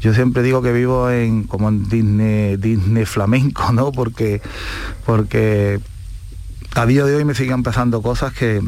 yo 0.02 0.14
siempre 0.14 0.42
digo 0.42 0.64
que 0.64 0.74
vivo 0.74 1.12
en 1.12 1.44
como 1.44 1.70
en 1.70 1.88
Disney, 1.88 2.58
Disney 2.58 3.06
flamenco, 3.06 3.72
¿no? 3.72 3.92
Porque, 3.92 4.42
porque 5.06 5.80
a 6.74 6.86
día 6.88 7.06
de 7.06 7.16
hoy 7.16 7.26
me 7.26 7.36
siguen 7.36 7.62
pasando 7.62 8.02
cosas 8.02 8.34
que, 8.34 8.64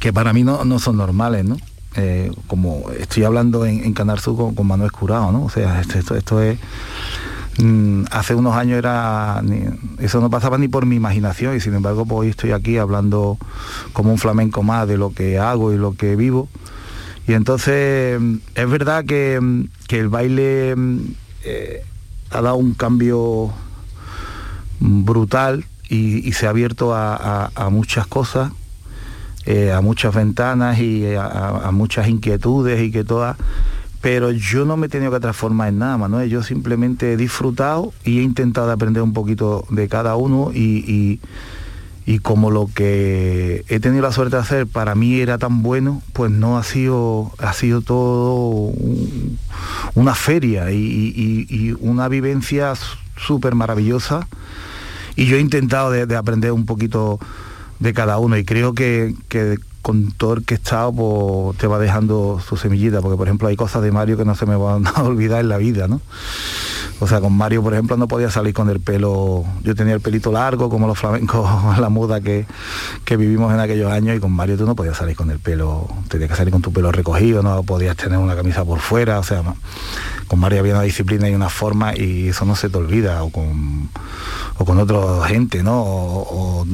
que 0.00 0.12
para 0.12 0.32
mí 0.32 0.42
no, 0.42 0.78
son 0.78 0.96
normales, 0.96 1.44
¿no? 1.44 1.56
Eh, 1.96 2.30
como 2.46 2.90
estoy 2.98 3.24
hablando 3.24 3.66
en, 3.66 3.84
en 3.84 3.92
Canal 3.92 4.18
Sur 4.18 4.54
con, 4.54 4.66
Manuel 4.66 4.92
Curado, 4.92 5.30
¿no? 5.32 5.44
O 5.44 5.50
sea, 5.50 5.80
esto, 5.80 6.16
esto, 6.16 6.40
es... 6.40 6.58
Mm, 7.58 8.04
hace 8.10 8.34
unos 8.34 8.54
años 8.54 8.78
era... 8.78 9.42
eso 9.98 10.20
no 10.20 10.30
pasaba 10.30 10.56
ni 10.56 10.68
por 10.68 10.86
mi 10.86 10.96
imaginación 10.96 11.56
y 11.56 11.60
sin 11.60 11.74
embargo 11.74 12.06
pues 12.06 12.20
hoy 12.20 12.28
estoy 12.28 12.52
aquí 12.52 12.78
hablando 12.78 13.38
como 13.92 14.12
un 14.12 14.18
flamenco 14.18 14.62
más 14.62 14.86
de 14.88 14.96
lo 14.96 15.12
que 15.12 15.38
hago 15.38 15.72
y 15.72 15.76
lo 15.76 15.94
que 15.94 16.16
vivo. 16.16 16.48
Y 17.26 17.34
entonces 17.34 18.20
es 18.54 18.70
verdad 18.70 19.04
que, 19.04 19.34
el 19.88 20.08
baile 20.08 20.74
eh, 21.44 21.84
ha 22.30 22.40
dado 22.40 22.56
un 22.56 22.74
cambio 22.74 23.52
brutal 24.78 25.66
y, 25.88 26.32
se 26.32 26.46
ha 26.46 26.50
abierto 26.50 26.94
a 26.94 27.68
muchas 27.70 28.06
cosas 28.06 28.52
eh, 29.46 29.72
a 29.72 29.80
muchas 29.80 30.14
ventanas 30.14 30.78
y 30.80 31.14
a, 31.16 31.70
muchas 31.72 32.08
inquietudes 32.08 32.82
y 32.82 32.90
que 32.90 33.04
todas 33.04 33.36
pero 34.02 34.30
yo 34.30 34.64
no 34.64 34.76
me 34.76 34.86
he 34.86 34.88
tenido 34.88 35.10
que 35.12 35.20
transformar 35.20 35.68
en 35.68 35.78
nada, 35.78 35.98
Manuel. 35.98 36.30
Yo 36.30 36.42
simplemente 36.42 37.12
he 37.12 37.16
disfrutado 37.18 37.92
y 38.02 38.20
he 38.20 38.22
intentado 38.22 38.70
aprender 38.70 39.02
un 39.02 39.12
poquito 39.12 39.66
de 39.68 39.88
cada 39.88 40.16
uno 40.16 40.52
y, 40.54 41.20
como 42.22 42.50
lo 42.50 42.68
que 42.74 43.62
he 43.68 43.78
tenido 43.78 44.02
la 44.02 44.10
suerte 44.10 44.36
de 44.36 44.42
hacer 44.42 44.66
para 44.66 44.94
mí 44.94 45.20
era 45.20 45.36
tan 45.36 45.62
bueno, 45.62 46.02
pues 46.14 46.30
no 46.30 46.56
ha 46.56 46.64
sido, 46.64 47.30
ha 47.38 47.52
sido 47.52 47.82
todo 47.82 48.72
una 49.94 50.14
feria 50.14 50.72
y, 50.72 51.76
una 51.80 52.08
vivencia 52.08 52.72
súper 53.18 53.54
maravillosa. 53.54 54.26
Y 55.14 55.26
yo 55.26 55.36
he 55.36 55.40
intentado 55.40 55.90
de 55.90 56.16
aprender 56.16 56.52
un 56.52 56.64
poquito 56.64 57.20
de 57.80 57.94
cada 57.94 58.18
uno 58.18 58.36
y 58.36 58.44
creo 58.44 58.74
que, 58.74 59.14
con 59.82 60.12
todo 60.12 60.34
el 60.34 60.44
que 60.44 60.54
he 60.54 60.56
estado 60.58 60.92
pues, 60.92 61.58
te 61.58 61.66
va 61.66 61.78
dejando 61.78 62.40
su 62.46 62.56
semillita, 62.56 63.00
porque 63.00 63.16
por 63.16 63.26
ejemplo 63.26 63.48
hay 63.48 63.56
cosas 63.56 63.82
de 63.82 63.90
Mario 63.90 64.16
que 64.16 64.24
no 64.24 64.34
se 64.34 64.46
me 64.46 64.54
van 64.54 64.86
a 64.86 65.02
olvidar 65.02 65.40
en 65.40 65.48
la 65.48 65.56
vida, 65.56 65.88
¿no? 65.88 66.00
O 67.00 67.06
sea, 67.06 67.20
con 67.20 67.32
Mario, 67.32 67.62
por 67.62 67.72
ejemplo, 67.72 67.96
no 67.96 68.06
podía 68.06 68.30
salir 68.30 68.52
con 68.52 68.68
el 68.68 68.78
pelo, 68.78 69.44
yo 69.62 69.74
tenía 69.74 69.94
el 69.94 70.00
pelito 70.00 70.30
largo, 70.30 70.68
como 70.68 70.86
los 70.86 70.98
flamencos, 70.98 71.48
la 71.78 71.88
muda 71.88 72.20
que, 72.20 72.46
que 73.04 73.16
vivimos 73.16 73.52
en 73.52 73.60
aquellos 73.60 73.90
años, 73.90 74.16
y 74.16 74.20
con 74.20 74.32
Mario 74.32 74.56
tú 74.56 74.66
no 74.66 74.76
podías 74.76 74.96
salir 74.96 75.16
con 75.16 75.30
el 75.30 75.38
pelo, 75.38 75.88
tenías 76.08 76.30
que 76.30 76.36
salir 76.36 76.52
con 76.52 76.62
tu 76.62 76.72
pelo 76.72 76.92
recogido, 76.92 77.42
no 77.42 77.62
podías 77.62 77.96
tener 77.96 78.18
una 78.18 78.36
camisa 78.36 78.64
por 78.64 78.80
fuera, 78.80 79.18
o 79.18 79.22
sea, 79.22 79.42
con 80.28 80.38
Mario 80.38 80.60
había 80.60 80.74
una 80.74 80.82
disciplina 80.82 81.28
y 81.28 81.34
una 81.34 81.48
forma 81.48 81.96
y 81.96 82.28
eso 82.28 82.44
no 82.44 82.54
se 82.54 82.68
te 82.68 82.76
olvida, 82.76 83.22
o 83.22 83.30
con, 83.30 83.88
o 84.58 84.64
con 84.64 84.78
otra 84.78 85.26
gente, 85.26 85.62
¿no? 85.62 85.82
o, 85.82 86.66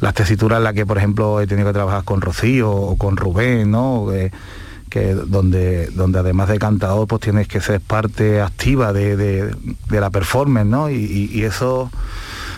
las 0.00 0.14
tesituras 0.14 0.58
en 0.58 0.64
las 0.64 0.74
que, 0.74 0.84
por 0.84 0.98
ejemplo, 0.98 1.40
he 1.40 1.46
tenido 1.46 1.68
que 1.68 1.72
trabajar 1.72 2.04
con 2.04 2.20
Rocío 2.20 2.70
o 2.70 2.96
con 2.96 3.16
Rubén, 3.16 3.70
¿no? 3.70 4.06
Que, 4.88 5.14
donde, 5.14 5.88
donde 5.88 6.20
además 6.20 6.48
de 6.48 6.58
cantador, 6.58 7.06
pues 7.08 7.20
tienes 7.20 7.48
que 7.48 7.60
ser 7.60 7.80
parte 7.80 8.40
activa 8.40 8.92
de, 8.92 9.54
la 9.90 10.10
performance, 10.10 10.66
¿no? 10.66 10.90
Y, 10.90 11.42
eso, 11.42 11.90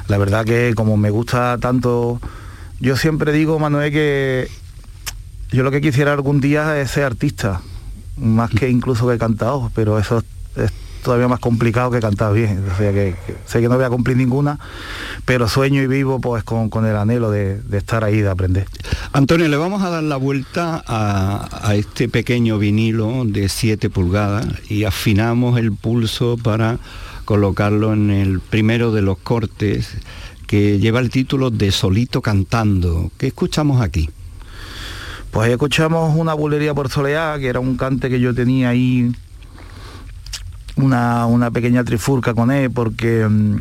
la 0.09 0.18
verdad 0.18 0.45
que 0.45 0.74
como 0.76 0.97
me 0.97 1.11
gusta 1.11 1.57
tanto, 1.59 2.20
yo 2.81 2.97
siempre 2.97 3.33
digo, 3.33 3.59
Manuel, 3.59 3.91
que 3.93 4.49
yo 5.51 5.62
lo 5.62 5.70
que 5.70 5.81
quisiera 5.81 6.12
algún 6.12 6.41
día 6.41 6.79
es 6.81 6.91
ser 6.91 7.05
artista, 7.05 7.62
más 8.16 8.51
que 8.51 8.68
incluso 8.68 9.09
que 9.09 9.18
cantador, 9.18 9.70
pero 9.74 9.99
eso 9.99 10.22
es 10.57 10.70
todavía 11.03 11.28
más 11.28 11.40
complicado 11.40 11.90
que 11.90 12.01
cantar 12.01 12.32
bien. 12.32 12.64
O 12.72 12.76
sea 12.76 12.92
que, 12.92 13.14
sé 13.46 13.61
que 13.61 13.68
no 13.68 13.76
voy 13.76 13.84
a 13.84 13.90
cumplir 13.90 14.16
ninguna, 14.16 14.59
pero 15.24 15.49
sueño 15.49 15.82
y 15.82 15.86
vivo 15.86 16.20
pues 16.20 16.44
con, 16.44 16.68
el 16.86 16.96
anhelo 16.96 17.30
de, 17.30 17.61
estar 17.72 18.05
ahí, 18.05 18.20
de 18.20 18.30
aprender. 18.30 18.66
Antonio, 19.12 19.49
le 19.49 19.57
vamos 19.57 19.82
a 19.82 19.90
dar 19.90 20.03
la 20.03 20.16
vuelta 20.16 20.82
a, 20.86 21.74
este 21.74 22.09
pequeño 22.09 22.59
vinilo 22.59 23.24
de 23.24 23.49
7 23.49 23.90
pulgadas 23.90 24.46
y 24.68 24.84
afinamos 24.84 25.59
el 25.59 25.72
pulso 25.72 26.36
para 26.36 26.78
colocarlo 27.24 27.92
en 27.92 28.11
el 28.11 28.40
primero 28.40 28.92
de 28.92 29.03
los 29.03 29.18
cortes 29.18 29.96
que 30.46 30.78
lleva 30.78 31.01
el 31.01 31.11
título 31.11 31.51
de 31.51 31.70
Solito 31.70 32.22
Cantando. 32.22 33.11
¿Qué 33.18 33.26
escuchamos 33.26 33.82
aquí? 33.82 34.09
Pues 35.30 35.51
escuchamos 35.51 36.16
una 36.16 36.32
bulería 36.32 36.72
por 36.72 36.88
soleá, 36.88 37.36
que 37.38 37.49
era 37.49 37.61
un 37.61 37.76
cante 37.76 38.09
que 38.09 38.18
yo 38.18 38.34
tenía 38.34 38.70
ahí 38.70 39.12
una, 40.79 41.51
pequeña 41.51 41.85
trifurca 41.85 42.35
con 42.35 42.51
él 42.51 42.70
porque 42.70 43.26
mm, 43.29 43.59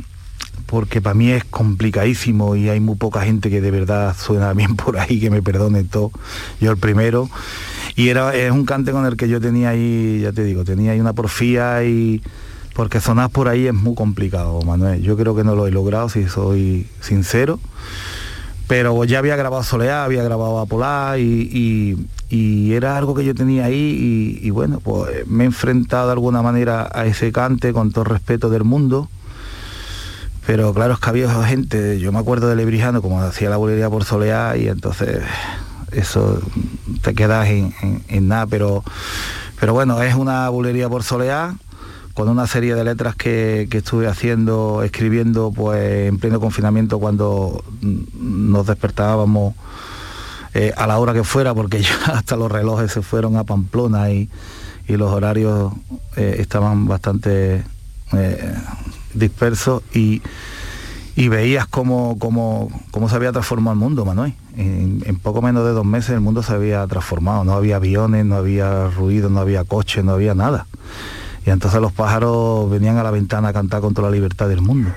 porque 0.66 1.02
para 1.02 1.14
mí 1.14 1.30
es 1.30 1.46
complicadísimo 1.46 2.56
y 2.56 2.68
hay 2.68 2.80
muy 2.82 2.96
poca 2.96 3.22
gente 3.22 3.50
que 3.50 3.62
de 3.62 3.72
verdad 3.72 4.16
suena 4.18 4.54
bien 4.56 4.76
por 4.76 4.98
ahí, 5.00 5.20
que 5.20 5.30
me 5.30 5.42
perdone 5.42 5.84
todo, 5.84 6.12
yo 6.60 6.72
el 6.72 6.78
primero. 6.78 7.30
Y 7.96 8.10
era, 8.10 8.36
es 8.36 8.52
un 8.52 8.66
cante 8.66 8.92
con 8.92 9.06
el 9.06 9.16
que 9.18 9.28
yo 9.28 9.42
tenía 9.42 9.70
ahí, 9.70 10.20
ya 10.22 10.32
te 10.32 10.44
digo, 10.44 10.64
tenía 10.64 10.92
ahí 10.92 11.00
una 11.00 11.14
porfía 11.14 11.84
y 11.84 12.22
porque 12.76 13.02
sonar 13.02 13.32
por 13.32 13.48
ahí 13.48 13.66
es 13.66 13.74
muy 13.74 13.96
complicado, 13.96 14.62
Manuel. 14.62 15.02
Yo 15.02 15.18
creo 15.18 15.36
que 15.36 15.44
no 15.44 15.56
lo 15.56 15.66
he 15.66 15.72
logrado, 15.72 16.10
si 16.10 16.28
soy 16.28 16.86
sincero 17.02 17.60
pero 18.68 19.04
ya 19.06 19.20
había 19.20 19.36
grabado 19.36 19.64
Soleá, 19.64 20.04
había 20.04 20.24
grabado 20.24 20.60
Apolá 20.60 21.16
y, 21.18 21.98
y, 22.30 22.74
era 22.74 22.98
algo 22.98 23.16
que 23.16 23.24
yo 23.24 23.34
tenía 23.34 23.66
ahí 23.66 24.40
y, 24.42 24.50
bueno, 24.50 24.80
pues 24.82 25.26
me 25.26 25.46
he 25.46 25.48
enfrentado 25.48 26.08
de 26.08 26.14
alguna 26.14 26.42
manera 26.42 26.90
a 26.94 27.06
ese 27.06 27.32
cante 27.32 27.74
con 27.74 27.92
todo 27.92 28.04
respeto 28.04 28.50
del 28.50 28.66
mundo. 28.66 29.10
Pero 30.46 30.74
claro, 30.74 30.94
es 30.94 31.00
que 31.00 31.10
había 31.10 31.30
gente, 31.44 32.00
yo 32.00 32.12
me 32.12 32.20
acuerdo 32.20 32.48
de 32.50 32.56
Lebrijano 32.56 33.02
como 33.02 33.22
hacía 33.22 33.50
la 33.50 33.58
bolería 33.58 33.90
por 33.90 34.04
Soleá 34.04 34.56
y 34.58 34.68
entonces 34.68 35.22
eso 35.92 36.40
te 37.02 37.16
quedas 37.16 37.48
en, 37.48 37.74
en 38.08 38.28
nada, 38.28 38.48
pero, 38.48 38.84
pero 39.60 39.74
bueno, 39.74 40.02
es 40.04 40.14
una 40.16 40.50
bulería 40.50 40.90
por 40.90 41.04
Soleá 41.04 41.56
con 42.18 42.30
una 42.30 42.48
serie 42.48 42.74
de 42.74 42.84
letras 42.84 43.16
que, 43.16 43.70
estuve 43.72 44.08
haciendo, 44.08 44.82
escribiendo 44.82 45.52
pues 45.52 46.08
en 46.08 46.18
pleno 46.18 46.40
confinamiento 46.40 46.98
cuando 46.98 47.64
nos 47.80 48.66
despertábamos 48.66 49.54
eh, 50.56 50.74
a 50.76 50.88
la 50.88 50.98
hora 50.98 51.14
que 51.14 51.24
fuera, 51.24 51.54
porque 51.54 51.80
ya 51.84 51.96
hasta 52.16 52.36
los 52.36 52.52
relojes 52.52 52.92
se 52.92 53.04
fueron 53.04 53.36
a 53.36 53.44
Pamplona 53.44 54.10
y, 54.10 54.30
los 54.88 55.12
horarios 55.12 55.74
eh, 56.16 56.38
estaban 56.40 56.88
bastante 56.88 57.64
eh, 58.14 58.56
dispersos 59.14 59.84
y, 59.94 60.24
veías 61.16 61.68
cómo, 61.68 62.18
cómo, 62.18 62.70
cómo, 62.90 63.10
se 63.10 63.16
había 63.16 63.32
transformado 63.32 63.74
el 63.74 63.80
mundo, 63.80 64.06
Manuel. 64.06 64.34
En, 64.56 65.04
en, 65.06 65.20
poco 65.20 65.44
menos 65.44 65.66
de 65.66 65.72
dos 65.72 65.86
meses 65.86 66.12
el 66.12 66.22
mundo 66.22 66.42
se 66.42 66.54
había 66.54 66.88
transformado, 66.88 67.44
no 67.44 67.54
había 67.54 67.76
aviones, 67.76 68.26
no 68.26 68.38
había 68.38 68.88
ruido, 68.90 69.30
no 69.30 69.40
había 69.40 69.64
coches, 69.66 70.04
no 70.04 70.14
había 70.14 70.34
nada. 70.34 70.66
Y 71.48 71.50
entonces 71.50 71.80
los 71.80 71.94
pájaros 71.94 72.70
venían 72.70 72.98
a 72.98 73.04
la 73.04 73.12
ventana 73.12 73.48
a 73.48 73.54
cantar 73.54 73.80
contra 73.80 74.04
la 74.04 74.12
libertad 74.12 74.50
del 74.50 74.60
mundo. 74.60 74.92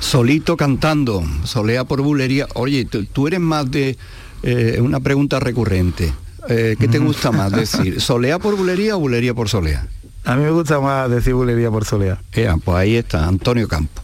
Solito 0.00 0.56
cantando, 0.56 1.22
solea 1.44 1.84
por 1.84 2.02
bulería. 2.02 2.48
Oye, 2.54 2.84
tú, 2.84 3.28
eres 3.28 3.38
más 3.38 3.70
de 3.70 3.96
eh, 4.42 4.80
una 4.82 4.98
pregunta 4.98 5.38
recurrente. 5.38 6.12
Eh, 6.48 6.74
¿Qué 6.80 6.88
te 6.88 6.98
gusta 6.98 7.30
más 7.30 7.52
decir? 7.52 8.00
¿Solea 8.00 8.40
por 8.40 8.56
bulería 8.56 8.96
o 8.96 8.98
bulería 8.98 9.34
por 9.34 9.48
solea? 9.48 9.86
A 10.24 10.34
mí 10.34 10.42
me 10.42 10.50
gusta 10.50 10.80
más 10.80 11.08
decir 11.10 11.34
bulería 11.34 11.70
por 11.70 11.84
solea. 11.84 12.20
pues 12.32 12.76
ahí 12.76 12.96
está, 12.96 13.28
Antonio 13.28 13.68
Campo. 13.68 14.02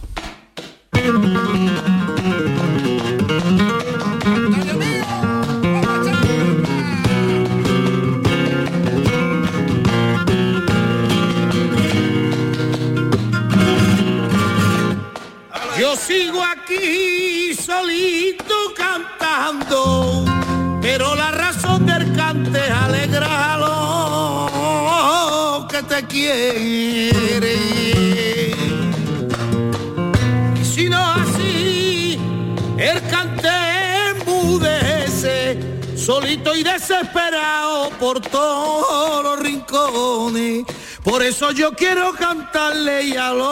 Pero 21.05 21.15
la 21.15 21.29
razón 21.31 21.85
del 21.85 22.15
cante 22.15 22.59
alegra 22.59 23.53
a 23.53 23.57
los 25.59 25.65
que 25.67 25.83
te 25.83 26.03
quieren. 26.07 27.43
Y 30.59 30.65
si 30.65 30.89
no 30.89 30.97
así, 30.97 32.19
el 32.77 33.07
cante 33.07 33.49
embudece, 34.09 35.59
solito 35.95 36.55
y 36.55 36.63
desesperado 36.63 37.91
por 37.99 38.19
todos 38.21 39.23
los 39.23 39.39
rincones. 39.39 40.65
Por 41.03 41.21
eso 41.21 41.51
yo 41.51 41.73
quiero 41.73 42.13
cantarle 42.13 43.03
y 43.03 43.15
a 43.15 43.31
los 43.31 43.49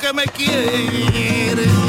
que 0.00 0.12
me 0.14 0.24
quieren. 0.24 1.85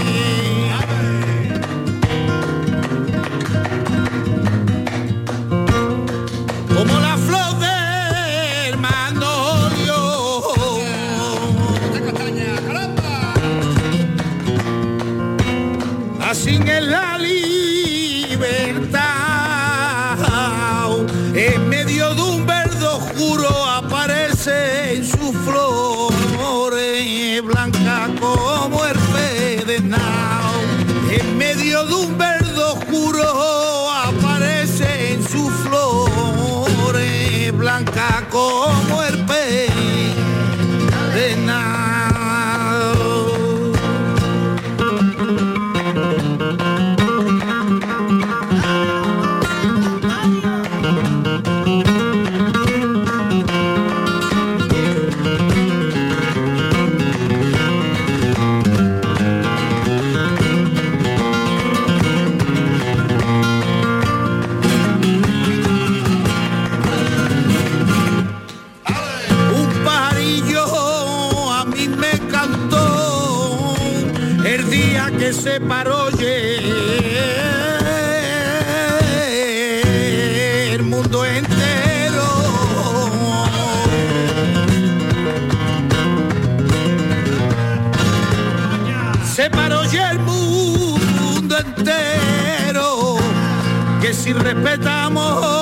Si 94.18 94.34
respetamos 94.34 95.57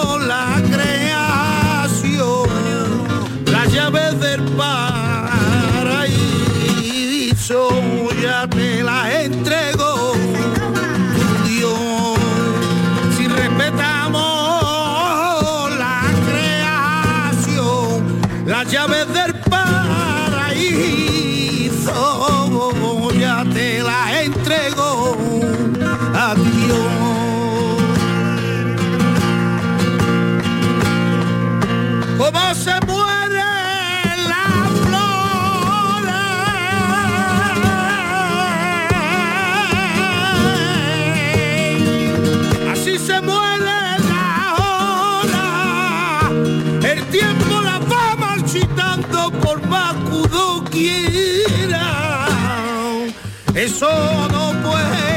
Eso 53.65 53.89
no 54.29 54.53
puede 54.61 55.14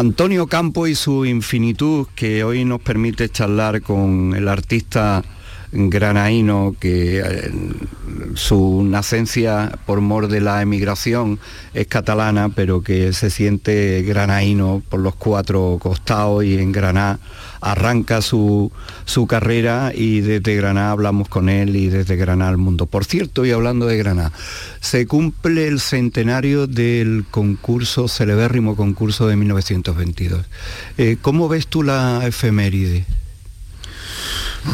Antonio 0.00 0.46
Campo 0.46 0.86
y 0.86 0.94
su 0.94 1.26
infinitud, 1.26 2.06
que 2.14 2.42
hoy 2.42 2.64
nos 2.64 2.80
permite 2.80 3.28
charlar 3.28 3.82
con 3.82 4.32
el 4.34 4.48
artista 4.48 5.22
granaíno 5.72 6.74
que 6.80 7.20
eh, 7.20 7.52
su 8.32 8.82
nacencia 8.82 9.78
por 9.84 10.00
mor 10.00 10.28
de 10.28 10.40
la 10.40 10.62
emigración 10.62 11.38
es 11.74 11.86
catalana, 11.86 12.48
pero 12.48 12.80
que 12.80 13.12
se 13.12 13.28
siente 13.28 14.00
granaíno 14.00 14.82
por 14.88 15.00
los 15.00 15.16
cuatro 15.16 15.76
costados 15.78 16.44
y 16.44 16.56
en 16.56 16.72
Granada 16.72 17.18
arranca 17.60 18.22
su, 18.22 18.72
su 19.04 19.26
carrera 19.26 19.92
y 19.94 20.20
desde 20.20 20.56
Granada 20.56 20.92
hablamos 20.92 21.28
con 21.28 21.48
él 21.48 21.76
y 21.76 21.88
desde 21.88 22.16
Granada 22.16 22.50
al 22.50 22.56
mundo. 22.56 22.86
Por 22.86 23.04
cierto, 23.04 23.44
y 23.44 23.50
hablando 23.50 23.86
de 23.86 23.96
Granada, 23.96 24.32
se 24.80 25.06
cumple 25.06 25.68
el 25.68 25.80
centenario 25.80 26.66
del 26.66 27.24
concurso, 27.30 28.08
celebérrimo 28.08 28.76
concurso 28.76 29.26
de 29.26 29.36
1922. 29.36 30.46
Eh, 30.98 31.16
¿Cómo 31.20 31.48
ves 31.48 31.66
tú 31.66 31.82
la 31.82 32.26
efeméride? 32.26 33.04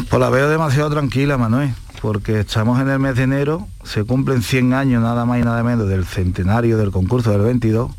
Pues 0.09 0.19
la 0.19 0.29
veo 0.29 0.49
demasiado 0.49 0.89
tranquila, 0.89 1.37
Manuel, 1.37 1.73
porque 2.01 2.41
estamos 2.41 2.79
en 2.81 2.89
el 2.89 2.99
mes 2.99 3.15
de 3.15 3.23
enero, 3.23 3.67
se 3.83 4.03
cumplen 4.03 4.41
100 4.41 4.73
años 4.73 5.01
nada 5.01 5.25
más 5.25 5.39
y 5.39 5.43
nada 5.43 5.63
menos 5.63 5.87
del 5.87 6.05
centenario 6.05 6.77
del 6.77 6.91
concurso 6.91 7.31
del 7.31 7.41
22. 7.41 7.91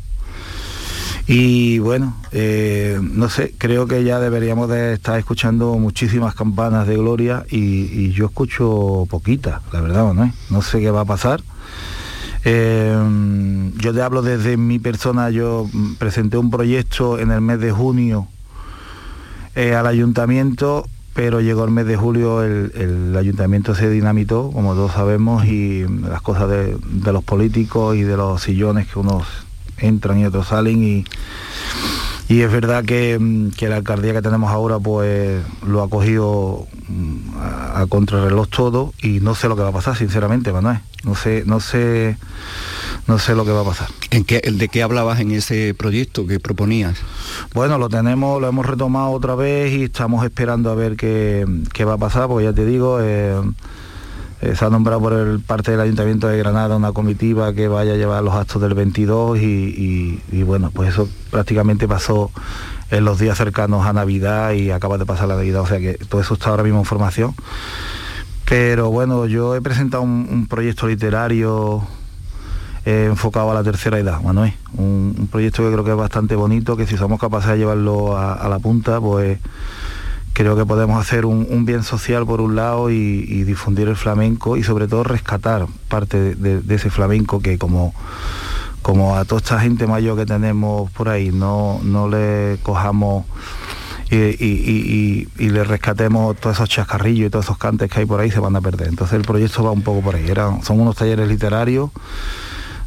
Y 1.31 1.77
bueno, 1.77 2.15
eh, 2.31 2.99
no 2.99 3.29
sé, 3.29 3.53
creo 3.55 3.85
que 3.85 4.03
ya 4.03 4.19
deberíamos 4.19 4.67
de 4.67 4.93
estar 4.93 5.19
escuchando 5.19 5.77
muchísimas 5.77 6.33
campanas 6.33 6.87
de 6.87 6.97
gloria 6.97 7.45
y, 7.51 8.09
yo 8.13 8.25
escucho 8.25 9.05
poquitas, 9.11 9.61
la 9.71 9.81
verdad, 9.81 10.05
Manuel. 10.05 10.31
No 10.49 10.63
sé 10.63 10.79
qué 10.79 10.89
va 10.89 11.01
a 11.01 11.05
pasar. 11.05 11.43
Eh, 12.45 13.71
yo 13.77 13.93
te 13.93 14.01
hablo 14.01 14.23
desde 14.23 14.57
mi 14.57 14.79
persona, 14.79 15.29
yo 15.29 15.69
presenté 15.99 16.37
un 16.37 16.49
proyecto 16.49 17.19
en 17.19 17.29
el 17.29 17.41
mes 17.41 17.59
de 17.59 17.71
junio 17.71 18.27
eh, 19.53 19.75
al 19.75 19.85
ayuntamiento, 19.85 20.87
pero 21.13 21.41
llegó 21.41 21.63
el 21.63 21.69
mes 21.69 21.85
de 21.85 21.95
julio, 21.95 22.41
el, 22.41 22.71
el 22.73 23.15
ayuntamiento 23.15 23.75
se 23.75 23.87
dinamitó, 23.91 24.49
como 24.49 24.73
todos 24.73 24.93
sabemos, 24.93 25.45
y 25.45 25.85
las 25.87 26.23
cosas 26.23 26.49
de, 26.49 26.75
de 26.75 27.13
los 27.13 27.23
políticos 27.23 27.95
y 27.95 28.01
de 28.01 28.17
los 28.17 28.41
sillones 28.41 28.87
que 28.87 28.97
unos 28.97 29.27
entran 29.81 30.19
y 30.19 30.25
otros 30.25 30.47
salen 30.47 30.83
y, 30.83 31.05
y 32.27 32.41
es 32.41 32.51
verdad 32.51 32.85
que, 32.85 33.17
mm, 33.19 33.51
que 33.51 33.69
la 33.69 33.77
alcaldía 33.77 34.13
que 34.13 34.21
tenemos 34.21 34.51
ahora 34.51 34.79
pues 34.79 35.43
lo 35.65 35.81
ha 35.81 35.89
cogido 35.89 36.67
mm, 36.87 37.37
a, 37.37 37.81
a 37.81 37.87
contrarreloj 37.87 38.47
todo 38.47 38.93
y 39.01 39.19
no 39.19 39.35
sé 39.35 39.47
lo 39.47 39.55
que 39.55 39.63
va 39.63 39.69
a 39.69 39.73
pasar, 39.73 39.95
sinceramente, 39.95 40.51
Manuel. 40.51 40.79
No 41.03 41.15
sé, 41.15 41.43
no 41.45 41.59
sé, 41.61 42.17
no 43.07 43.17
sé 43.19 43.33
lo 43.33 43.45
que 43.45 43.51
va 43.51 43.61
a 43.61 43.65
pasar. 43.65 43.87
¿En 44.11 44.25
qué, 44.25 44.41
¿De 44.41 44.67
qué 44.67 44.83
hablabas 44.83 45.19
en 45.19 45.31
ese 45.31 45.73
proyecto 45.73 46.27
que 46.27 46.39
proponías? 46.39 46.97
Bueno, 47.53 47.77
lo 47.77 47.89
tenemos, 47.89 48.41
lo 48.41 48.47
hemos 48.47 48.65
retomado 48.65 49.11
otra 49.11 49.35
vez 49.35 49.71
y 49.73 49.83
estamos 49.85 50.23
esperando 50.25 50.69
a 50.69 50.75
ver 50.75 50.97
qué, 50.97 51.45
va 51.87 51.93
a 51.93 51.97
pasar, 51.97 52.27
porque 52.27 52.45
ya 52.45 52.53
te 52.53 52.65
digo, 52.65 52.99
eh, 53.01 53.41
eh, 54.41 54.55
se 54.55 54.63
ha 54.63 54.69
nombrado 54.69 55.01
por 55.01 55.13
el 55.13 55.41
parte 55.41 55.71
del 55.71 55.81
Ayuntamiento 55.81 56.27
de 56.27 56.37
Granada 56.37 56.77
una 56.77 56.93
comitiva 56.93 57.53
que 57.53 57.67
vaya 57.67 57.93
a 57.93 57.97
llevar 57.97 58.23
los 58.23 58.33
actos 58.33 58.61
del 58.61 58.73
22 58.73 59.37
y, 59.39 60.43
bueno, 60.43 60.71
pues 60.71 60.89
eso 60.89 61.09
prácticamente 61.29 61.87
pasó 61.87 62.31
en 62.89 63.03
los 63.03 63.19
días 63.19 63.37
cercanos 63.37 63.85
a 63.85 63.91
Navidad 63.91 64.53
y 64.53 64.71
acaba 64.71 64.97
de 64.97 65.05
pasar 65.05 65.27
la 65.27 65.35
Navidad, 65.35 65.61
o 65.61 65.67
sea 65.67 65.79
que 65.79 65.95
todo 65.95 66.21
eso 66.21 66.35
está 66.35 66.51
ahora 66.51 66.63
mismo 66.63 66.79
en 66.79 66.85
formación. 66.85 67.35
Pero 68.45 68.89
bueno, 68.89 69.25
yo 69.25 69.55
he 69.55 69.61
presentado 69.61 70.03
un, 70.03 70.47
proyecto 70.47 70.87
literario 70.87 71.83
enfocado 72.85 73.51
a 73.51 73.53
la 73.53 73.63
tercera 73.63 73.99
edad, 73.99 74.21
Manuel. 74.21 74.53
Un, 74.73 75.27
proyecto 75.29 75.63
que 75.63 75.71
creo 75.71 75.83
que 75.83 75.91
es 75.91 75.97
bastante 75.97 76.35
bonito, 76.35 76.77
que 76.77 76.87
si 76.87 76.95
somos 76.97 77.19
capaces 77.19 77.51
de 77.51 77.57
llevarlo 77.57 78.17
a, 78.17 78.47
la 78.47 78.57
punta, 78.57 79.01
pues 79.01 79.37
creo 80.39 80.55
que 80.55 80.65
podemos 80.65 81.01
hacer 81.01 81.25
un, 81.25 81.65
bien 81.65 81.83
social 81.83 82.25
por 82.25 82.39
un 82.39 82.55
lado 82.55 82.89
y, 82.89 83.43
difundir 83.43 83.89
el 83.89 83.97
flamenco 83.97 84.55
y 84.55 84.63
sobre 84.63 84.87
todo 84.87 85.03
rescatar 85.03 85.65
parte 85.89 86.33
de 86.33 86.75
ese 86.75 86.89
flamenco 86.89 87.41
que 87.41 87.57
como 87.57 87.93
como 88.81 89.17
a 89.17 89.25
toda 89.25 89.41
esta 89.41 89.59
gente 89.59 89.85
mayor 89.85 90.17
que 90.17 90.25
tenemos 90.25 90.89
por 90.91 91.09
ahí 91.09 91.31
no, 91.33 91.81
no 91.83 92.07
le 92.07 92.57
cojamos 92.63 93.25
y, 94.09 95.27
le 95.37 95.63
rescatemos 95.65 96.37
todos 96.37 96.55
esos 96.55 96.69
chascarrillos 96.69 97.27
y 97.27 97.29
todos 97.29 97.43
esos 97.43 97.57
cantes 97.57 97.91
que 97.91 97.99
hay 97.99 98.05
por 98.05 98.21
ahí 98.21 98.31
se 98.31 98.39
van 98.39 98.55
a 98.55 98.61
perder. 98.61 98.87
Entonces 98.87 99.17
el 99.17 99.23
proyecto 99.23 99.61
va 99.61 99.71
un 99.71 99.81
poco 99.81 99.99
por 99.99 100.15
ahí. 100.15 100.25
son 100.63 100.79
unos 100.79 100.95
talleres 100.95 101.27
literarios 101.27 101.89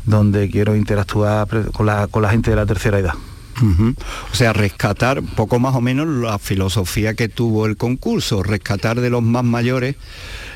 donde 0.07 0.49
quiero 0.49 0.75
interactuar 0.75 1.47
con 1.73 1.85
la, 1.85 2.07
con 2.07 2.23
la 2.23 2.31
gente 2.31 2.49
de 2.49 2.57
la 2.57 2.65
tercera 2.65 2.99
edad. 2.99 3.13
O 3.61 4.35
sea, 4.35 4.53
rescatar 4.53 5.23
poco 5.23 5.59
más 5.59 5.75
o 5.75 5.81
menos 5.81 6.07
la 6.07 6.39
filosofía 6.39 7.15
que 7.15 7.29
tuvo 7.29 7.67
el 7.67 7.77
concurso, 7.77 8.43
rescatar 8.43 9.01
de 9.01 9.11
los 9.11 9.23
más 9.23 9.45
mayores 9.45 9.97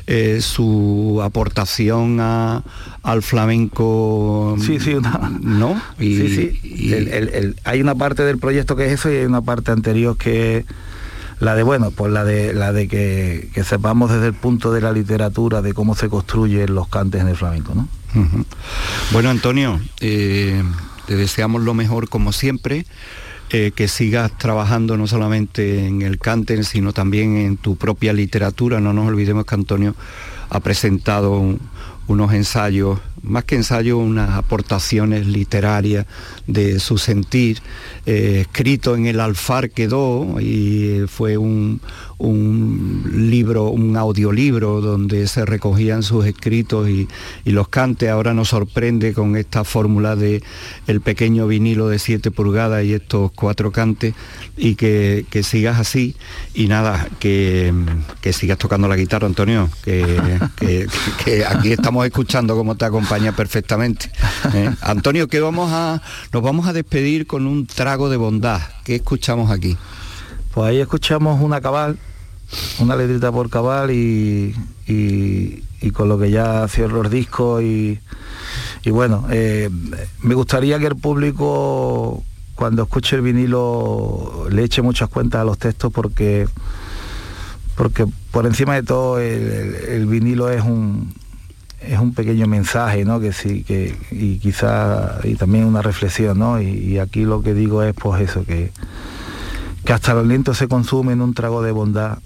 eh, 0.07 0.41
su 0.41 1.21
aportación 1.23 2.21
al 2.21 3.23
flamenco. 3.23 4.57
Sí, 4.61 4.79
sí, 4.79 4.97
¿no? 5.41 5.81
sí, 5.99 6.61
sí. 6.63 7.55
hay 7.65 7.81
una 7.81 7.95
parte 7.95 8.23
del 8.23 8.39
proyecto 8.39 8.77
que 8.77 8.87
es 8.87 8.93
eso 8.93 9.11
y 9.11 9.17
hay 9.17 9.25
una 9.25 9.43
parte 9.43 9.73
anterior 9.73 10.17
que 10.17 10.65
la 11.41 11.55
de 11.55 11.63
bueno 11.63 11.91
pues 11.91 12.13
la 12.13 12.25
de 12.25 12.55
la 12.55 12.73
de 12.73 12.89
que, 12.89 13.51
sepamos 13.65 14.11
desde 14.11 14.29
el 14.29 14.35
punto 14.35 14.73
de 14.73 14.81
la 14.81 14.93
literatura 14.93 15.61
de 15.61 15.75
cómo 15.75 15.95
se 15.95 16.09
construyen 16.09 16.75
los 16.75 16.89
cantes 16.89 17.21
en 17.21 17.29
el 17.29 17.37
flamenco 17.37 17.75
¿no? 17.75 17.89
bueno 19.13 19.29
Antonio 19.29 19.79
eh, 20.01 20.63
te 21.07 21.17
deseamos 21.17 21.63
lo 21.63 21.75
mejor 21.75 22.09
como 22.09 22.33
siempre 22.33 22.87
eh, 23.51 23.71
que 23.75 23.87
sigas 23.87 24.37
trabajando 24.37 24.97
no 24.97 25.07
solamente 25.07 25.87
en 25.87 26.03
el 26.03 26.19
cante, 26.19 26.65
sino 26.65 26.93
también 26.93 27.37
en 27.37 27.57
tu 27.57 27.77
propia 27.77 28.13
literatura. 28.13 28.81
No 28.81 28.93
nos 28.93 29.07
olvidemos 29.07 29.47
que 29.47 29.55
Antonio 29.55 29.95
ha 30.51 30.59
presentado 30.59 31.57
unos 32.09 32.33
ensayos, 32.33 32.99
más 33.23 33.45
que 33.45 33.55
ensayos, 33.57 33.99
unas 33.99 34.31
aportaciones 34.31 35.27
literarias 35.27 36.07
de 36.49 36.81
su 36.81 36.99
sentir, 36.99 37.61
eh, 38.05 38.39
escrito 38.43 38.97
en 38.97 39.07
el 39.07 39.21
alfar 39.21 39.71
quedó 39.71 40.41
y 40.41 41.05
fue 41.09 41.37
un, 41.37 41.81
libro, 42.19 43.71
un 43.71 43.97
audiolibro 43.97 44.81
donde 44.81 45.27
se 45.27 45.45
recogían 45.45 46.03
sus 46.03 46.25
escritos 46.27 46.89
y, 46.89 47.09
los 47.45 47.69
cantes. 47.69 48.11
Ahora 48.11 48.35
nos 48.35 48.49
sorprende 48.49 49.15
con 49.15 49.37
esta 49.37 49.65
fórmula 49.65 50.17
de 50.17 50.43
el 50.87 51.01
pequeño 51.01 51.47
vinilo 51.47 51.89
de 51.89 51.99
7 51.99 52.31
pulgadas 52.31 52.85
y 52.85 52.93
estos 52.93 53.33
cuatro 53.33 53.73
cantes 53.73 54.15
y 54.57 54.75
que, 54.75 55.25
sigas 55.43 55.79
así 55.79 56.17
y 56.55 56.67
nada, 56.67 57.09
que, 57.19 57.73
sigas 58.33 58.59
tocando 58.59 58.89
la 58.89 58.97
guitarra, 58.97 59.27
Antonio, 59.27 59.71
que, 59.85 60.87
aquí 61.49 61.73
estamos 61.73 62.05
escuchando 62.05 62.57
cómo 62.57 62.77
te 62.77 62.85
acompaña 62.85 63.33
perfectamente. 63.33 64.11
¿eh? 64.55 64.71
Antonio, 64.83 65.29
que 65.29 65.41
vamos 65.41 65.71
a, 65.73 66.03
nos 66.33 66.43
vamos 66.43 66.67
a 66.67 66.73
despedir 66.73 67.27
con 67.27 67.47
un 67.47 67.67
trago 67.67 68.09
de 68.09 68.17
bondad. 68.17 68.61
¿Qué 68.85 68.97
escuchamos 68.97 69.51
aquí? 69.51 69.77
Pues 70.57 70.71
ahí 70.71 70.81
escuchamos 70.81 71.39
una 71.43 71.61
cabal, 71.61 71.99
una 72.79 72.97
letrita 72.97 73.31
por 73.31 73.51
cabal 73.51 73.91
y, 73.91 74.55
con 75.93 76.09
lo 76.09 76.19
que 76.19 76.31
ya 76.31 76.67
cierro 76.67 77.03
los 77.03 77.13
discos 77.13 77.63
y, 77.63 78.01
bueno, 78.87 79.27
eh, 79.31 79.69
me 80.23 80.35
gustaría 80.35 80.79
que 80.79 80.87
el 80.87 80.97
público 80.97 82.23
cuando 82.55 82.85
escuche 82.85 83.17
el 83.17 83.23
vinilo 83.23 84.47
le 84.51 84.65
eche 84.65 84.81
muchas 84.81 85.11
cuentas 85.11 85.43
a 85.43 85.45
los 85.45 85.59
textos 85.59 85.93
porque 85.93 86.49
porque 87.75 88.07
por 88.31 88.47
encima 88.47 88.77
de 88.77 88.83
todo 88.83 89.21
el 89.21 90.07
vinilo 90.07 90.49
es 90.49 90.63
un, 90.63 91.13
es 91.83 91.99
un 91.99 92.15
pequeño 92.15 92.47
mensaje, 92.47 93.05
¿no? 93.05 93.21
Que 93.21 93.35
sí, 93.35 93.63
que, 93.63 93.95
y 94.11 94.39
quizá, 94.39 95.19
y 95.23 95.35
también 95.35 95.67
una 95.67 95.83
reflexión, 95.83 96.39
¿no? 96.39 96.63
Y, 96.63 96.99
aquí 96.99 97.27
lo 97.27 97.43
que 97.43 97.53
digo 97.53 97.83
es 97.83 97.95
pues 97.95 98.23
eso, 98.23 98.47
que, 98.47 98.71
que 99.87 99.93
hasta 99.93 100.13
los 100.13 100.27
lentos 100.27 100.59
se 100.59 100.69
consumen 100.69 101.23
un 101.23 101.33
trago 101.33 101.63
de 101.63 101.73
bondad 101.73 102.19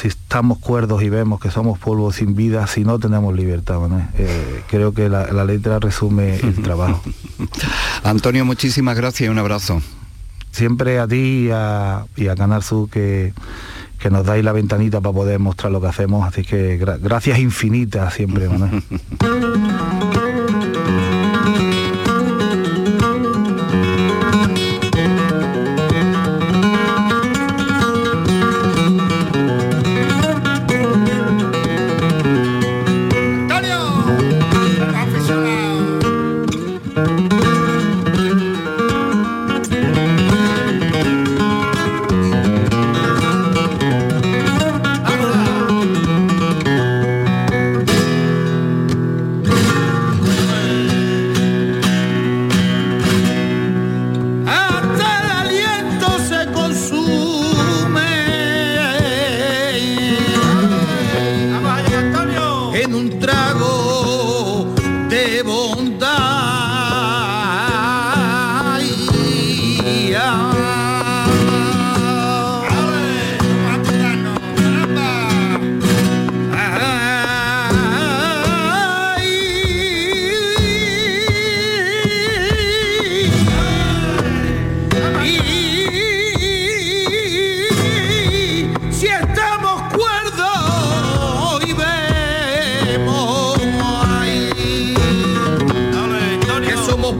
si 0.00 0.08
estamos 0.08 0.58
cuerdos 0.58 1.02
y 1.02 1.10
vemos 1.10 1.40
que 1.40 1.50
somos 1.50 1.78
polvo 1.78 2.12
sin 2.12 2.34
vida, 2.34 2.66
si 2.66 2.84
no 2.84 2.98
tenemos 2.98 3.34
libertad. 3.34 3.80
¿no? 3.88 4.06
Eh, 4.14 4.62
creo 4.68 4.94
que 4.94 5.08
la, 5.08 5.44
letra 5.44 5.78
resume 5.78 6.36
el 6.36 6.54
trabajo. 6.62 7.02
Antonio, 8.02 8.44
muchísimas 8.44 8.96
gracias 8.96 9.26
y 9.26 9.30
un 9.30 9.38
abrazo. 9.38 9.82
Siempre 10.50 10.98
a 10.98 11.06
ti 11.06 11.46
y 11.46 11.50
a, 11.50 12.06
y 12.16 12.28
a 12.28 12.36
Canal 12.36 12.62
Sur 12.62 12.88
que 12.88 13.32
que 14.02 14.10
nos 14.10 14.26
dais 14.26 14.42
la 14.42 14.50
ventanita 14.50 15.00
para 15.00 15.14
poder 15.14 15.38
mostrar 15.38 15.70
lo 15.70 15.80
que 15.80 15.86
hacemos. 15.86 16.26
Así 16.26 16.42
que 16.42 16.76
gracias 16.76 17.38
infinitas 17.38 18.12
siempre, 18.12 18.48
Manuel. 18.48 18.82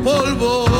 polvo. 0.04 0.71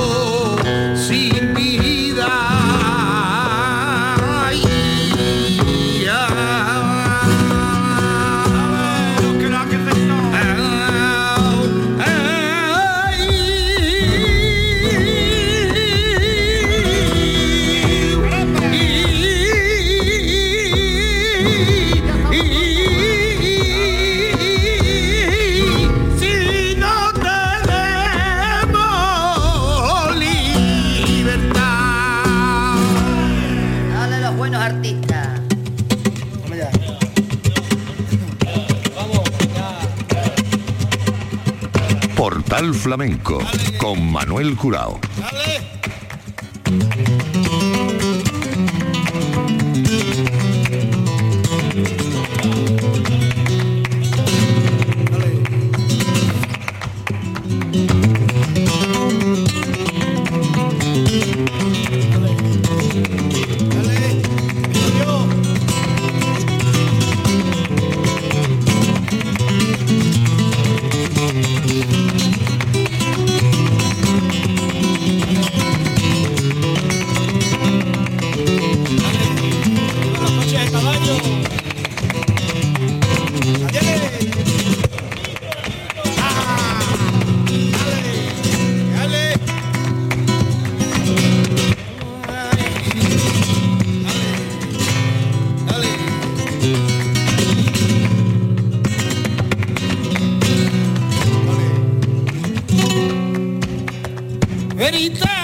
flamenco 42.83 43.39
con 43.79 44.11
Manuel 44.11 44.57
Curao. 44.57 45.12
verita 104.83 105.42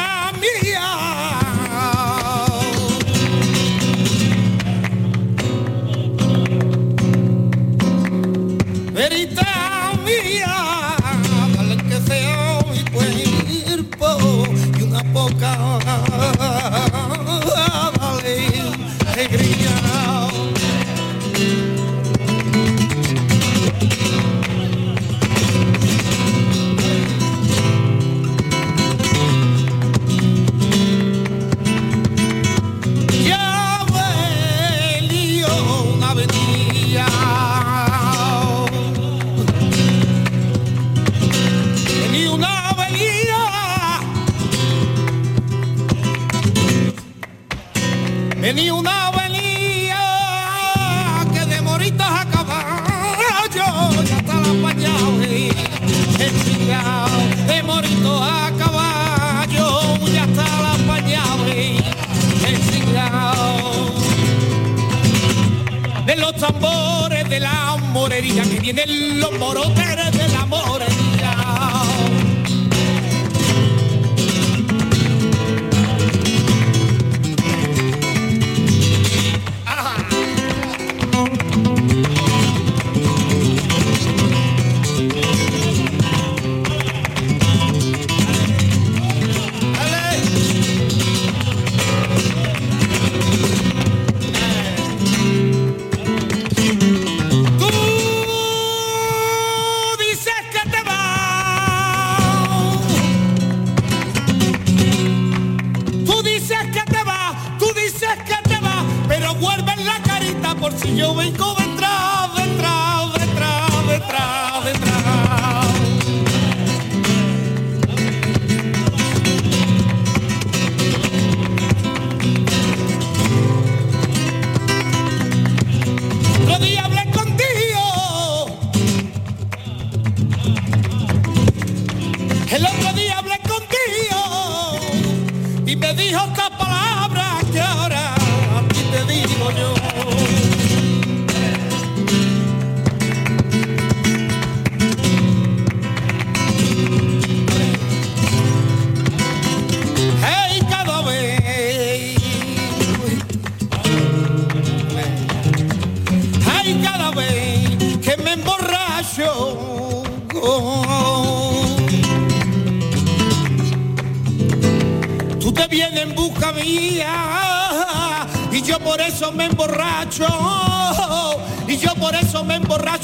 Tiene 68.69 68.85
los 69.14 69.33
morotes. 69.39 69.88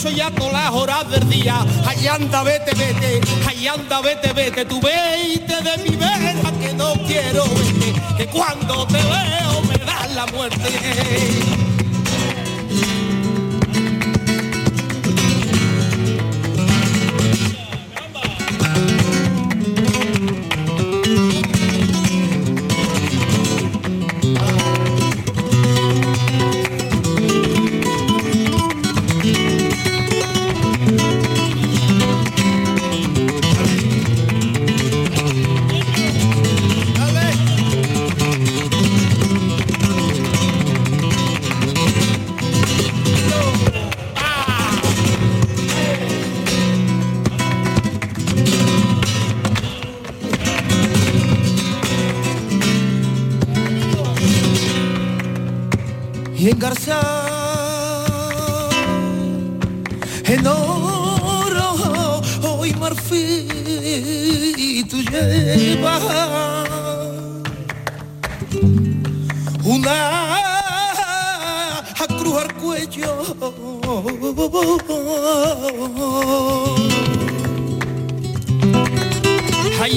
noche 0.05 0.17
y 0.17 0.53
las 0.53 0.71
horas 0.71 1.11
del 1.11 1.29
día. 1.29 1.65
Ay, 1.87 2.07
anda, 2.07 2.43
vete, 2.43 2.73
vete, 2.75 3.21
ay, 3.47 3.67
anda, 3.67 4.01
vete, 4.01 4.33
vete, 4.33 4.65
tú 4.65 4.81
vete 4.81 5.63
de 5.63 5.77
mi 5.79 5.97
vera 5.97 6.53
que 6.61 6.73
no 6.75 6.95
quiero 7.07 7.45
verte, 7.45 7.95
que 8.19 8.27
cuando 8.27 8.87
te 8.87 8.99
veo 8.99 9.63
me 9.63 9.77
das 9.85 10.15
la 10.15 10.27
muerte. 10.27 11.64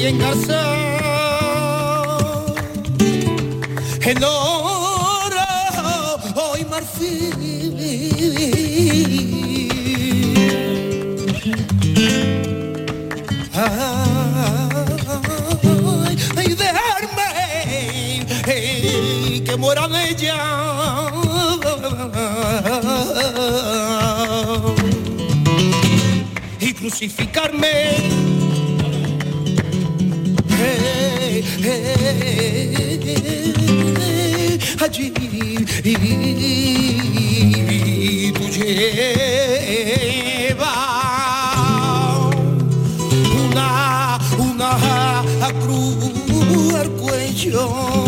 En 0.07 0.19
Garza 0.19 0.63
en 4.01 4.23
oro 4.23 5.45
hoy 6.35 6.65
marfil. 6.69 7.33
Ay, 16.37 16.55
dejarme 16.55 17.27
que 19.45 19.57
mueran 19.57 19.93
ella 19.93 20.37
y 26.61 26.73
crucificarme 26.73 28.26
अजीब 34.85 35.17
तुझे 38.37 38.73
una 43.41 43.69
una 44.47 44.71
cruz 45.61 46.73
al 46.81 46.89
cuello 47.01 48.06